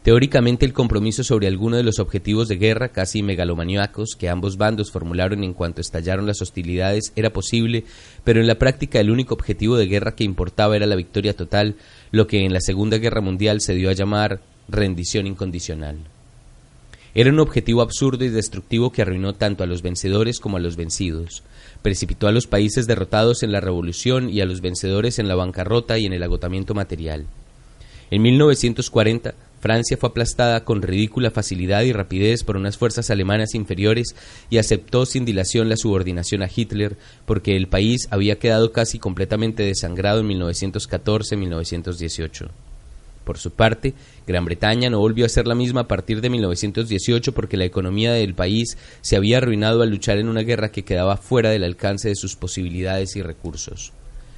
Teóricamente 0.01 0.65
el 0.65 0.73
compromiso 0.73 1.23
sobre 1.23 1.45
alguno 1.45 1.77
de 1.77 1.83
los 1.83 1.99
objetivos 1.99 2.47
de 2.47 2.55
guerra 2.55 2.89
casi 2.89 3.21
megalomaníacos 3.21 4.15
que 4.17 4.29
ambos 4.29 4.57
bandos 4.57 4.89
formularon 4.89 5.43
en 5.43 5.53
cuanto 5.53 5.79
estallaron 5.79 6.25
las 6.25 6.41
hostilidades 6.41 7.13
era 7.15 7.29
posible, 7.29 7.85
pero 8.23 8.41
en 8.41 8.47
la 8.47 8.57
práctica 8.57 8.99
el 8.99 9.11
único 9.11 9.35
objetivo 9.35 9.77
de 9.77 9.85
guerra 9.85 10.15
que 10.15 10.23
importaba 10.23 10.75
era 10.75 10.87
la 10.87 10.95
victoria 10.95 11.35
total, 11.35 11.75
lo 12.09 12.25
que 12.25 12.45
en 12.45 12.53
la 12.53 12.61
Segunda 12.61 12.97
Guerra 12.97 13.21
Mundial 13.21 13.61
se 13.61 13.75
dio 13.75 13.91
a 13.91 13.93
llamar 13.93 14.41
rendición 14.67 15.27
incondicional. 15.27 15.97
Era 17.13 17.29
un 17.29 17.39
objetivo 17.39 17.83
absurdo 17.83 18.25
y 18.25 18.29
destructivo 18.29 18.91
que 18.91 19.03
arruinó 19.03 19.33
tanto 19.33 19.63
a 19.63 19.67
los 19.67 19.83
vencedores 19.83 20.39
como 20.39 20.57
a 20.57 20.59
los 20.59 20.75
vencidos. 20.75 21.43
Precipitó 21.85 22.27
a 22.27 22.31
los 22.31 22.47
países 22.47 22.87
derrotados 22.87 23.43
en 23.43 23.51
la 23.51 23.61
revolución 23.61 24.31
y 24.31 24.41
a 24.41 24.47
los 24.47 24.61
vencedores 24.61 25.19
en 25.19 25.27
la 25.27 25.35
bancarrota 25.35 25.99
y 25.99 26.07
en 26.07 26.13
el 26.13 26.23
agotamiento 26.23 26.73
material. 26.73 27.27
En 28.09 28.23
1940, 28.23 29.35
Francia 29.59 29.95
fue 29.95 30.09
aplastada 30.09 30.63
con 30.63 30.81
ridícula 30.81 31.29
facilidad 31.29 31.83
y 31.83 31.93
rapidez 31.93 32.43
por 32.43 32.57
unas 32.57 32.79
fuerzas 32.79 33.11
alemanas 33.11 33.53
inferiores 33.53 34.15
y 34.49 34.57
aceptó 34.57 35.05
sin 35.05 35.25
dilación 35.25 35.69
la 35.69 35.77
subordinación 35.77 36.41
a 36.41 36.49
Hitler 36.53 36.97
porque 37.27 37.55
el 37.55 37.67
país 37.67 38.07
había 38.09 38.39
quedado 38.39 38.71
casi 38.71 38.97
completamente 38.97 39.61
desangrado 39.61 40.21
en 40.21 40.29
1914-1918. 40.29 42.49
Por 43.25 43.39
su 43.39 43.51
parte, 43.51 43.95
Gran 44.27 44.45
Bretaña 44.45 44.89
no 44.89 44.99
volvió 44.99 45.25
a 45.25 45.29
ser 45.29 45.47
la 45.47 45.55
misma 45.55 45.81
a 45.81 45.87
partir 45.87 46.21
de 46.21 46.29
1918 46.29 47.33
porque 47.33 47.57
la 47.57 47.65
economía 47.65 48.13
del 48.13 48.35
país 48.35 48.77
se 49.01 49.17
había 49.17 49.39
arruinado 49.39 49.81
al 49.81 49.89
luchar 49.89 50.19
en 50.19 50.29
una 50.29 50.43
guerra 50.43 50.71
que 50.71 50.85
quedaba 50.85 51.17
fuera 51.17 51.49
del 51.49 51.63
alcance 51.63 52.07
de 52.07 52.15
sus 52.15 52.35
posibilidades 52.35 53.15
y 53.15 53.23
recursos. 53.23 53.91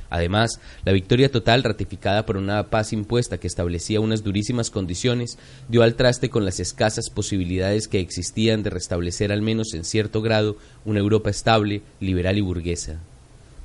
Además, 0.09 0.61
la 0.85 0.93
victoria 0.93 1.29
total 1.29 1.63
ratificada 1.63 2.25
por 2.25 2.37
una 2.37 2.69
paz 2.69 2.93
impuesta 2.93 3.39
que 3.39 3.47
establecía 3.47 3.99
unas 3.99 4.23
durísimas 4.23 4.69
condiciones 4.69 5.37
dio 5.67 5.83
al 5.83 5.95
traste 5.95 6.29
con 6.29 6.45
las 6.45 6.61
escasas 6.61 7.09
posibilidades 7.09 7.89
que 7.89 7.99
existían 7.99 8.63
de 8.63 8.69
restablecer 8.69 9.33
al 9.33 9.41
menos 9.41 9.73
en 9.73 9.83
cierto 9.83 10.21
grado 10.21 10.55
una 10.85 10.99
Europa 10.99 11.29
estable, 11.29 11.81
liberal 11.99 12.37
y 12.37 12.41
burguesa. 12.41 13.01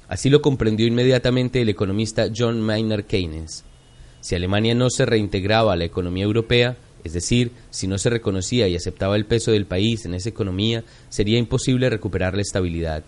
Así 0.09 0.31
lo 0.31 0.43
comprendió 0.43 0.85
inmediatamente 0.89 1.63
el 1.63 1.69
economista 1.69 2.27
John 2.37 2.61
Maynard 2.61 3.05
Keynes. 3.05 3.65
Si 4.23 4.35
Alemania 4.35 4.75
no 4.75 4.89
se 4.89 5.05
reintegraba 5.05 5.75
a 5.75 5.77
la 5.77 5.85
economía 5.85 6.25
europea, 6.25 6.79
es 7.05 7.13
decir, 7.13 7.51
si 7.69 7.87
no 7.87 7.99
se 7.99 8.09
reconocía 8.09 8.67
y 8.69 8.77
aceptaba 8.77 9.17
el 9.17 9.27
peso 9.27 9.51
del 9.51 9.67
país 9.67 10.07
en 10.07 10.15
esa 10.15 10.31
economía, 10.31 10.83
sería 11.11 11.39
imposible 11.39 11.91
recuperar 11.91 12.35
la 12.35 12.41
estabilidad 12.41 13.05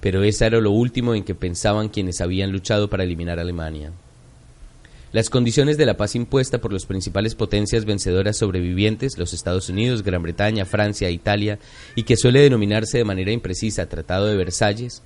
pero 0.00 0.22
esa 0.22 0.46
era 0.46 0.60
lo 0.60 0.70
último 0.70 1.14
en 1.14 1.24
que 1.24 1.34
pensaban 1.34 1.88
quienes 1.88 2.20
habían 2.20 2.50
luchado 2.50 2.88
para 2.88 3.04
eliminar 3.04 3.38
a 3.38 3.42
Alemania. 3.42 3.92
Las 5.12 5.28
condiciones 5.28 5.76
de 5.76 5.86
la 5.86 5.96
paz 5.96 6.14
impuesta 6.14 6.58
por 6.58 6.72
las 6.72 6.86
principales 6.86 7.34
potencias 7.34 7.84
vencedoras 7.84 8.38
sobrevivientes, 8.38 9.18
los 9.18 9.34
Estados 9.34 9.68
Unidos, 9.68 10.02
Gran 10.02 10.22
Bretaña, 10.22 10.64
Francia, 10.64 11.10
Italia, 11.10 11.58
y 11.96 12.04
que 12.04 12.16
suele 12.16 12.40
denominarse 12.40 12.98
de 12.98 13.04
manera 13.04 13.32
imprecisa 13.32 13.88
Tratado 13.88 14.26
de 14.26 14.36
Versalles, 14.36 15.02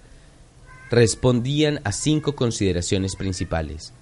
respondían 0.90 1.80
a 1.84 1.92
cinco 1.92 2.34
consideraciones 2.34 3.16
principales. 3.16 3.94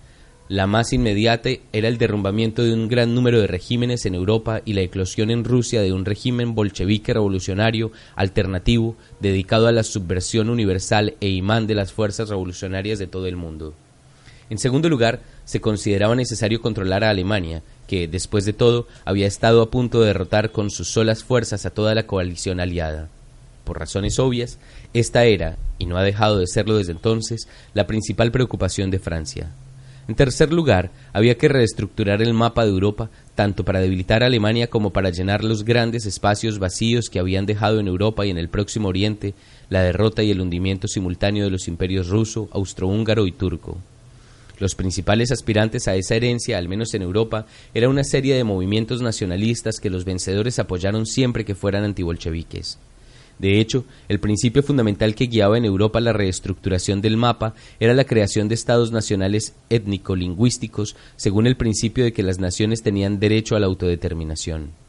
La 0.53 0.67
más 0.67 0.93
inmediata 0.93 1.49
era 1.73 1.89
el 1.89 1.97
derrumbamiento 1.97 2.63
de 2.63 2.75
un 2.75 2.87
gran 2.87 3.15
número 3.15 3.41
de 3.41 3.47
regímenes 3.47 4.05
en 4.05 4.15
Europa 4.15 4.61
y 4.67 4.75
la 4.75 4.83
eclosión 4.83 5.31
en 5.31 5.45
Rusia 5.45 5.81
de 5.81 5.95
un 5.95 6.05
régimen 6.05 6.55
bolchevique 6.55 7.15
revolucionario 7.15 7.91
alternativo 8.17 8.95
dedicado 9.19 9.67
a 9.67 9.73
la 9.73 9.83
subversión 9.83 10.51
universal 10.51 11.15
e 11.23 11.31
imán 11.31 11.67
de 11.67 11.75
las 11.75 11.95
fuerzas 11.95 12.29
revolucionarias 12.29 12.99
de 12.99 13.07
todo 13.07 13.29
el 13.29 13.37
mundo. 13.37 13.73
En 14.51 14.59
segundo 14.59 14.91
lugar, 14.91 15.23
se 15.47 15.63
consideraba 15.63 16.15
necesario 16.17 16.61
controlar 16.61 17.03
a 17.03 17.09
Alemania, 17.09 17.63
que, 17.89 18.07
después 18.07 18.45
de 18.45 18.53
todo, 18.53 18.87
había 19.07 19.29
estado 19.29 19.63
a 19.63 19.71
punto 19.71 20.03
de 20.03 20.09
derrotar 20.09 20.53
con 20.53 20.69
sus 20.69 20.89
solas 20.89 21.25
fuerzas 21.25 21.65
a 21.65 21.71
toda 21.71 21.95
la 21.95 22.07
coalición 22.07 22.61
aliada. 22.61 23.09
Por 23.65 23.79
razones 23.79 24.19
obvias, 24.19 24.59
esta 24.93 25.25
era, 25.25 25.57
y 25.79 25.87
no 25.87 25.97
ha 25.97 26.03
dejado 26.03 26.39
de 26.39 26.47
serlo 26.47 26.77
desde 26.77 26.93
entonces, 26.93 27.49
la 27.73 27.87
principal 27.87 28.31
preocupación 28.31 28.91
de 28.91 28.99
Francia. 28.99 29.51
En 30.09 30.17
tercer 30.17 30.53
lugar, 30.53 30.91
había 31.13 31.39
que 31.39 31.49
reestructurar 31.49 32.23
el 32.23 32.35
mapa 32.35 32.65
de 32.65 32.71
Europa 32.71 33.09
tanto 33.35 33.65
para 33.65 33.81
debilitar 33.81 34.23
a 34.23 34.27
Alemania 34.27 34.67
como 34.67 34.91
para 34.91 35.11
llenar 35.11 35.45
los 35.45 35.65
grandes 35.65 36.07
espacios 36.07 36.59
vacíos 36.59 37.09
que 37.09 37.19
habían 37.19 37.47
dejado 37.47 37.81
en 37.81 37.89
Europa 37.89 38.27
y 38.27 38.31
en 38.31 38.39
el 38.39 38.49
próximo 38.49 38.89
Oriente 38.89 39.35
la 39.71 39.83
derrota 39.83 40.23
y 40.23 40.31
el 40.31 40.41
hundimiento 40.41 40.89
simultáneo 40.89 41.45
de 41.45 41.51
los 41.51 41.69
imperios 41.69 42.09
ruso, 42.09 42.49
austrohúngaro 42.53 43.27
y 43.27 43.33
turco. 43.33 43.79
Los 44.59 44.75
principales 44.75 45.33
aspirantes 45.33 45.89
a 45.89 45.97
esa 45.97 46.15
herencia, 46.15 46.59
al 46.59 46.69
menos 46.69 46.95
en 46.95 47.03
Europa, 47.03 47.47
era 47.73 47.89
una 47.89 48.05
serie 48.05 48.35
de 48.37 48.45
movimientos 48.45 49.01
nacionalistas 49.03 49.81
que 49.81 49.91
los 49.91 50.05
vencedores 50.05 50.59
apoyaron 50.59 51.07
siempre 51.07 51.45
que 51.45 51.55
fueran 51.55 51.85
antibolcheviques. 51.85 52.79
De 53.43 53.61
hecho, 53.61 53.85
el 54.09 54.21
principio 54.21 54.63
fundamental 54.63 55.17
que 55.17 55.27
guiaba 55.27 55.59
en 55.59 55.65
Europa 55.65 56.01
la 56.01 56.13
reestructuración 56.13 57.01
del 57.01 57.17
mapa 57.17 57.55
era 57.81 57.93
la 57.93 58.05
creación 58.05 58.47
de 58.47 58.55
estados 58.55 58.93
nacionales 58.93 59.57
étnico-lingüísticos 59.69 60.95
según 61.17 61.49
el 61.49 61.57
principio 61.57 62.05
de 62.05 62.13
que 62.13 62.23
las 62.23 62.39
naciones 62.39 62.85
tenían 62.85 63.19
derecho 63.19 63.57
a 63.57 63.59
la 63.59 63.67
autodeterminación. 63.67 64.82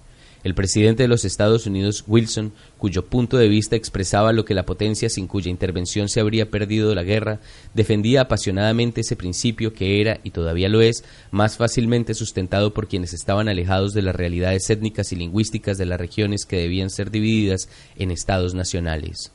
El 0.44 0.56
presidente 0.56 1.04
de 1.04 1.08
los 1.08 1.24
Estados 1.24 1.66
Unidos, 1.68 2.04
Wilson, 2.06 2.52
cuyo 2.78 3.06
punto 3.06 3.38
de 3.38 3.48
vista 3.48 3.78
expresaba 3.78 4.34
lo 4.34 4.44
que 4.44 4.54
la 4.54 4.66
potencia 4.66 5.10
sin 5.10 5.28
cuya 5.28 5.50
intervención 5.50 6.10
se 6.10 6.20
habría 6.20 6.50
perdido 6.50 6.94
la 6.94 7.04
guerra, 7.04 7.40
defendía 7.74 8.22
apasionadamente 8.22 9.02
ese 9.02 9.16
principio 9.16 9.74
que 9.74 10.02
era, 10.02 10.20
y 10.24 10.32
todavía 10.32 10.68
lo 10.68 10.82
es, 10.82 11.06
más 11.32 11.56
fácilmente 11.56 12.14
sustentado 12.14 12.74
por 12.74 12.90
quienes 12.90 13.14
estaban 13.14 13.48
alejados 13.48 13.94
de 13.94 14.02
las 14.02 14.16
realidades 14.16 14.70
étnicas 14.70 15.14
y 15.14 15.16
lingüísticas 15.16 15.78
de 15.78 15.86
las 15.86 16.00
regiones 16.00 16.46
que 16.46 16.58
debían 16.58 16.90
ser 16.90 17.10
divididas 17.10 17.70
en 17.98 18.12
estados 18.12 18.54
nacionales. 18.54 19.32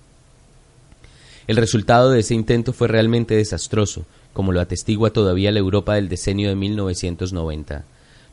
El 1.47 1.57
resultado 1.57 2.11
de 2.11 2.21
ese 2.21 2.35
intento 2.35 2.75
fue 2.75 2.89
realmente 2.89 3.35
desastroso, 3.35 4.05
como 4.35 4.53
lo 4.53 4.61
atestigua 4.61 5.11
todavía 5.11 5.53
la 5.53 5.59
Europa 5.59 5.95
del 5.95 6.11
decenio 6.11 6.51
de 6.51 6.57
1990. 6.57 7.87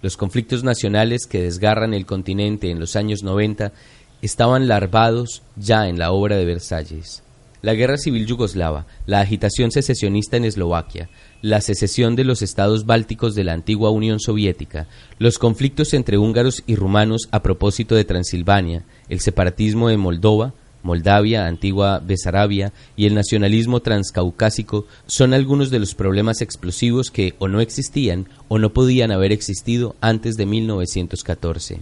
Los 0.06 0.18
conflictos 0.18 0.64
nacionales 0.64 1.26
que 1.26 1.42
desgarran 1.42 1.96
el 1.96 2.06
continente 2.06 2.70
en 2.70 2.80
los 2.80 2.96
años 2.96 3.24
90 3.24 3.74
estaban 4.22 4.68
larvados 4.68 5.42
ya 5.56 5.88
en 5.88 5.98
la 5.98 6.12
obra 6.12 6.38
de 6.38 6.46
Versalles. 6.46 7.24
La 7.64 7.74
guerra 7.74 7.98
civil 7.98 8.28
yugoslava, 8.28 8.86
la 9.08 9.22
agitación 9.22 9.72
secesionista 9.72 10.38
en 10.38 10.46
Eslovaquia, 10.46 11.10
la 11.42 11.60
secesión 11.60 12.16
de 12.16 12.24
los 12.24 12.44
estados 12.44 12.86
bálticos 12.86 13.34
de 13.34 13.46
la 13.46 13.54
antigua 13.54 13.90
Unión 13.90 14.20
Soviética, 14.20 14.86
los 15.18 15.40
conflictos 15.40 15.92
entre 15.96 16.20
húngaros 16.20 16.62
y 16.68 16.76
rumanos 16.76 17.28
a 17.32 17.42
propósito 17.42 17.96
de 17.96 18.06
Transilvania, 18.06 18.86
el 19.10 19.22
separatismo 19.22 19.90
de 19.90 19.98
Moldova, 19.98 20.54
Moldavia, 20.86 21.48
antigua 21.48 22.00
Besarabia 22.00 22.72
y 22.96 23.08
el 23.08 23.16
nacionalismo 23.16 23.80
transcaucásico 23.80 24.86
son 25.08 25.34
algunos 25.34 25.72
de 25.72 25.80
los 25.80 25.96
problemas 25.96 26.42
explosivos 26.42 27.10
que 27.10 27.34
o 27.40 27.48
no 27.48 27.60
existían 27.60 28.30
o 28.50 28.60
no 28.60 28.72
podían 28.72 29.12
haber 29.12 29.32
existido 29.32 29.96
antes 30.00 30.36
de 30.36 30.46
1914. 30.46 31.80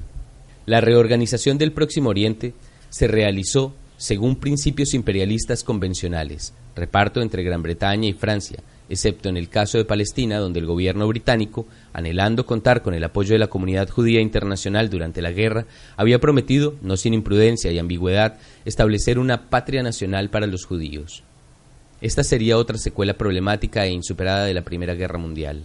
La 0.65 0.79
reorganización 0.79 1.57
del 1.57 1.73
Próximo 1.73 2.11
Oriente 2.11 2.53
se 2.89 3.07
realizó 3.07 3.73
según 3.97 4.37
principios 4.37 4.93
imperialistas 4.93 5.65
convencionales, 5.65 6.53
reparto 6.73 7.21
entre 7.21 7.43
Gran 7.43 7.61
Bretaña 7.61 8.07
y 8.07 8.13
Francia, 8.13 8.59
excepto 8.93 9.29
en 9.29 9.37
el 9.37 9.49
caso 9.49 9.77
de 9.77 9.85
Palestina, 9.85 10.39
donde 10.39 10.59
el 10.59 10.65
gobierno 10.65 11.07
británico, 11.07 11.65
anhelando 11.91 12.45
contar 12.45 12.81
con 12.81 12.93
el 12.93 13.03
apoyo 13.03 13.33
de 13.33 13.39
la 13.39 13.47
comunidad 13.47 13.89
judía 13.89 14.21
internacional 14.21 14.89
durante 14.89 15.21
la 15.21 15.31
guerra, 15.31 15.65
había 15.97 16.19
prometido, 16.19 16.75
no 16.81 16.95
sin 16.95 17.13
imprudencia 17.13 17.71
y 17.71 17.79
ambigüedad, 17.79 18.37
establecer 18.65 19.19
una 19.19 19.49
patria 19.49 19.83
nacional 19.83 20.29
para 20.29 20.47
los 20.47 20.65
judíos. 20.65 21.23
Esta 22.01 22.23
sería 22.23 22.57
otra 22.57 22.77
secuela 22.77 23.13
problemática 23.13 23.85
e 23.85 23.91
insuperada 23.91 24.45
de 24.45 24.53
la 24.53 24.63
Primera 24.63 24.93
Guerra 24.93 25.17
Mundial. 25.17 25.63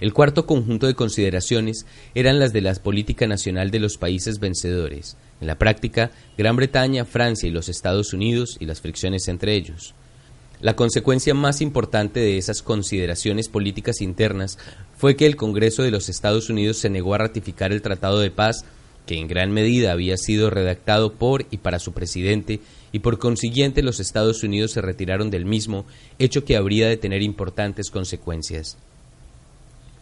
El 0.00 0.12
cuarto 0.12 0.46
conjunto 0.46 0.86
de 0.86 0.94
consideraciones 0.94 1.84
eran 2.14 2.38
las 2.38 2.52
de 2.52 2.60
la 2.60 2.74
política 2.74 3.26
nacional 3.26 3.70
de 3.70 3.80
los 3.80 3.96
países 3.96 4.38
vencedores, 4.38 5.16
en 5.40 5.46
la 5.48 5.58
práctica 5.58 6.10
Gran 6.36 6.54
Bretaña, 6.54 7.04
Francia 7.04 7.48
y 7.48 7.52
los 7.52 7.68
Estados 7.68 8.12
Unidos 8.12 8.56
y 8.60 8.66
las 8.66 8.80
fricciones 8.80 9.26
entre 9.26 9.54
ellos. 9.54 9.94
La 10.60 10.74
consecuencia 10.74 11.34
más 11.34 11.60
importante 11.60 12.18
de 12.18 12.36
esas 12.36 12.62
consideraciones 12.62 13.48
políticas 13.48 14.00
internas 14.00 14.58
fue 14.96 15.14
que 15.14 15.26
el 15.26 15.36
Congreso 15.36 15.84
de 15.84 15.92
los 15.92 16.08
Estados 16.08 16.50
Unidos 16.50 16.78
se 16.78 16.90
negó 16.90 17.14
a 17.14 17.18
ratificar 17.18 17.70
el 17.70 17.80
Tratado 17.80 18.18
de 18.18 18.32
Paz, 18.32 18.64
que 19.06 19.18
en 19.18 19.28
gran 19.28 19.52
medida 19.52 19.92
había 19.92 20.16
sido 20.16 20.50
redactado 20.50 21.12
por 21.12 21.46
y 21.52 21.58
para 21.58 21.78
su 21.78 21.92
presidente, 21.92 22.58
y 22.90 22.98
por 22.98 23.20
consiguiente 23.20 23.82
los 23.82 24.00
Estados 24.00 24.42
Unidos 24.42 24.72
se 24.72 24.82
retiraron 24.82 25.30
del 25.30 25.44
mismo, 25.44 25.86
hecho 26.18 26.44
que 26.44 26.56
habría 26.56 26.88
de 26.88 26.96
tener 26.96 27.22
importantes 27.22 27.90
consecuencias. 27.90 28.76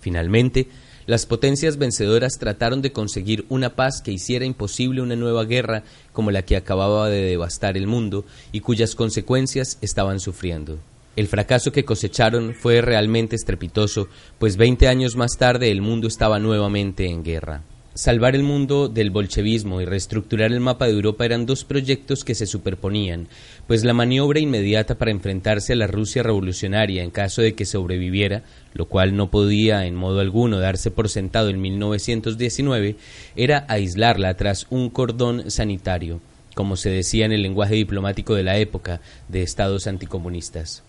Finalmente, 0.01 0.69
las 1.07 1.25
potencias 1.25 1.79
vencedoras 1.79 2.39
trataron 2.39 2.83
de 2.83 2.93
conseguir 2.93 3.47
una 3.49 3.77
paz 3.77 4.03
que 4.03 4.11
hiciera 4.11 4.45
imposible 4.45 5.03
una 5.03 5.15
nueva 5.15 5.45
guerra 5.45 5.85
como 6.13 6.33
la 6.33 6.43
que 6.43 6.57
acababa 6.57 7.09
de 7.09 7.23
devastar 7.23 7.77
el 7.77 7.87
mundo 7.87 8.25
y 8.51 8.61
cuyas 8.61 8.95
consecuencias 8.95 9.79
estaban 9.83 10.19
sufriendo. 10.19 10.79
El 11.15 11.29
fracaso 11.29 11.73
que 11.73 11.85
cosecharon 11.85 12.55
fue 12.55 12.83
realmente 12.83 13.37
estrepitoso, 13.37 14.09
pues 14.39 14.57
veinte 14.57 14.89
años 14.89 15.17
más 15.17 15.39
tarde 15.39 15.71
el 15.71 15.81
mundo 15.81 16.09
estaba 16.09 16.39
nuevamente 16.39 17.07
en 17.07 17.23
guerra. 17.23 17.63
Salvar 17.97 18.37
el 18.37 18.43
mundo 18.43 18.91
del 18.91 19.09
bolchevismo 19.09 19.81
y 19.81 19.87
reestructurar 19.87 20.53
el 20.53 20.61
mapa 20.61 20.85
de 20.85 20.93
Europa 20.93 21.25
eran 21.25 21.47
dos 21.47 21.65
proyectos 21.65 22.25
que 22.25 22.35
se 22.35 22.47
superponían, 22.47 23.27
pues 23.67 23.85
la 23.85 23.95
maniobra 23.95 24.39
inmediata 24.39 24.97
para 24.97 25.13
enfrentarse 25.13 25.73
a 25.73 25.77
la 25.77 25.87
Rusia 25.87 26.23
revolucionaria 26.23 27.03
en 27.03 27.11
caso 27.11 27.41
de 27.41 27.55
que 27.55 27.65
sobreviviera, 27.65 28.43
lo 28.75 28.85
cual 28.85 29.17
no 29.17 29.31
podía 29.31 29.87
en 29.87 29.95
modo 29.95 30.21
alguno 30.21 30.59
darse 30.59 30.91
por 30.91 31.09
sentado 31.09 31.49
en 31.49 31.59
1919, 31.59 32.97
era 33.35 33.65
aislarla 33.67 34.35
tras 34.35 34.67
un 34.69 34.91
cordón 34.91 35.51
sanitario, 35.51 36.21
como 36.55 36.77
se 36.77 36.91
decía 36.91 37.25
en 37.25 37.33
el 37.33 37.41
lenguaje 37.41 37.77
diplomático 37.77 38.35
de 38.35 38.43
la 38.43 38.59
época, 38.59 39.01
de 39.29 39.41
estados 39.41 39.87
anticomunistas. 39.87 40.83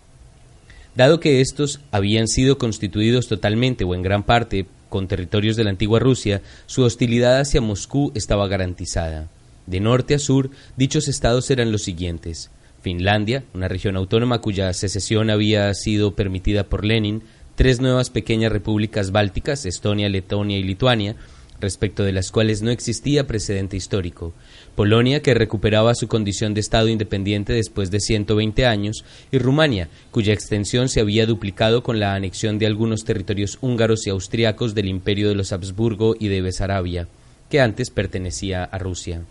Dado 0.94 1.22
que 1.22 1.40
estos 1.40 1.80
habían 1.92 2.28
sido 2.28 2.58
constituidos 2.58 3.30
totalmente 3.30 3.86
o 3.86 3.96
en 3.96 4.02
gran 4.02 4.24
parte 4.24 4.66
con 4.90 5.08
territorios 5.08 5.56
de 5.56 5.64
la 5.64 5.70
antigua 5.70 6.00
Rusia, 6.00 6.42
su 6.66 6.84
hostilidad 6.84 7.40
hacia 7.40 7.62
Moscú 7.62 8.12
estaba 8.16 8.48
garantizada. 8.48 9.30
De 9.66 9.80
norte 9.80 10.16
a 10.16 10.20
sur, 10.20 10.50
dichos 10.78 11.08
estados 11.08 11.52
eran 11.52 11.72
los 11.72 11.84
siguientes. 11.84 12.52
Finlandia, 12.82 13.44
una 13.54 13.68
región 13.68 13.98
autónoma 13.98 14.40
cuya 14.40 14.72
secesión 14.74 15.30
había 15.30 15.74
sido 15.74 16.16
permitida 16.16 16.64
por 16.64 16.86
Lenin, 16.86 17.24
tres 17.56 17.82
nuevas 17.82 18.10
pequeñas 18.10 18.52
repúblicas 18.52 19.12
bálticas, 19.12 19.66
Estonia, 19.66 20.10
Letonia 20.10 20.58
y 20.58 20.64
Lituania, 20.64 21.16
respecto 21.60 22.04
de 22.04 22.14
las 22.14 22.32
cuales 22.32 22.62
no 22.62 22.72
existía 22.72 23.28
precedente 23.28 23.76
histórico, 23.76 24.34
Polonia, 24.78 25.24
que 25.24 25.34
recuperaba 25.34 25.96
su 25.96 26.08
condición 26.08 26.54
de 26.54 26.60
Estado 26.60 26.88
independiente 26.88 27.52
después 27.52 27.90
de 27.90 28.00
120 28.00 28.68
años, 28.68 29.04
y 29.32 29.40
Rumania, 29.40 29.90
cuya 30.12 30.34
extensión 30.34 30.88
se 30.88 31.00
había 31.00 31.26
duplicado 31.26 31.82
con 31.82 32.00
la 32.00 32.14
anexión 32.14 32.60
de 32.60 32.68
algunos 32.68 33.04
territorios 33.04 33.58
húngaros 33.62 34.06
y 34.06 34.12
austriacos 34.12 34.76
del 34.76 34.86
imperio 34.86 35.30
de 35.30 35.34
los 35.34 35.52
Habsburgo 35.52 36.16
y 36.20 36.28
de 36.28 36.44
Besarabia, 36.44 37.08
que 37.50 37.60
antes 37.60 37.90
pertenecía 37.90 38.66
a 38.66 38.78
Rusia. 38.78 39.24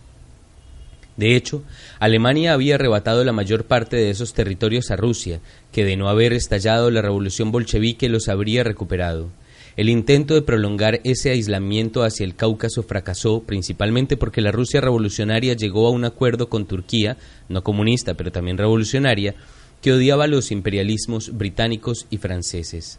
De 1.17 1.37
hecho, 1.37 1.63
Alemania 2.01 2.53
había 2.53 2.75
arrebatado 2.75 3.23
la 3.23 3.33
mayor 3.33 3.67
parte 3.67 3.95
de 3.95 4.11
esos 4.11 4.35
territorios 4.35 4.91
a 4.91 4.97
Rusia, 4.97 5.39
que 5.71 5.85
de 5.85 5.97
no 5.97 6.09
haber 6.09 6.33
estallado 6.33 6.91
la 6.91 7.03
revolución 7.03 7.53
bolchevique 7.53 8.09
los 8.09 8.27
habría 8.27 8.65
recuperado. 8.65 9.29
El 9.77 9.91
intento 9.91 10.33
de 10.33 10.41
prolongar 10.41 11.01
ese 11.05 11.31
aislamiento 11.31 12.03
hacia 12.03 12.25
el 12.25 12.35
Cáucaso 12.35 12.83
fracasó 12.83 13.43
principalmente 13.43 14.17
porque 14.17 14.41
la 14.41 14.51
Rusia 14.51 14.81
revolucionaria 14.81 15.53
llegó 15.53 15.87
a 15.87 15.91
un 15.91 16.07
acuerdo 16.07 16.49
con 16.49 16.65
Turquía, 16.65 17.19
no 17.51 17.63
comunista 17.63 18.15
pero 18.15 18.33
también 18.33 18.57
revolucionaria, 18.57 19.35
que 19.83 19.93
odiaba 19.93 20.27
los 20.29 20.51
imperialismos 20.51 21.37
británicos 21.37 22.07
y 22.09 22.17
franceses. 22.17 22.99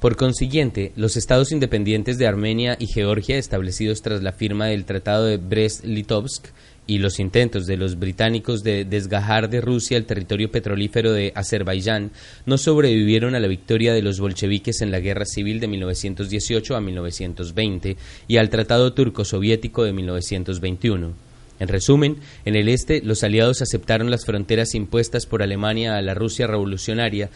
Por 0.00 0.16
consiguiente, 0.16 0.92
los 0.96 1.18
estados 1.18 1.52
independientes 1.52 2.16
de 2.16 2.26
Armenia 2.26 2.76
y 2.78 2.86
Georgia, 2.86 3.36
establecidos 3.36 4.00
tras 4.00 4.22
la 4.22 4.32
firma 4.32 4.66
del 4.66 4.86
Tratado 4.86 5.26
de 5.26 5.38
Brest-Litovsk, 5.38 6.46
y 6.86 6.98
los 6.98 7.18
intentos 7.18 7.66
de 7.66 7.76
los 7.76 7.98
británicos 7.98 8.62
de 8.62 8.84
desgajar 8.84 9.50
de 9.50 9.60
Rusia 9.60 9.96
el 9.96 10.06
territorio 10.06 10.50
petrolífero 10.50 11.12
de 11.12 11.32
Azerbaiyán 11.34 12.12
no 12.44 12.58
sobrevivieron 12.58 13.34
a 13.34 13.40
la 13.40 13.48
victoria 13.48 13.92
de 13.92 14.02
los 14.02 14.20
bolcheviques 14.20 14.80
en 14.82 14.90
la 14.90 15.00
Guerra 15.00 15.24
Civil 15.24 15.60
de 15.60 15.68
1918 15.68 16.76
a 16.76 16.80
1920 16.80 17.96
y 18.28 18.36
al 18.36 18.50
Tratado 18.50 18.92
Turco-Soviético 18.92 19.84
de 19.84 19.92
1921. 19.92 21.12
En 21.58 21.68
resumen, 21.68 22.18
en 22.44 22.54
el 22.54 22.68
este 22.68 23.00
los 23.02 23.24
aliados 23.24 23.62
aceptaron 23.62 24.10
las 24.10 24.26
fronteras 24.26 24.74
impuestas 24.74 25.26
por 25.26 25.42
Alemania 25.42 25.96
a 25.96 26.02
la 26.02 26.14
Rusia 26.14 26.46
revolucionaria 26.46 27.30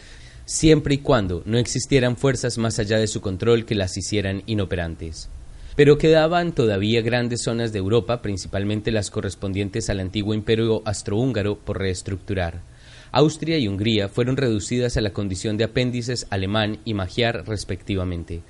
siempre 0.45 0.95
y 0.95 0.97
cuando 0.99 1.43
no 1.45 1.57
existieran 1.57 2.17
fuerzas 2.17 2.57
más 2.57 2.77
allá 2.79 2.97
de 2.97 3.07
su 3.07 3.21
control 3.21 3.65
que 3.65 3.75
las 3.75 3.97
hicieran 3.97 4.43
inoperantes. 4.45 5.29
Pero 5.75 5.97
quedaban 5.97 6.53
todavía 6.53 7.01
grandes 7.01 7.43
zonas 7.43 7.71
de 7.71 7.79
Europa, 7.79 8.21
principalmente 8.21 8.91
las 8.91 9.09
correspondientes 9.09 9.89
al 9.89 9.99
antiguo 9.99 10.33
imperio 10.33 10.81
astrohúngaro, 10.85 11.57
por 11.57 11.79
reestructurar. 11.79 12.61
Austria 13.13 13.57
y 13.57 13.67
Hungría 13.67 14.07
fueron 14.07 14.37
reducidas 14.37 14.95
a 14.95 15.01
la 15.01 15.11
condición 15.11 15.57
de 15.57 15.65
apéndices 15.65 16.27
alemán 16.29 16.79
y 16.85 16.93
magiar 16.93 17.45
respectivamente. 17.45 18.41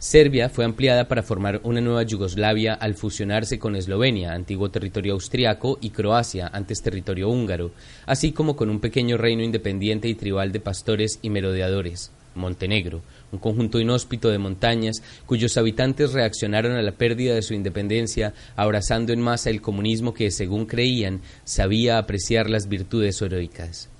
Serbia 0.00 0.48
fue 0.48 0.64
ampliada 0.64 1.08
para 1.08 1.24
formar 1.24 1.60
una 1.64 1.80
nueva 1.80 2.04
Yugoslavia 2.04 2.74
al 2.74 2.94
fusionarse 2.94 3.58
con 3.58 3.74
Eslovenia, 3.74 4.32
antiguo 4.32 4.70
territorio 4.70 5.14
austriaco, 5.14 5.78
y 5.80 5.90
Croacia, 5.90 6.48
antes 6.52 6.82
territorio 6.82 7.28
húngaro, 7.28 7.72
así 8.06 8.30
como 8.30 8.54
con 8.54 8.70
un 8.70 8.78
pequeño 8.78 9.16
reino 9.16 9.42
independiente 9.42 10.06
y 10.06 10.14
tribal 10.14 10.52
de 10.52 10.60
pastores 10.60 11.18
y 11.22 11.30
merodeadores, 11.30 12.12
Montenegro, 12.38 13.02
un 13.30 13.38
conjunto 13.38 13.78
inhóspito 13.78 14.30
de 14.30 14.38
montañas 14.38 15.02
cuyos 15.26 15.56
habitantes 15.58 16.12
reaccionaron 16.12 16.72
a 16.72 16.82
la 16.82 16.92
pérdida 16.92 17.34
de 17.34 17.42
su 17.42 17.52
independencia 17.52 18.32
abrazando 18.56 19.12
en 19.12 19.20
masa 19.20 19.50
el 19.50 19.60
comunismo 19.60 20.14
que, 20.14 20.30
según 20.30 20.64
creían, 20.64 21.20
sabía 21.44 21.98
apreciar 21.98 22.48
las 22.48 22.68
virtudes 22.68 23.20
heroicas. 23.20 23.90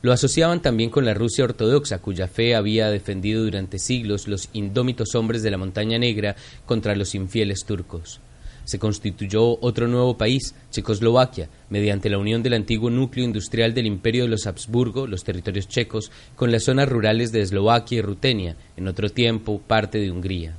Lo 0.00 0.12
asociaban 0.12 0.62
también 0.62 0.90
con 0.90 1.04
la 1.04 1.14
Rusia 1.14 1.44
ortodoxa, 1.44 1.98
cuya 1.98 2.28
fe 2.28 2.54
había 2.54 2.90
defendido 2.90 3.44
durante 3.44 3.78
siglos 3.78 4.28
los 4.28 4.48
indómitos 4.52 5.14
hombres 5.14 5.42
de 5.42 5.50
la 5.50 5.58
Montaña 5.58 5.98
Negra 5.98 6.36
contra 6.66 6.94
los 6.94 7.14
infieles 7.14 7.64
turcos 7.64 8.20
se 8.64 8.78
constituyó 8.78 9.58
otro 9.60 9.88
nuevo 9.88 10.16
país, 10.16 10.54
Checoslovaquia, 10.70 11.48
mediante 11.70 12.10
la 12.10 12.18
unión 12.18 12.42
del 12.42 12.54
antiguo 12.54 12.90
núcleo 12.90 13.24
industrial 13.24 13.74
del 13.74 13.86
Imperio 13.86 14.24
de 14.24 14.30
los 14.30 14.46
Habsburgo, 14.46 15.06
los 15.06 15.24
territorios 15.24 15.68
checos, 15.68 16.10
con 16.36 16.50
las 16.50 16.64
zonas 16.64 16.88
rurales 16.88 17.32
de 17.32 17.42
Eslovaquia 17.42 17.98
y 17.98 18.02
Rutenia, 18.02 18.56
en 18.76 18.88
otro 18.88 19.08
tiempo 19.08 19.60
parte 19.60 19.98
de 19.98 20.10
Hungría. 20.10 20.56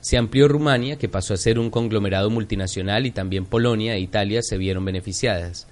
Se 0.00 0.16
amplió 0.16 0.46
Rumania, 0.46 0.96
que 0.96 1.08
pasó 1.08 1.34
a 1.34 1.38
ser 1.38 1.58
un 1.58 1.70
conglomerado 1.70 2.30
multinacional, 2.30 3.06
y 3.06 3.10
también 3.10 3.44
Polonia 3.44 3.94
e 3.94 4.00
Italia 4.00 4.40
se 4.42 4.56
vieron 4.56 4.84
beneficiadas. 4.84 5.66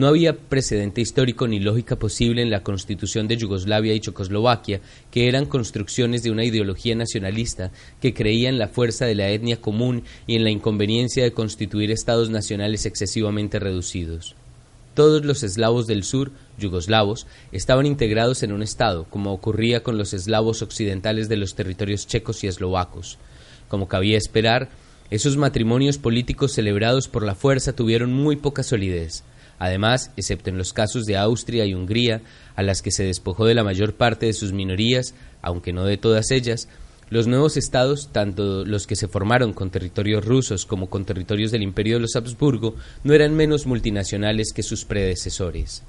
No 0.00 0.06
había 0.06 0.34
precedente 0.34 1.02
histórico 1.02 1.46
ni 1.46 1.60
lógica 1.60 1.94
posible 1.96 2.40
en 2.40 2.48
la 2.48 2.62
constitución 2.62 3.28
de 3.28 3.36
Yugoslavia 3.36 3.92
y 3.92 4.00
Checoslovaquia, 4.00 4.80
que 5.10 5.28
eran 5.28 5.44
construcciones 5.44 6.22
de 6.22 6.30
una 6.30 6.42
ideología 6.42 6.94
nacionalista 6.94 7.70
que 8.00 8.14
creía 8.14 8.48
en 8.48 8.58
la 8.58 8.68
fuerza 8.68 9.04
de 9.04 9.14
la 9.14 9.28
etnia 9.28 9.60
común 9.60 10.04
y 10.26 10.36
en 10.36 10.44
la 10.44 10.48
inconveniencia 10.48 11.22
de 11.22 11.34
constituir 11.34 11.90
estados 11.90 12.30
nacionales 12.30 12.86
excesivamente 12.86 13.58
reducidos. 13.58 14.36
Todos 14.94 15.26
los 15.26 15.42
eslavos 15.42 15.86
del 15.86 16.02
sur, 16.02 16.32
yugoslavos, 16.58 17.26
estaban 17.52 17.84
integrados 17.84 18.42
en 18.42 18.52
un 18.52 18.62
estado, 18.62 19.04
como 19.04 19.34
ocurría 19.34 19.82
con 19.82 19.98
los 19.98 20.14
eslavos 20.14 20.62
occidentales 20.62 21.28
de 21.28 21.36
los 21.36 21.54
territorios 21.54 22.06
checos 22.06 22.42
y 22.42 22.46
eslovacos. 22.46 23.18
Como 23.68 23.86
cabía 23.86 24.16
esperar, 24.16 24.70
esos 25.10 25.36
matrimonios 25.36 25.98
políticos 25.98 26.52
celebrados 26.52 27.06
por 27.06 27.22
la 27.22 27.34
fuerza 27.34 27.74
tuvieron 27.74 28.14
muy 28.14 28.36
poca 28.36 28.62
solidez. 28.62 29.24
Además, 29.60 30.10
excepto 30.16 30.48
en 30.48 30.56
los 30.58 30.72
casos 30.72 31.04
de 31.04 31.18
Austria 31.18 31.66
y 31.66 31.74
Hungría, 31.74 32.22
a 32.56 32.62
las 32.62 32.80
que 32.80 32.90
se 32.90 33.04
despojó 33.04 33.44
de 33.44 33.54
la 33.54 33.62
mayor 33.62 33.94
parte 33.94 34.24
de 34.24 34.32
sus 34.32 34.52
minorías, 34.52 35.14
aunque 35.42 35.74
no 35.74 35.84
de 35.84 35.98
todas 35.98 36.30
ellas, 36.30 36.66
los 37.10 37.26
nuevos 37.26 37.58
estados, 37.58 38.08
tanto 38.10 38.64
los 38.64 38.86
que 38.86 38.96
se 38.96 39.06
formaron 39.06 39.52
con 39.52 39.70
territorios 39.70 40.24
rusos 40.24 40.64
como 40.64 40.88
con 40.88 41.04
territorios 41.04 41.50
del 41.50 41.62
Imperio 41.62 41.96
de 41.96 42.00
los 42.00 42.16
Habsburgo, 42.16 42.74
no 43.04 43.12
eran 43.12 43.36
menos 43.36 43.66
multinacionales 43.66 44.52
que 44.54 44.62
sus 44.62 44.86
predecesores. 44.86 45.82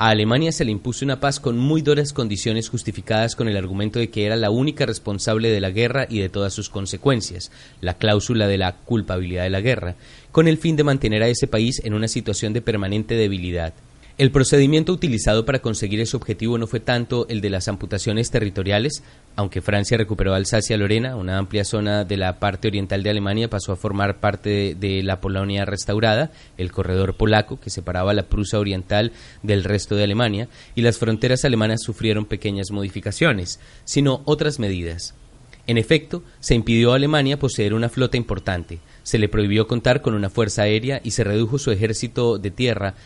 A 0.00 0.10
Alemania 0.10 0.52
se 0.52 0.64
le 0.64 0.70
impuso 0.70 1.04
una 1.04 1.18
paz 1.18 1.40
con 1.40 1.58
muy 1.58 1.82
duras 1.82 2.12
condiciones 2.12 2.68
justificadas 2.68 3.34
con 3.34 3.48
el 3.48 3.56
argumento 3.56 3.98
de 3.98 4.10
que 4.10 4.26
era 4.26 4.36
la 4.36 4.48
única 4.48 4.86
responsable 4.86 5.50
de 5.50 5.60
la 5.60 5.72
guerra 5.72 6.06
y 6.08 6.20
de 6.20 6.28
todas 6.28 6.54
sus 6.54 6.68
consecuencias, 6.68 7.50
la 7.80 7.94
cláusula 7.94 8.46
de 8.46 8.58
la 8.58 8.76
culpabilidad 8.76 9.42
de 9.42 9.50
la 9.50 9.60
guerra, 9.60 9.96
con 10.30 10.46
el 10.46 10.56
fin 10.56 10.76
de 10.76 10.84
mantener 10.84 11.24
a 11.24 11.28
ese 11.28 11.48
país 11.48 11.80
en 11.84 11.94
una 11.94 12.06
situación 12.06 12.52
de 12.52 12.62
permanente 12.62 13.16
debilidad. 13.16 13.74
El 14.18 14.32
procedimiento 14.32 14.92
utilizado 14.92 15.44
para 15.44 15.60
conseguir 15.60 16.00
ese 16.00 16.16
objetivo 16.16 16.58
no 16.58 16.66
fue 16.66 16.80
tanto 16.80 17.28
el 17.28 17.40
de 17.40 17.50
las 17.50 17.68
amputaciones 17.68 18.32
territoriales, 18.32 19.04
aunque 19.36 19.60
Francia 19.60 19.96
recuperó 19.96 20.34
Alsacia-Lorena, 20.34 21.14
una 21.14 21.38
amplia 21.38 21.62
zona 21.62 22.02
de 22.02 22.16
la 22.16 22.40
parte 22.40 22.66
oriental 22.66 23.04
de 23.04 23.10
Alemania 23.10 23.48
pasó 23.48 23.70
a 23.70 23.76
formar 23.76 24.18
parte 24.18 24.74
de, 24.74 25.04
la 25.04 25.20
Polonia 25.20 25.64
restaurada, 25.66 26.32
el 26.56 26.72
corredor 26.72 27.14
polaco 27.14 27.60
que 27.60 27.70
separaba 27.70 28.12
la 28.12 28.24
Prusia 28.24 28.58
oriental 28.58 29.12
del 29.44 29.62
resto 29.62 29.94
de 29.94 30.02
Alemania, 30.02 30.48
y 30.74 30.82
las 30.82 30.98
fronteras 30.98 31.44
alemanas 31.44 31.82
sufrieron 31.84 32.24
pequeñas 32.24 32.72
modificaciones, 32.72 33.60
sino 33.84 34.22
otras 34.24 34.58
medidas. 34.58 35.14
En 35.68 35.78
efecto, 35.78 36.24
se 36.40 36.56
impidió 36.56 36.92
a 36.92 36.96
Alemania 36.96 37.38
poseer 37.38 37.72
una 37.72 37.88
flota 37.88 38.16
importante, 38.16 38.80
se 39.04 39.20
le 39.20 39.28
prohibió 39.28 39.68
contar 39.68 40.02
con 40.02 40.14
una 40.14 40.28
fuerza 40.28 40.62
aérea 40.62 41.00
y 41.04 41.12
se 41.12 41.22
redujo 41.22 41.56
su 41.60 41.70
ejército 41.70 42.38
de 42.38 42.50
tierra 42.50 42.96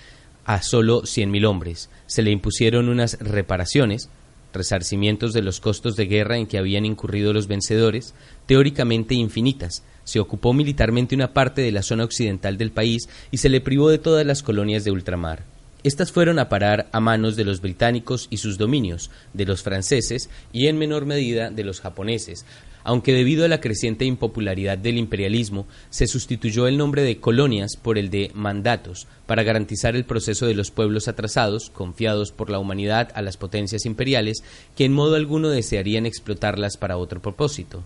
a 0.44 0.62
solo 0.62 1.02
100.000 1.02 1.46
hombres. 1.46 1.90
Se 2.06 2.22
le 2.22 2.30
impusieron 2.30 2.88
unas 2.88 3.18
reparaciones, 3.20 4.08
resarcimientos 4.52 5.32
de 5.32 5.42
los 5.42 5.60
costos 5.60 5.96
de 5.96 6.06
guerra 6.06 6.38
en 6.38 6.46
que 6.46 6.58
habían 6.58 6.84
incurrido 6.84 7.32
los 7.32 7.46
vencedores, 7.46 8.14
teóricamente 8.46 9.14
infinitas. 9.14 9.82
Se 10.04 10.20
ocupó 10.20 10.52
militarmente 10.52 11.14
una 11.14 11.32
parte 11.32 11.62
de 11.62 11.72
la 11.72 11.82
zona 11.82 12.04
occidental 12.04 12.58
del 12.58 12.72
país 12.72 13.08
y 13.30 13.38
se 13.38 13.48
le 13.48 13.60
privó 13.60 13.88
de 13.88 13.98
todas 13.98 14.26
las 14.26 14.42
colonias 14.42 14.84
de 14.84 14.90
ultramar. 14.90 15.44
Estas 15.84 16.12
fueron 16.12 16.38
a 16.38 16.48
parar 16.48 16.88
a 16.92 17.00
manos 17.00 17.34
de 17.34 17.44
los 17.44 17.60
británicos 17.60 18.28
y 18.30 18.36
sus 18.36 18.56
dominios, 18.56 19.10
de 19.32 19.46
los 19.46 19.62
franceses 19.62 20.30
y 20.52 20.68
en 20.68 20.78
menor 20.78 21.06
medida 21.06 21.50
de 21.50 21.64
los 21.64 21.80
japoneses, 21.80 22.46
aunque 22.84 23.12
debido 23.12 23.44
a 23.44 23.48
la 23.48 23.60
creciente 23.60 24.04
impopularidad 24.04 24.78
del 24.78 24.98
imperialismo 24.98 25.66
se 25.90 26.06
sustituyó 26.06 26.66
el 26.66 26.76
nombre 26.76 27.02
de 27.02 27.18
colonias 27.18 27.76
por 27.80 27.98
el 27.98 28.10
de 28.10 28.30
mandatos 28.34 29.06
para 29.26 29.42
garantizar 29.42 29.96
el 29.96 30.04
proceso 30.04 30.46
de 30.46 30.54
los 30.54 30.70
pueblos 30.70 31.08
atrasados, 31.08 31.70
confiados 31.70 32.32
por 32.32 32.50
la 32.50 32.58
humanidad 32.58 33.10
a 33.14 33.22
las 33.22 33.36
potencias 33.36 33.86
imperiales, 33.86 34.42
que 34.76 34.84
en 34.84 34.92
modo 34.92 35.16
alguno 35.16 35.48
desearían 35.48 36.06
explotarlas 36.06 36.76
para 36.76 36.96
otro 36.96 37.20
propósito. 37.20 37.82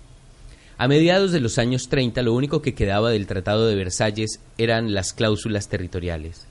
A 0.79 0.89
mediados 0.89 1.33
de 1.33 1.41
los 1.41 1.59
años 1.59 1.89
30 1.89 2.23
lo 2.23 2.35
único 2.35 2.61
que 2.61 2.75
quedaba 2.75 3.11
del 3.11 3.27
Tratado 3.27 3.67
de 3.67 3.75
Versalles 3.75 4.41
eran 4.59 4.93
las 4.93 5.15
cláusulas 5.15 5.69
territoriales. 5.69 6.47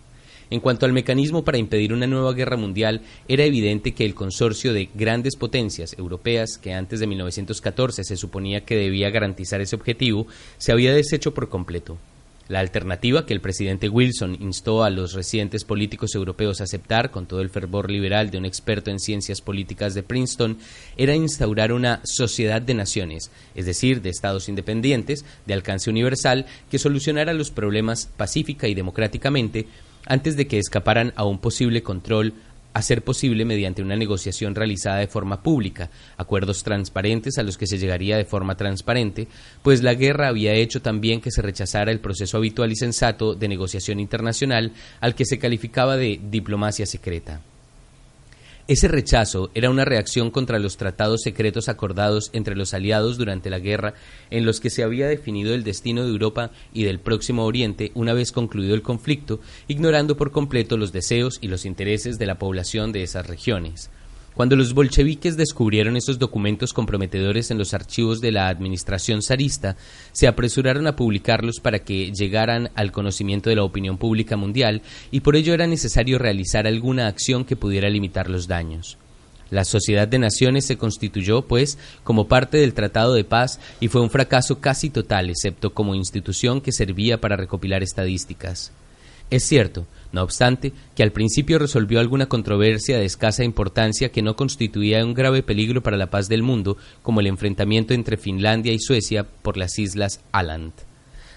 En 0.49 0.59
cuanto 0.59 0.85
al 0.85 0.93
mecanismo 0.93 1.43
para 1.43 1.57
impedir 1.57 1.93
una 1.93 2.07
nueva 2.07 2.33
guerra 2.33 2.57
mundial, 2.57 3.01
era 3.27 3.43
evidente 3.43 3.93
que 3.93 4.05
el 4.05 4.13
consorcio 4.13 4.73
de 4.73 4.89
grandes 4.93 5.35
potencias 5.35 5.97
europeas, 5.97 6.57
que 6.57 6.73
antes 6.73 6.99
de 6.99 7.07
1914 7.07 8.03
se 8.03 8.17
suponía 8.17 8.65
que 8.65 8.75
debía 8.75 9.09
garantizar 9.09 9.61
ese 9.61 9.75
objetivo, 9.75 10.27
se 10.57 10.71
había 10.71 10.93
deshecho 10.93 11.33
por 11.33 11.49
completo. 11.49 11.97
La 12.47 12.59
alternativa 12.59 13.25
que 13.25 13.33
el 13.33 13.41
presidente 13.41 13.89
Wilson 13.89 14.37
instó 14.39 14.83
a 14.83 14.91
los 14.91 15.13
recientes 15.13 15.63
políticos 15.63 16.13
europeos 16.13 16.61
a 16.61 16.65
aceptar 16.65 17.09
con 17.09 17.25
todo 17.25 17.41
el 17.41 17.49
fervor 17.49 17.89
liberal 17.89 18.29
de 18.29 18.37
un 18.37 18.45
experto 18.45 18.91
en 18.91 18.99
ciencias 18.99 19.41
políticas 19.41 19.95
de 19.95 20.03
Princeton 20.03 20.59
era 20.95 21.15
instaurar 21.15 21.73
una 21.73 22.01
sociedad 22.03 22.61
de 22.61 22.75
naciones, 22.75 23.31
es 23.55 23.65
decir, 23.65 24.03
de 24.03 24.11
estados 24.11 24.47
independientes, 24.47 25.25
de 25.47 25.55
alcance 25.55 25.89
universal, 25.89 26.45
que 26.69 26.77
solucionara 26.77 27.33
los 27.33 27.49
problemas 27.49 28.11
pacífica 28.15 28.67
y 28.67 28.75
democráticamente, 28.75 29.65
antes 30.05 30.37
de 30.37 30.47
que 30.47 30.59
escaparan 30.59 31.13
a 31.15 31.25
un 31.25 31.39
posible 31.39 31.83
control 31.83 32.33
a 32.75 32.81
ser 32.81 33.03
posible 33.03 33.45
mediante 33.45 33.81
una 33.81 33.95
negociación 33.95 34.53
realizada 34.53 34.97
de 34.97 35.07
forma 35.07 35.41
pública, 35.41 35.89
acuerdos 36.17 36.61
transparentes 36.61 37.37
a 37.37 37.43
los 37.43 37.57
que 37.57 37.67
se 37.67 37.77
llegaría 37.77 38.17
de 38.17 38.25
forma 38.25 38.57
transparente, 38.57 39.29
pues 39.63 39.81
la 39.81 39.93
guerra 39.93 40.27
había 40.27 40.53
hecho 40.53 40.81
también 40.81 41.21
que 41.21 41.31
se 41.31 41.41
rechazara 41.41 41.93
el 41.93 42.01
proceso 42.01 42.35
habitual 42.35 42.73
y 42.73 42.75
sensato 42.75 43.33
de 43.33 43.47
negociación 43.47 44.01
internacional 44.01 44.73
al 44.99 45.15
que 45.15 45.23
se 45.23 45.39
calificaba 45.39 45.95
de 45.95 46.19
diplomacia 46.29 46.85
secreta. 46.85 47.39
Ese 48.67 48.87
rechazo 48.87 49.51
era 49.53 49.69
una 49.69 49.85
reacción 49.85 50.31
contra 50.31 50.57
los 50.57 50.75
tratados 50.75 51.21
secretos 51.21 51.69
acordados 51.69 52.31
entre 52.33 52.55
los 52.55 52.73
aliados 52.73 53.15
durante 53.15 53.51
la 53.51 53.59
guerra 53.59 53.93
en 54.31 54.43
los 54.43 54.59
que 54.59 54.71
se 54.71 54.81
había 54.81 55.07
definido 55.07 55.53
el 55.53 55.63
destino 55.63 56.03
de 56.03 56.09
Europa 56.09 56.49
y 56.73 56.83
del 56.83 56.99
Próximo 56.99 57.45
Oriente 57.45 57.91
una 57.93 58.13
vez 58.13 58.31
concluido 58.31 58.73
el 58.73 58.81
conflicto, 58.81 59.39
ignorando 59.67 60.17
por 60.17 60.31
completo 60.31 60.77
los 60.77 60.91
deseos 60.91 61.37
y 61.41 61.47
los 61.47 61.63
intereses 61.63 62.17
de 62.17 62.25
la 62.25 62.39
población 62.39 62.91
de 62.91 63.03
esas 63.03 63.27
regiones. 63.27 63.91
Cuando 64.35 64.57
los 64.57 64.73
bolcheviques 64.73 65.37
descubrieron 65.37 65.95
esos 65.95 66.19
documentos 66.19 66.73
comprometedores 66.73 67.51
en 67.51 67.57
los 67.57 67.73
archivos 67.73 68.19
de 68.19 68.33
la 68.33 68.49
administración 68.49 69.21
zarista, 69.21 69.77
se 70.11 70.27
apresuraron 70.27 70.87
a 70.87 70.97
publicarlos 70.97 71.61
para 71.61 71.79
que 71.79 72.11
llegaran 72.11 72.69
al 72.75 72.91
conocimiento 72.91 73.49
de 73.49 73.55
la 73.55 73.63
opinión 73.63 73.97
pública 73.97 74.35
mundial 74.35 74.81
y 75.09 75.21
por 75.21 75.37
ello 75.37 75.53
era 75.53 75.67
necesario 75.67 76.19
realizar 76.19 76.67
alguna 76.67 77.07
acción 77.07 77.45
que 77.45 77.55
pudiera 77.55 77.89
limitar 77.89 78.29
los 78.29 78.45
daños. 78.45 78.97
La 79.51 79.63
Sociedad 79.63 80.07
de 80.07 80.19
Naciones 80.19 80.65
se 80.65 80.77
constituyó, 80.77 81.43
pues, 81.43 81.77
como 82.03 82.27
parte 82.27 82.57
del 82.57 82.73
Tratado 82.73 83.13
de 83.13 83.23
Paz 83.23 83.61
y 83.79 83.87
fue 83.87 84.01
un 84.01 84.09
fracaso 84.09 84.59
casi 84.59 84.89
total, 84.89 85.29
excepto 85.29 85.73
como 85.73 85.95
institución 85.95 86.59
que 86.59 86.73
servía 86.73 87.21
para 87.21 87.37
recopilar 87.37 87.83
estadísticas. 87.83 88.73
Es 89.29 89.43
cierto, 89.43 89.87
no 90.11 90.21
obstante, 90.21 90.71
que 90.95 91.03
al 91.03 91.11
principio 91.11 91.59
resolvió 91.59 91.99
alguna 91.99 92.27
controversia 92.27 92.97
de 92.97 93.05
escasa 93.05 93.43
importancia 93.43 94.11
que 94.11 94.21
no 94.21 94.35
constituía 94.35 95.03
un 95.03 95.13
grave 95.13 95.43
peligro 95.43 95.81
para 95.81 95.97
la 95.97 96.09
paz 96.09 96.29
del 96.29 96.43
mundo, 96.43 96.77
como 97.01 97.19
el 97.19 97.27
enfrentamiento 97.27 97.93
entre 97.93 98.17
Finlandia 98.17 98.71
y 98.71 98.79
Suecia 98.79 99.25
por 99.25 99.57
las 99.57 99.77
islas 99.79 100.21
Aland. 100.31 100.73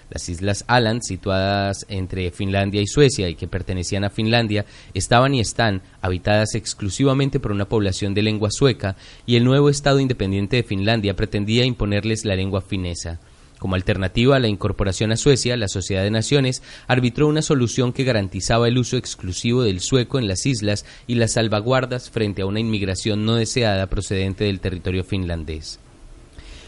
Las 0.09 0.29
islas 0.29 0.65
Aland, 0.67 1.01
situadas 1.03 1.85
entre 1.87 2.31
Finlandia 2.31 2.81
y 2.81 2.87
Suecia 2.87 3.27
y 3.29 3.35
que 3.35 3.47
pertenecían 3.47 4.03
a 4.03 4.09
Finlandia, 4.09 4.65
estaban 4.93 5.35
y 5.35 5.39
están 5.39 5.81
habitadas 6.01 6.55
exclusivamente 6.55 7.39
por 7.39 7.51
una 7.51 7.69
población 7.69 8.13
de 8.13 8.23
lengua 8.23 8.49
sueca, 8.51 8.95
y 9.25 9.35
el 9.35 9.43
nuevo 9.43 9.69
Estado 9.69 9.99
independiente 9.99 10.57
de 10.57 10.63
Finlandia 10.63 11.15
pretendía 11.15 11.65
imponerles 11.65 12.23
la 12.23 12.35
lengua 12.35 12.61
finesa. 12.61 13.19
Como 13.59 13.75
alternativa 13.75 14.37
a 14.37 14.39
la 14.39 14.47
incorporación 14.47 15.11
a 15.11 15.17
Suecia, 15.17 15.57
la 15.57 15.67
Sociedad 15.67 16.03
de 16.03 16.11
Naciones 16.11 16.63
arbitró 16.87 17.27
una 17.27 17.41
solución 17.41 17.91
que 17.91 18.05
garantizaba 18.05 18.69
el 18.69 18.77
uso 18.77 18.95
exclusivo 18.95 19.63
del 19.63 19.81
sueco 19.81 20.17
en 20.17 20.29
las 20.29 20.45
islas 20.45 20.85
y 21.07 21.15
las 21.15 21.33
salvaguardas 21.33 22.09
frente 22.09 22.41
a 22.41 22.45
una 22.45 22.61
inmigración 22.61 23.25
no 23.25 23.35
deseada 23.35 23.87
procedente 23.87 24.45
del 24.45 24.61
territorio 24.61 25.03
finlandés. 25.03 25.77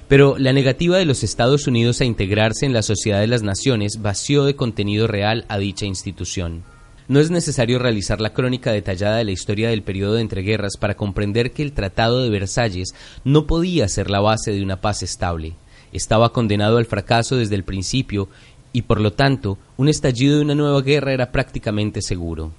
Pero 0.09 0.35
la 0.37 0.51
negativa 0.51 0.97
de 0.97 1.05
los 1.05 1.23
Estados 1.23 1.65
Unidos 1.65 2.01
a 2.01 2.05
integrarse 2.05 2.65
en 2.65 2.73
la 2.73 2.81
Sociedad 2.81 3.21
de 3.21 3.27
las 3.27 3.41
Naciones 3.41 4.01
vació 4.01 4.43
de 4.43 4.57
contenido 4.57 5.07
real 5.07 5.45
a 5.47 5.57
dicha 5.57 5.85
institución. 5.85 6.63
No 7.07 7.21
es 7.21 7.31
necesario 7.31 7.79
realizar 7.79 8.19
la 8.19 8.33
crónica 8.33 8.73
detallada 8.73 9.15
de 9.15 9.23
la 9.23 9.31
historia 9.31 9.69
del 9.69 9.83
periodo 9.83 10.15
de 10.15 10.21
entreguerras 10.21 10.75
para 10.77 10.95
comprender 10.95 11.51
que 11.51 11.63
el 11.63 11.71
Tratado 11.71 12.21
de 12.21 12.29
Versalles 12.29 12.93
no 13.23 13.47
podía 13.47 13.87
ser 13.87 14.09
la 14.09 14.19
base 14.19 14.51
de 14.51 14.61
una 14.61 14.81
paz 14.81 15.03
estable 15.03 15.55
estaba 15.93 16.31
condenado 16.31 16.77
al 16.77 16.85
fracaso 16.85 17.35
desde 17.35 17.55
el 17.55 17.63
principio 17.63 18.29
y 18.73 18.83
por 18.83 19.01
lo 19.01 19.13
tanto 19.13 19.57
un 19.77 19.89
estallido 19.89 20.37
de 20.37 20.43
una 20.43 20.55
nueva 20.55 20.81
guerra 20.81 21.13
era 21.13 21.31
prácticamente 21.31 22.01
seguro. 22.01 22.51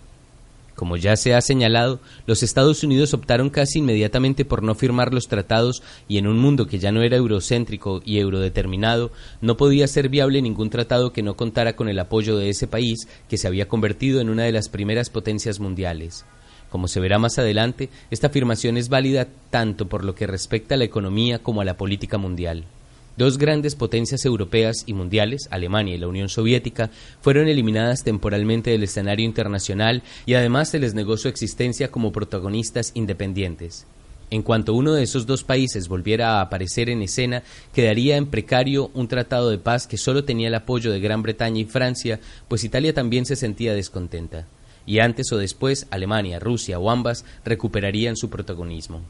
Como 0.74 0.96
ya 0.96 1.16
se 1.16 1.34
ha 1.34 1.40
señalado, 1.40 2.00
los 2.26 2.42
Estados 2.42 2.82
Unidos 2.82 3.12
optaron 3.14 3.50
casi 3.50 3.78
inmediatamente 3.78 4.44
por 4.44 4.62
no 4.62 4.74
firmar 4.74 5.12
los 5.12 5.28
tratados 5.28 5.82
y 6.08 6.18
en 6.18 6.26
un 6.26 6.38
mundo 6.38 6.66
que 6.66 6.78
ya 6.78 6.90
no 6.92 7.02
era 7.02 7.16
eurocéntrico 7.16 8.02
y 8.04 8.18
eurodeterminado, 8.18 9.12
no 9.40 9.56
podía 9.56 9.86
ser 9.86 10.08
viable 10.08 10.40
ningún 10.40 10.70
tratado 10.70 11.12
que 11.12 11.22
no 11.22 11.36
contara 11.36 11.76
con 11.76 11.88
el 11.88 11.98
apoyo 11.98 12.36
de 12.36 12.48
ese 12.48 12.66
país 12.66 13.06
que 13.28 13.36
se 13.36 13.46
había 13.46 13.68
convertido 13.68 14.20
en 14.20 14.30
una 14.30 14.44
de 14.44 14.52
las 14.52 14.68
primeras 14.68 15.10
potencias 15.10 15.60
mundiales. 15.60 16.24
Como 16.70 16.88
se 16.88 17.00
verá 17.00 17.18
más 17.18 17.38
adelante, 17.38 17.90
esta 18.10 18.28
afirmación 18.28 18.78
es 18.78 18.88
válida 18.88 19.28
tanto 19.50 19.88
por 19.88 20.04
lo 20.04 20.14
que 20.14 20.26
respecta 20.26 20.74
a 20.74 20.78
la 20.78 20.84
economía 20.84 21.38
como 21.38 21.60
a 21.60 21.66
la 21.66 21.76
política 21.76 22.16
mundial. 22.16 22.64
Dos 23.16 23.36
grandes 23.36 23.74
potencias 23.74 24.24
europeas 24.24 24.84
y 24.86 24.94
mundiales, 24.94 25.46
Alemania 25.50 25.94
y 25.94 25.98
la 25.98 26.08
Unión 26.08 26.30
Soviética, 26.30 26.90
fueron 27.20 27.46
eliminadas 27.46 28.04
temporalmente 28.04 28.70
del 28.70 28.84
escenario 28.84 29.26
internacional 29.26 30.02
y 30.24 30.34
además 30.34 30.70
se 30.70 30.78
les 30.78 30.94
negó 30.94 31.18
su 31.18 31.28
existencia 31.28 31.90
como 31.90 32.10
protagonistas 32.10 32.92
independientes. 32.94 33.86
En 34.30 34.42
cuanto 34.42 34.72
uno 34.72 34.94
de 34.94 35.02
esos 35.02 35.26
dos 35.26 35.44
países 35.44 35.88
volviera 35.88 36.38
a 36.38 36.40
aparecer 36.40 36.88
en 36.88 37.02
escena, 37.02 37.42
quedaría 37.74 38.16
en 38.16 38.28
precario 38.28 38.90
un 38.94 39.06
tratado 39.06 39.50
de 39.50 39.58
paz 39.58 39.86
que 39.86 39.98
solo 39.98 40.24
tenía 40.24 40.48
el 40.48 40.54
apoyo 40.54 40.90
de 40.90 41.00
Gran 41.00 41.20
Bretaña 41.22 41.60
y 41.60 41.66
Francia, 41.66 42.18
pues 42.48 42.64
Italia 42.64 42.94
también 42.94 43.26
se 43.26 43.36
sentía 43.36 43.74
descontenta. 43.74 44.46
Y 44.86 45.00
antes 45.00 45.30
o 45.32 45.36
después 45.36 45.86
Alemania, 45.90 46.38
Rusia 46.38 46.78
o 46.78 46.90
ambas 46.90 47.26
recuperarían 47.44 48.16
su 48.16 48.30
protagonismo. 48.30 49.02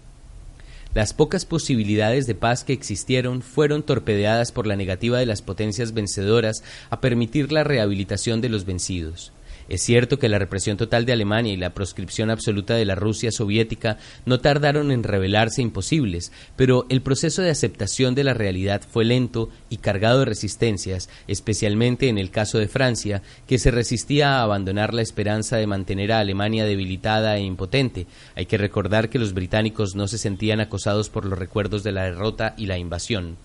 Las 0.94 1.14
pocas 1.14 1.46
posibilidades 1.46 2.26
de 2.26 2.34
paz 2.34 2.64
que 2.64 2.74
existieron 2.74 3.40
fueron 3.40 3.82
torpedeadas 3.82 4.52
por 4.52 4.66
la 4.66 4.76
negativa 4.76 5.18
de 5.18 5.24
las 5.24 5.40
potencias 5.40 5.94
vencedoras 5.94 6.62
a 6.90 7.00
permitir 7.00 7.50
la 7.50 7.64
rehabilitación 7.64 8.42
de 8.42 8.50
los 8.50 8.66
vencidos. 8.66 9.32
Es 9.68 9.82
cierto 9.82 10.18
que 10.18 10.28
la 10.28 10.38
represión 10.38 10.76
total 10.76 11.06
de 11.06 11.12
Alemania 11.12 11.52
y 11.52 11.56
la 11.56 11.74
proscripción 11.74 12.30
absoluta 12.30 12.74
de 12.74 12.84
la 12.84 12.94
Rusia 12.94 13.30
soviética 13.30 13.98
no 14.26 14.40
tardaron 14.40 14.90
en 14.90 15.02
revelarse 15.02 15.62
imposibles, 15.62 16.32
pero 16.56 16.86
el 16.88 17.02
proceso 17.02 17.42
de 17.42 17.50
aceptación 17.50 18.14
de 18.14 18.24
la 18.24 18.34
realidad 18.34 18.82
fue 18.88 19.04
lento 19.04 19.48
y 19.70 19.78
cargado 19.78 20.20
de 20.20 20.26
resistencias, 20.26 21.08
especialmente 21.28 22.08
en 22.08 22.18
el 22.18 22.30
caso 22.30 22.58
de 22.58 22.68
Francia, 22.68 23.22
que 23.46 23.58
se 23.58 23.70
resistía 23.70 24.38
a 24.38 24.42
abandonar 24.42 24.94
la 24.94 25.02
esperanza 25.02 25.56
de 25.56 25.66
mantener 25.66 26.12
a 26.12 26.18
Alemania 26.18 26.64
debilitada 26.64 27.36
e 27.36 27.42
impotente. 27.42 28.06
Hay 28.34 28.46
que 28.46 28.58
recordar 28.58 29.08
que 29.08 29.18
los 29.18 29.34
británicos 29.34 29.94
no 29.94 30.08
se 30.08 30.18
sentían 30.18 30.60
acosados 30.60 31.08
por 31.08 31.24
los 31.24 31.38
recuerdos 31.38 31.82
de 31.82 31.92
la 31.92 32.04
derrota 32.04 32.54
y 32.56 32.66
la 32.66 32.78
invasión. 32.78 33.36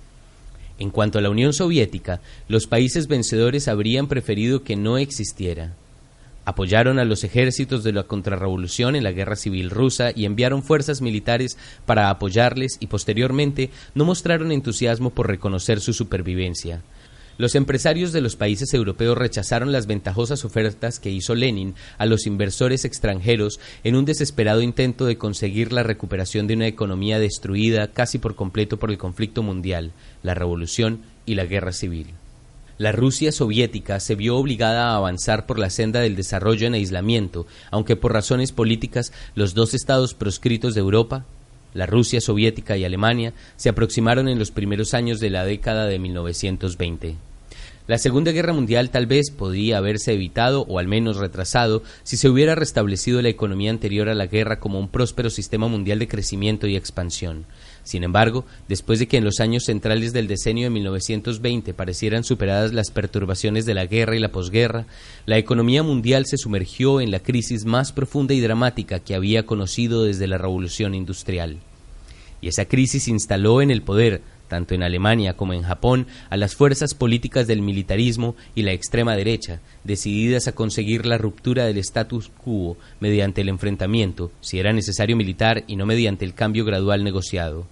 En 0.79 0.91
cuanto 0.91 1.17
a 1.17 1.21
la 1.21 1.29
Unión 1.29 1.53
Soviética, 1.53 2.21
los 2.47 2.67
países 2.67 3.07
vencedores 3.07 3.67
habrían 3.67 4.07
preferido 4.07 4.63
que 4.63 4.75
no 4.75 4.97
existiera. 4.97 5.73
Apoyaron 6.47 6.97
a 6.97 7.03
los 7.03 7.25
ejércitos 7.25 7.83
de 7.83 7.91
la 7.91 8.03
contrarrevolución 8.03 8.95
en 8.95 9.03
la 9.03 9.11
guerra 9.11 9.35
civil 9.35 9.69
rusa 9.69 10.11
y 10.15 10.23
enviaron 10.23 10.63
fuerzas 10.63 11.01
militares 11.01 11.57
para 11.85 12.09
apoyarles 12.09 12.77
y 12.79 12.87
posteriormente 12.87 13.69
no 13.95 14.05
mostraron 14.05 14.53
entusiasmo 14.53 15.09
por 15.09 15.27
reconocer 15.27 15.81
su 15.81 15.91
supervivencia. 15.91 16.83
Los 17.37 17.55
empresarios 17.55 18.13
de 18.13 18.21
los 18.21 18.37
países 18.37 18.73
europeos 18.73 19.17
rechazaron 19.17 19.73
las 19.73 19.87
ventajosas 19.87 20.45
ofertas 20.45 21.01
que 21.01 21.11
hizo 21.11 21.35
Lenin 21.35 21.75
a 21.97 22.05
los 22.05 22.25
inversores 22.25 22.85
extranjeros 22.85 23.59
en 23.83 23.97
un 23.97 24.05
desesperado 24.05 24.61
intento 24.61 25.03
de 25.03 25.17
conseguir 25.17 25.73
la 25.73 25.83
recuperación 25.83 26.47
de 26.47 26.53
una 26.53 26.67
economía 26.67 27.19
destruida 27.19 27.89
casi 27.89 28.19
por 28.19 28.35
completo 28.35 28.77
por 28.77 28.89
el 28.89 28.97
conflicto 28.97 29.43
mundial, 29.43 29.91
la 30.23 30.33
revolución 30.33 31.01
y 31.25 31.35
la 31.35 31.43
guerra 31.43 31.73
civil. 31.73 32.13
La 32.77 32.91
Rusia 32.91 33.31
soviética 33.31 33.99
se 33.99 34.13
vio 34.13 34.37
obligada 34.37 34.91
a 34.91 34.97
avanzar 34.97 35.47
por 35.47 35.57
la 35.57 35.71
senda 35.71 35.99
del 35.99 36.15
desarrollo 36.15 36.67
en 36.67 36.75
aislamiento, 36.75 37.47
aunque 37.71 37.95
por 37.95 38.13
razones 38.13 38.51
políticas 38.51 39.11
los 39.33 39.55
dos 39.55 39.73
estados 39.73 40.13
proscritos 40.13 40.75
de 40.75 40.81
Europa, 40.81 41.25
la 41.73 41.87
Rusia 41.87 42.21
soviética 42.21 42.77
y 42.77 42.85
Alemania, 42.85 43.33
se 43.55 43.69
aproximaron 43.69 44.27
en 44.27 44.37
los 44.37 44.51
primeros 44.51 44.93
años 44.93 45.19
de 45.19 45.31
la 45.31 45.43
década 45.43 45.87
de 45.87 45.97
1920. 45.97 47.15
La 47.87 47.97
Segunda 47.97 48.31
Guerra 48.31 48.53
Mundial 48.53 48.91
tal 48.91 49.07
vez 49.07 49.31
podía 49.31 49.77
haberse 49.77 50.13
evitado 50.13 50.61
o 50.67 50.77
al 50.77 50.87
menos 50.87 51.17
retrasado 51.17 51.81
si 52.03 52.15
se 52.17 52.29
hubiera 52.29 52.53
restablecido 52.53 53.21
la 53.23 53.29
economía 53.29 53.71
anterior 53.71 54.07
a 54.07 54.13
la 54.13 54.27
guerra 54.27 54.59
como 54.59 54.77
un 54.77 54.89
próspero 54.89 55.31
sistema 55.31 55.67
mundial 55.67 55.97
de 55.97 56.07
crecimiento 56.07 56.67
y 56.67 56.75
expansión. 56.75 57.45
Sin 57.87 58.03
embargo, 58.03 58.43
después 58.67 58.99
de 58.99 59.07
que 59.07 59.15
en 59.15 59.23
los 59.23 59.39
años 59.39 59.63
centrales 59.63 60.11
del 60.11 60.27
decenio 60.27 60.65
de 60.65 60.71
1920 60.71 61.73
parecieran 61.73 62.25
superadas 62.25 62.73
las 62.73 62.91
perturbaciones 62.91 63.65
de 63.65 63.75
la 63.75 63.85
guerra 63.85 64.17
y 64.17 64.19
la 64.19 64.27
posguerra, 64.27 64.87
la 65.25 65.37
economía 65.37 65.83
mundial 65.83 66.25
se 66.25 66.35
sumergió 66.37 66.99
en 66.99 67.11
la 67.11 67.21
crisis 67.21 67.63
más 67.63 67.93
profunda 67.93 68.33
y 68.33 68.41
dramática 68.41 68.99
que 68.99 69.15
había 69.15 69.45
conocido 69.45 70.03
desde 70.03 70.27
la 70.27 70.37
Revolución 70.37 70.95
Industrial. 70.95 71.59
Y 72.41 72.49
esa 72.49 72.65
crisis 72.65 73.07
instaló 73.07 73.61
en 73.61 73.71
el 73.71 73.81
poder 73.81 74.21
tanto 74.47 74.73
en 74.73 74.83
Alemania 74.83 75.35
como 75.35 75.53
en 75.53 75.63
Japón, 75.63 76.07
a 76.29 76.37
las 76.37 76.55
fuerzas 76.55 76.93
políticas 76.93 77.47
del 77.47 77.61
militarismo 77.61 78.35
y 78.55 78.63
la 78.63 78.71
extrema 78.71 79.15
derecha, 79.15 79.59
decididas 79.83 80.47
a 80.47 80.53
conseguir 80.53 81.05
la 81.05 81.17
ruptura 81.17 81.65
del 81.65 81.77
status 81.77 82.29
quo 82.29 82.77
mediante 82.99 83.41
el 83.41 83.49
enfrentamiento, 83.49 84.31
si 84.41 84.59
era 84.59 84.73
necesario 84.73 85.15
militar 85.15 85.63
y 85.67 85.75
no 85.75 85.85
mediante 85.85 86.25
el 86.25 86.33
cambio 86.33 86.65
gradual 86.65 87.03
negociado. 87.03 87.67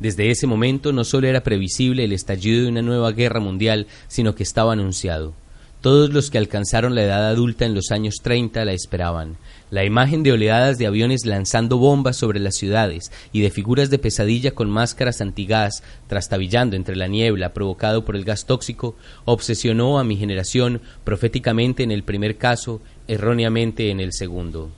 Desde 0.00 0.30
ese 0.30 0.46
momento 0.46 0.92
no 0.92 1.04
solo 1.04 1.28
era 1.28 1.42
previsible 1.42 2.04
el 2.04 2.12
estallido 2.12 2.62
de 2.62 2.68
una 2.68 2.82
nueva 2.82 3.12
guerra 3.12 3.38
mundial, 3.38 3.86
sino 4.08 4.34
que 4.34 4.42
estaba 4.42 4.72
anunciado. 4.72 5.34
Todos 5.82 6.10
los 6.10 6.30
que 6.30 6.36
alcanzaron 6.36 6.94
la 6.94 7.04
edad 7.04 7.28
adulta 7.28 7.64
en 7.64 7.74
los 7.74 7.90
años 7.90 8.16
30 8.22 8.64
la 8.66 8.72
esperaban. 8.72 9.36
La 9.70 9.84
imagen 9.84 10.22
de 10.22 10.32
oleadas 10.32 10.76
de 10.76 10.86
aviones 10.86 11.24
lanzando 11.24 11.78
bombas 11.78 12.16
sobre 12.16 12.38
las 12.38 12.56
ciudades 12.56 13.10
y 13.32 13.40
de 13.40 13.50
figuras 13.50 13.88
de 13.88 13.98
pesadilla 13.98 14.50
con 14.50 14.68
máscaras 14.68 15.20
antigás 15.20 15.82
trastabillando 16.06 16.76
entre 16.76 16.96
la 16.96 17.06
niebla 17.06 17.54
provocado 17.54 18.04
por 18.04 18.14
el 18.14 18.24
gas 18.24 18.44
tóxico 18.44 18.94
obsesionó 19.24 19.98
a 19.98 20.04
mi 20.04 20.16
generación 20.16 20.82
proféticamente 21.04 21.82
en 21.82 21.92
el 21.92 22.04
primer 22.04 22.36
caso, 22.36 22.82
erróneamente 23.06 23.90
en 23.90 24.00
el 24.00 24.12
segundo. 24.12 24.70